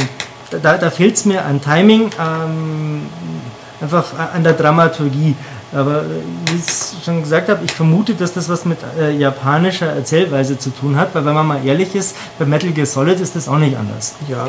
[0.51, 3.03] da da fehlt es mir an Timing, ähm,
[3.81, 5.35] einfach an der Dramaturgie.
[5.73, 6.05] Aber äh,
[6.51, 10.59] wie ich es schon gesagt habe, ich vermute, dass das was mit äh, japanischer Erzählweise
[10.59, 13.49] zu tun hat, weil wenn man mal ehrlich ist, bei Metal Gear Solid ist das
[13.49, 14.15] auch nicht anders.
[14.29, 14.49] Ja.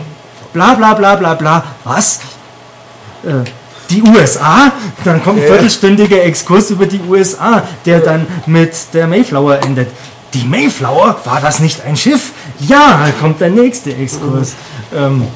[0.54, 1.64] Bla bla bla bla bla.
[1.84, 2.22] Was?
[3.24, 3.44] Äh,
[3.90, 4.72] die USA?
[5.04, 5.50] Dann kommt ein Ja.
[5.54, 9.90] viertelstündiger Exkurs über die USA, der dann mit der Mayflower endet.
[10.34, 11.18] Die Mayflower?
[11.26, 12.32] War das nicht ein Schiff?
[12.60, 14.54] Ja, kommt der nächste Exkurs.
[14.96, 15.30] Ähm, das,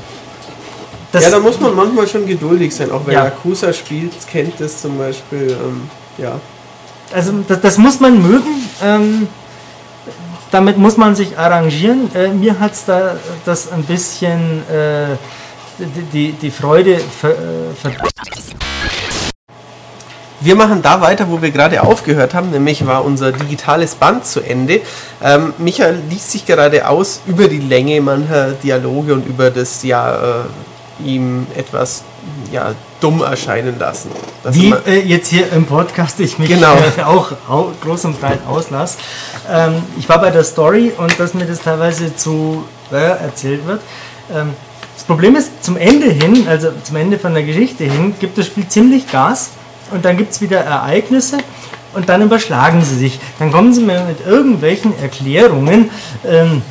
[1.21, 2.91] ja, da muss man manchmal schon geduldig sein.
[2.91, 3.25] Auch wer Ja.
[3.25, 5.51] Yakuza spielt, kennt das zum Beispiel.
[5.51, 6.39] Ähm, ja.
[7.13, 8.67] also das, das muss man mögen.
[8.81, 9.27] Ähm,
[10.49, 12.13] damit muss man sich arrangieren.
[12.15, 15.15] Äh, mir hat es da das ein bisschen äh,
[15.79, 17.33] die, die, die Freude ver, äh,
[17.79, 17.91] ver
[20.41, 24.41] Wir machen da weiter, wo wir gerade aufgehört haben, nämlich war unser digitales Band zu
[24.41, 24.81] Ende.
[25.23, 30.41] Ähm, Michael liest sich gerade aus über die Länge mancher Dialoge und über das ja
[30.41, 30.43] äh,
[31.03, 32.03] ihm etwas
[32.51, 34.11] ja, dumm erscheinen lassen.
[34.43, 36.75] Wie äh, jetzt hier im Podcast ich mich Genau.
[36.97, 38.97] äh, auch au groß und breit auslasse.
[39.51, 43.81] Ähm, ich war bei der Story und dass mir das teilweise zu äh, erzählt wird.
[44.33, 44.53] Ähm,
[44.95, 48.45] das Problem ist, zum Ende hin, also zum Ende von der Geschichte hin, gibt das
[48.45, 49.49] Spiel ziemlich Gas
[49.91, 51.39] und dann gibt es wieder Ereignisse
[51.93, 53.19] und dann überschlagen sie sich.
[53.39, 55.89] Dann kommen sie mir mit irgendwelchen Erklärungen,
[56.25, 56.61] ähm,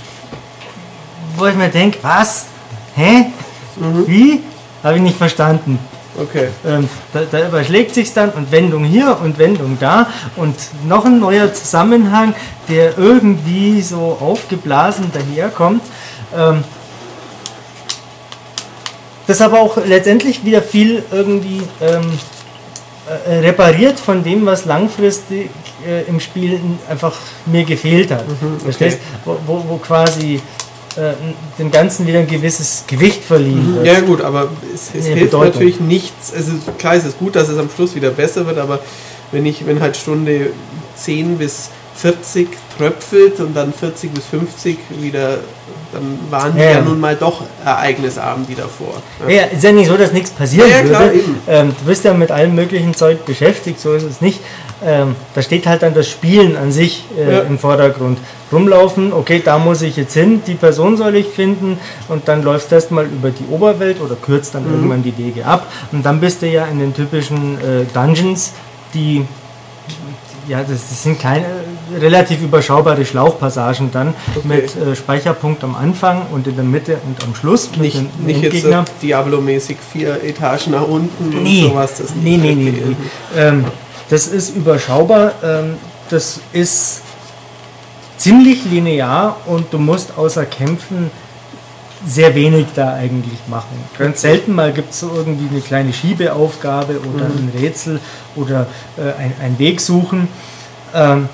[1.37, 2.47] wo ich mir denke, was?
[2.95, 3.27] Hä?
[4.07, 4.41] Wie?
[4.83, 5.79] Habe ich nicht verstanden.
[6.19, 6.49] okay.
[6.67, 10.57] Ähm, da, da überschlägt sich dann und Wendung hier und Wendung da und
[10.87, 12.35] noch ein neuer Zusammenhang,
[12.69, 15.83] der irgendwie so aufgeblasen daherkommt.
[16.37, 16.65] Ähm,
[19.27, 22.19] das aber auch letztendlich wieder viel irgendwie ähm,
[23.27, 25.51] äh, repariert von dem, was langfristig
[25.87, 27.15] äh, im Spiel einfach
[27.47, 28.25] mir gefehlt hat.
[28.63, 28.99] Verstehst?
[29.25, 30.41] Wo, wo, wo quasi
[30.97, 31.15] äh,
[31.59, 33.87] dem Ganzen wieder ein gewisses Gewicht verliehen wird.
[33.87, 35.53] Ja gut, aber es, es Nee, hilft Bedeutung.
[35.55, 36.33] natürlich nichts.
[36.35, 38.81] Also klar ist es gut, dass es am Schluss wieder besser wird, aber
[39.31, 40.51] wenn ich, wenn halt Stunde
[40.97, 45.39] 10 bis 40 tröpfelt und dann 40 bis 50 wieder,
[45.93, 46.81] dann waren die Ja, ja, ja.
[46.83, 48.95] nun mal doch ereignisarm die davor.
[49.29, 51.19] Ja, ist ja nicht so, dass nichts passieren Ja, ja, klar, würde.
[51.19, 51.39] eben.
[51.49, 54.41] Ähm, du bist ja mit allem möglichen Zeug beschäftigt, so ist es nicht.
[54.85, 57.41] Ähm, da steht halt dann das Spielen an sich äh, Ja.
[57.41, 58.19] im Vordergrund.
[58.53, 61.79] Rumlaufen, okay, da muss ich jetzt hin, die Person soll ich finden
[62.09, 64.59] und dann läufst du erstmal über die Oberwelt oder kürzt Mhm.
[64.65, 68.53] dann irgendwann die Wege ab und dann bist du ja in den typischen äh, Dungeons,
[68.93, 69.25] die
[70.49, 71.45] ja, das, das sind kleine,
[72.01, 74.49] relativ überschaubare Schlauchpassagen dann Okay.
[74.49, 78.11] mit äh, Speicherpunkt am Anfang und in der Mitte und am Schluss mit Nicht, den
[78.27, 78.67] nicht jetzt
[79.03, 81.95] Diablo-mäßig vier Etagen nach unten Nee, und sowas.
[81.99, 82.97] Das nee, nee, nee, nee.
[83.39, 83.65] Ähm,
[84.13, 85.33] das ist überschaubar.
[85.43, 85.77] Ähm,
[86.11, 87.01] das ist
[88.19, 91.11] ziemlich linear und du musst außer Kämpfen
[92.07, 93.83] sehr wenig da eigentlich machen.
[93.99, 98.01] Ganz selten mal gibt es so irgendwie eine kleine Schiebeaufgabe oder ein Rätsel
[98.37, 98.67] oder
[98.99, 100.29] äh, ein, ein Weg suchen.
[100.93, 101.31] Ähm,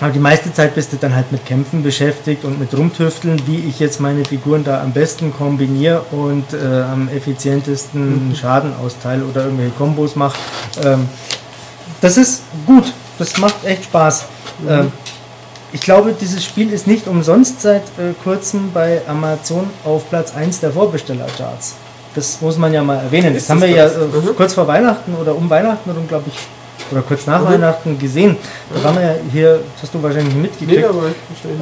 [0.00, 3.58] aber die meiste Zeit bist du dann halt mit Kämpfen beschäftigt und mit Rumtüfteln, wie
[3.68, 9.44] ich jetzt meine Figuren da am besten kombiniere und äh, am effizientesten Schaden austeile oder
[9.44, 10.38] irgendwelche Kombos mache.
[10.82, 11.08] Ähm,
[12.02, 14.24] das ist gut, das macht echt Spaß.
[14.68, 14.92] Ähm,
[15.72, 20.60] ich glaube, dieses Spiel ist nicht umsonst seit äh, kurzem bei Amazon auf Platz 1
[20.60, 21.76] der Vorbestellercharts.
[22.14, 23.32] Das muss man ja mal erwähnen.
[23.32, 23.94] Das Ist haben das wir ja das?
[23.96, 24.36] äh, Mhm.
[24.36, 26.38] kurz vor Weihnachten oder um Weihnachten oder glaube ich
[26.92, 27.46] oder kurz nach Mhm.
[27.54, 28.36] Weihnachten gesehen.
[28.74, 30.88] Da waren wir ja hier, das hast du wahrscheinlich nicht Nee, mitgekriegt.
[30.88, 31.02] aber,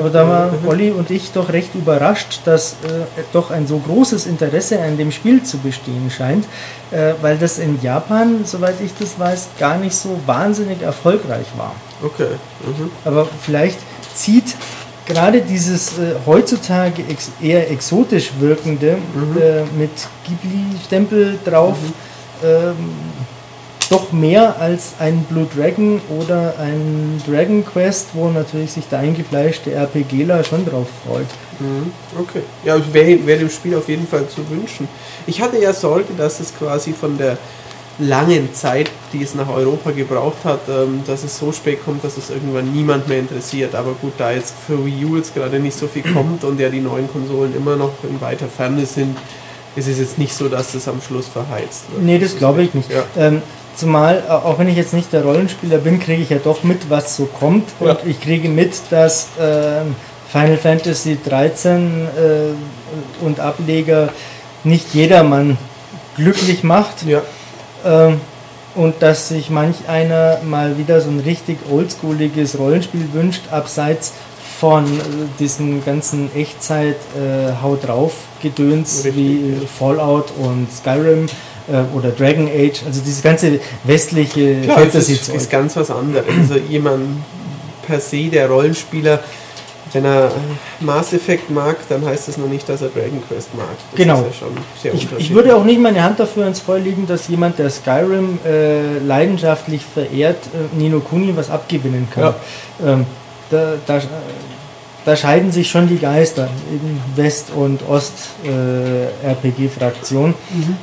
[0.01, 4.27] Aber da waren Olli und ich doch recht überrascht, dass äh, doch ein so großes
[4.27, 6.45] Interesse an dem Spiel zu bestehen scheint,
[6.91, 11.73] äh, weil das in Japan, soweit ich das weiß, gar nicht so wahnsinnig erfolgreich war.
[12.03, 12.27] Okay.
[12.67, 12.91] Mhm.
[13.05, 13.79] Aber vielleicht
[14.15, 14.55] zieht
[15.07, 19.37] gerade dieses äh, heutzutage ex eher exotisch wirkende Mhm.
[19.41, 19.91] äh, mit
[20.27, 21.77] Ghibli-Stempel drauf
[22.43, 22.75] ähm,
[23.91, 29.73] doch mehr als ein Blue Dragon oder ein Dragon Quest, wo natürlich sich der eingefleischte
[29.73, 31.27] RPGler schon drauf freut.
[31.59, 32.43] Mhm, Okay.
[32.65, 34.89] Ja, wäre wär dem Spiel auf jeden Fall zu wünschen.
[35.27, 37.37] Ich hatte ja Sorge, dass es quasi von der
[37.99, 42.17] langen Zeit, die es nach Europa gebraucht hat, ähm, dass es so spät kommt, dass
[42.17, 43.75] es irgendwann niemand mehr interessiert.
[43.75, 46.71] Aber gut, da jetzt für Wii U jetzt gerade nicht so viel kommt und ja
[46.71, 49.19] die neuen Konsolen immer noch in weiter Ferne sind,
[49.77, 52.03] ist es jetzt nicht so, dass es am Schluss verheizt wird.
[52.03, 52.91] Nee, das glaube ich nicht.
[52.91, 53.05] Ja.
[53.17, 53.43] Ähm,
[53.81, 56.89] zumal, äh, auch wenn ich jetzt nicht der Rollenspieler bin, kriege ich ja doch mit,
[56.91, 57.65] was so kommt.
[57.81, 57.97] Und Ja.
[58.07, 59.97] ich kriege mit, dass ähm,
[60.31, 64.11] Final Fantasy 13 äh, und Ableger
[64.65, 65.59] nicht jedermann
[66.17, 67.05] glücklich macht.
[67.07, 67.23] Ja,
[67.85, 68.21] Ähm,
[68.77, 74.13] und dass sich manch einer mal wieder so ein richtig oldschooliges Rollenspiel wünscht, abseits
[74.61, 74.99] von äh,
[75.41, 78.13] diesem ganzen Echtzeit äh, Haut drauf
[78.43, 79.35] Gedöns Richtig, wie
[79.65, 81.29] äh, Fallout und Skyrim äh,
[81.95, 86.25] oder Dragon Age, also diese ganze westliche Klar, fantasy ist, ist ganz was anderes.
[86.39, 87.23] Also jemand
[87.87, 89.21] per se, der Rollenspieler,
[89.93, 90.31] wenn er äh,
[90.81, 93.67] Mass Effect mag, dann heißt das noch nicht, dass er Dragon Quest mag.
[93.91, 94.21] Das Genau.
[94.21, 97.07] Ist ja schon sehr Ich, ich würde auch nicht meine Hand dafür ins Feuer legen,
[97.09, 102.35] dass jemand, der Skyrim äh, leidenschaftlich verehrt, äh, Nino Kuni was abgewinnen kann.
[102.85, 103.05] Ähm,
[103.51, 104.03] da, da, äh,
[105.05, 110.35] da scheiden sich schon die Geister in West- und Ost-RPG-Fraktion.
[110.51, 110.77] Mhm.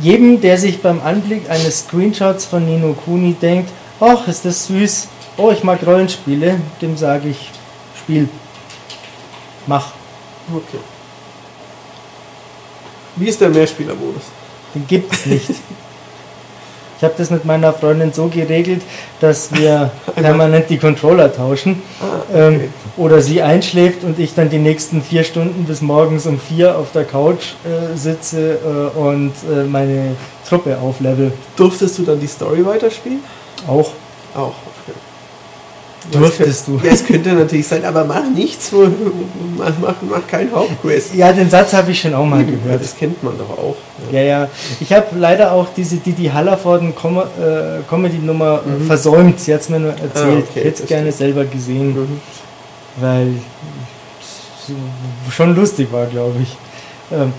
[0.00, 3.70] Jedem, der sich beim Anblick eines Screenshots von Nino Kuni denkt,
[4.00, 7.50] ach, ist das süß, oh, ich mag Rollenspiele, dem sage ich,
[7.98, 8.28] Spiel,
[9.66, 9.92] mach.
[10.50, 10.78] Okay.
[13.16, 14.22] Wie ist der Mehrspielermodus?
[14.74, 15.50] Den gibt's nicht.
[16.98, 18.82] Ich habe das mit meiner Freundin so geregelt,
[19.20, 21.80] dass wir permanent die Controller tauschen.
[22.00, 26.40] Ah, Ähm, oder sie einschläft und ich dann die nächsten vier Stunden bis morgens um
[26.40, 30.16] vier auf der Couch äh, sitze äh, und äh, meine
[30.48, 31.32] Truppe auflevel.
[31.56, 33.20] Durftest du dann die Story weiterspielen?
[33.68, 33.92] Auch.
[34.34, 34.54] Auch.
[36.10, 36.86] Durftest Ja, es du.
[36.86, 38.86] Ja, es könnte natürlich sein, aber mach nichts, wo,
[39.58, 41.14] mach, mach, mach kein Hauptquest.
[41.14, 42.82] Ja, den Satz habe ich schon auch mal Ja, gehört.
[42.82, 43.76] das kennt man doch auch.
[44.10, 44.48] Ja, ja.
[44.80, 47.22] Ich habe leider auch diese Didi Hallervorden Com äh,
[47.88, 48.86] Comedy-Nummer äh, Mhm.
[48.86, 49.40] versäumt.
[49.40, 50.14] Sie hat es mir nur erzählt.
[50.16, 50.86] Ah, okay, ich hätte es verstehe.
[50.96, 51.88] gerne selber gesehen.
[51.94, 52.20] Mhm.
[53.00, 53.34] weil
[55.28, 56.56] es schon lustig war, glaube ich.
[57.12, 57.32] Ähm,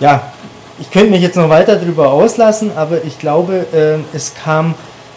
[0.00, 0.32] ja,
[0.80, 4.74] ich könnte mich jetzt noch weiter darüber auslassen, aber ich glaube, ähm, es kam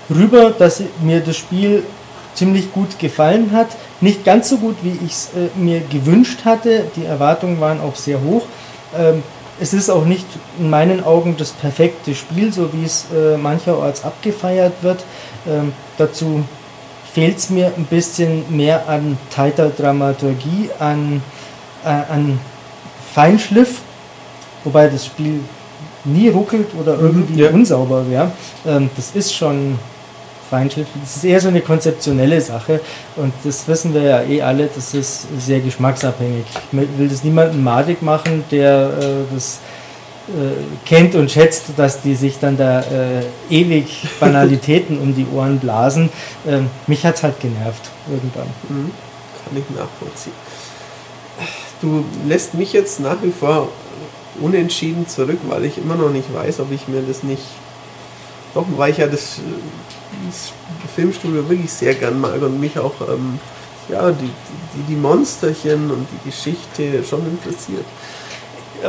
[0.09, 1.83] rüber, dass mir das Spiel
[2.33, 3.67] ziemlich gut gefallen hat.
[3.99, 6.85] Nicht ganz so gut, wie ich es äh, mir gewünscht hatte.
[6.95, 8.43] Die Erwartungen waren auch sehr hoch.
[8.97, 9.23] Ähm,
[9.59, 10.25] es ist auch nicht
[10.59, 15.03] in meinen Augen das perfekte Spiel, so wie es äh, mancherorts abgefeiert wird.
[15.47, 16.43] Ähm, dazu
[17.13, 21.21] fehlt es mir ein bisschen mehr an tighter Dramaturgie, an,
[21.83, 22.39] äh, an
[23.13, 23.81] Feinschliff,
[24.63, 25.41] wobei das Spiel
[26.05, 27.51] nie ruckelt oder irgendwie ja.
[27.51, 28.31] unsauber wäre.
[28.65, 29.77] Ähm, das ist schon
[30.51, 30.87] Feinschliff.
[31.01, 32.81] Das ist eher so eine konzeptionelle Sache
[33.15, 36.43] und das wissen wir ja eh alle, das ist sehr geschmacksabhängig.
[36.73, 39.59] Ich will das niemandem madig machen, der äh, das
[40.27, 45.57] äh, kennt und schätzt, dass die sich dann da äh, ewig Banalitäten um die Ohren
[45.59, 46.09] blasen.
[46.45, 48.47] Ähm, mich hat es halt genervt irgendwann.
[48.67, 48.91] Mhm.
[49.45, 50.33] Kann ich nachvollziehen.
[51.81, 53.69] Du lässt mich jetzt nach wie vor
[54.41, 57.43] unentschieden zurück, weil ich immer noch nicht weiß, ob ich mir das nicht.
[58.53, 59.39] Doch, weil ich ja das,
[60.27, 60.51] das
[60.95, 63.39] Filmstudio wirklich sehr gern mag und mich auch ähm,
[63.89, 64.29] ja, die,
[64.75, 67.85] die, die Monsterchen und die Geschichte schon interessiert.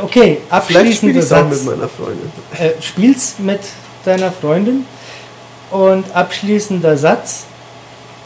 [0.01, 1.63] Okay, Vielleicht spiele ich mit Satz.
[1.63, 2.31] meiner Freundin.
[2.57, 3.59] Äh, spiel's mit
[4.05, 4.85] deiner Freundin
[5.69, 7.43] und abschließender Satz.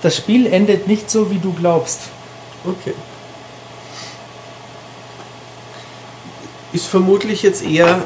[0.02, 2.02] Das Spiel endet nicht so, wie du glaubst.
[2.64, 2.94] Okay.
[6.72, 8.04] Ist vermutlich jetzt eher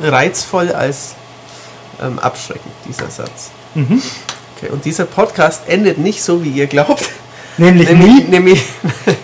[0.00, 1.14] reizvoll als
[2.02, 3.50] ähm, abschreckend, dieser Satz.
[3.74, 4.02] Mhm.
[4.56, 7.04] Okay, und dieser Podcast endet nicht so, wie ihr glaubt.
[7.56, 8.22] Nämlich, Nämlich, nie.
[8.24, 8.64] nämlich,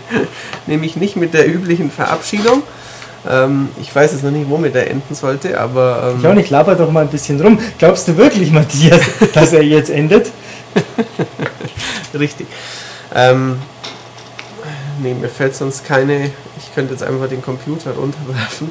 [0.66, 2.62] nämlich nicht mit der üblichen Verabschiedung.
[3.28, 6.50] Ähm, ich weiß jetzt noch nicht, womit er enden sollte, aber Ich auch ähm, nicht,
[6.50, 7.58] laber doch mal ein bisschen rum.
[7.78, 9.00] Glaubst du wirklich, Matthias,
[9.34, 10.30] dass er jetzt endet?
[12.14, 12.46] richtig.
[13.14, 13.58] Ähm,
[15.02, 16.30] nee, mir fällt sonst keine.
[16.58, 18.70] Ich könnte jetzt einfach den Computer runterwerfen.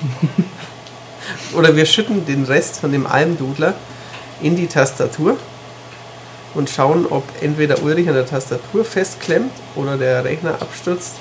[1.53, 3.73] Oder wir schütten den Rest von dem Almdudler
[4.41, 5.37] in die Tastatur
[6.55, 11.15] und schauen, ob entweder Ulrich an der Tastatur festklemmt oder der Rechner abstürzt.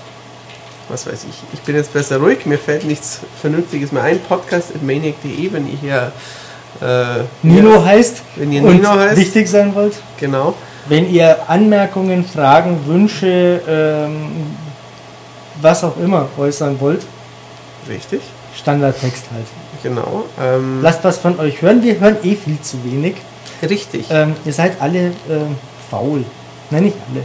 [0.88, 1.36] Was weiß ich.
[1.52, 4.20] Ich bin jetzt besser ruhig, mir fällt nichts Vernünftiges mehr ein.
[4.20, 6.12] Podcast at maniac.de, wenn ihr hier.
[6.80, 9.16] Äh, Nino ja, heißt wenn ihr Nino heißt.
[9.16, 9.94] wichtig sein wollt.
[10.18, 10.54] Genau.
[10.86, 14.30] Wenn ihr Anmerkungen, Fragen, Wünsche, ähm,
[15.60, 17.04] was auch immer äußern wollt.
[17.88, 18.20] Richtig,
[18.56, 19.46] Standardtext halt.
[19.82, 20.24] genau.
[20.40, 21.82] Ähm, Lasst was von euch hören.
[21.82, 23.16] Wir hören eh viel zu wenig.
[23.62, 24.06] Richtig.
[24.10, 25.12] Ähm, ihr seid alle äh,
[25.90, 26.24] faul.
[26.70, 27.24] Nein, nicht alle.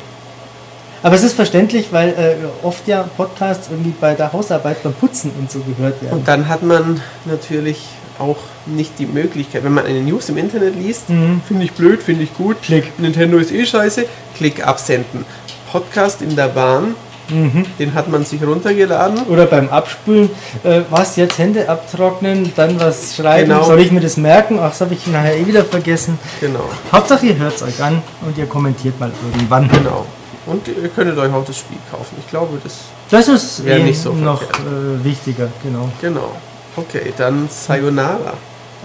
[1.01, 5.31] Aber es ist verständlich, weil äh, oft ja Podcasts irgendwie bei der Hausarbeit beim Putzen
[5.38, 6.14] und so gehört werden.
[6.19, 7.77] Und dann hat man natürlich
[8.19, 11.41] auch nicht die Möglichkeit, wenn man eine News im Internet liest, Mhm.
[11.45, 12.97] finde ich blöd, finde ich gut, Klick.
[12.99, 14.05] Nintendo ist eh scheiße,
[14.38, 15.26] Klick absenden.
[15.72, 16.95] Podcast in der Bahn,
[17.30, 17.66] Mhm.
[17.80, 19.24] den hat man sich runtergeladen.
[19.28, 20.30] Oder beim Abspülen,
[20.64, 23.50] äh, was jetzt Hände abtrocknen, dann was schreiben.
[23.50, 23.64] Genau.
[23.64, 24.60] Soll ich mir das merken?
[24.60, 26.20] Ach, das habe ich nachher eh wieder vergessen.
[26.41, 29.70] Genau, Hauptsache ihr hört es euch an und ihr kommentiert mal irgendwann.
[29.70, 30.06] genau.
[30.45, 32.18] Und ihr könntet euch auch das Spiel kaufen.
[32.20, 32.74] Ich glaube, das.
[33.10, 35.90] Das ist eh nicht so noch äh, wichtiger, genau.
[36.02, 36.32] Genau.
[36.76, 38.34] Okay, dann Sayonara.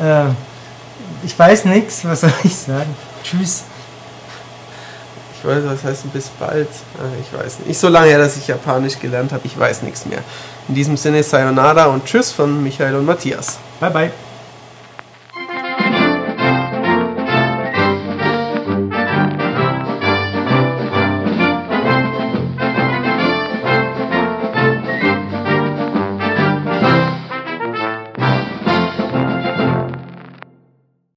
[0.01, 0.27] Äh,
[1.25, 2.95] ich weiß nichts, was soll ich sagen?
[3.25, 3.65] Tschüss.
[5.41, 6.69] Ich weiß, was heißt bis bald?
[6.99, 7.71] Ah, Ich weiß nicht.
[7.71, 10.19] Ich so lange her, dass ich Japanisch gelernt habe, ich weiß nichts mehr.
[10.69, 13.59] In diesem Sinne Sayonara und Tschüss von Michael und Matthias.
[13.81, 14.11] Bye bye.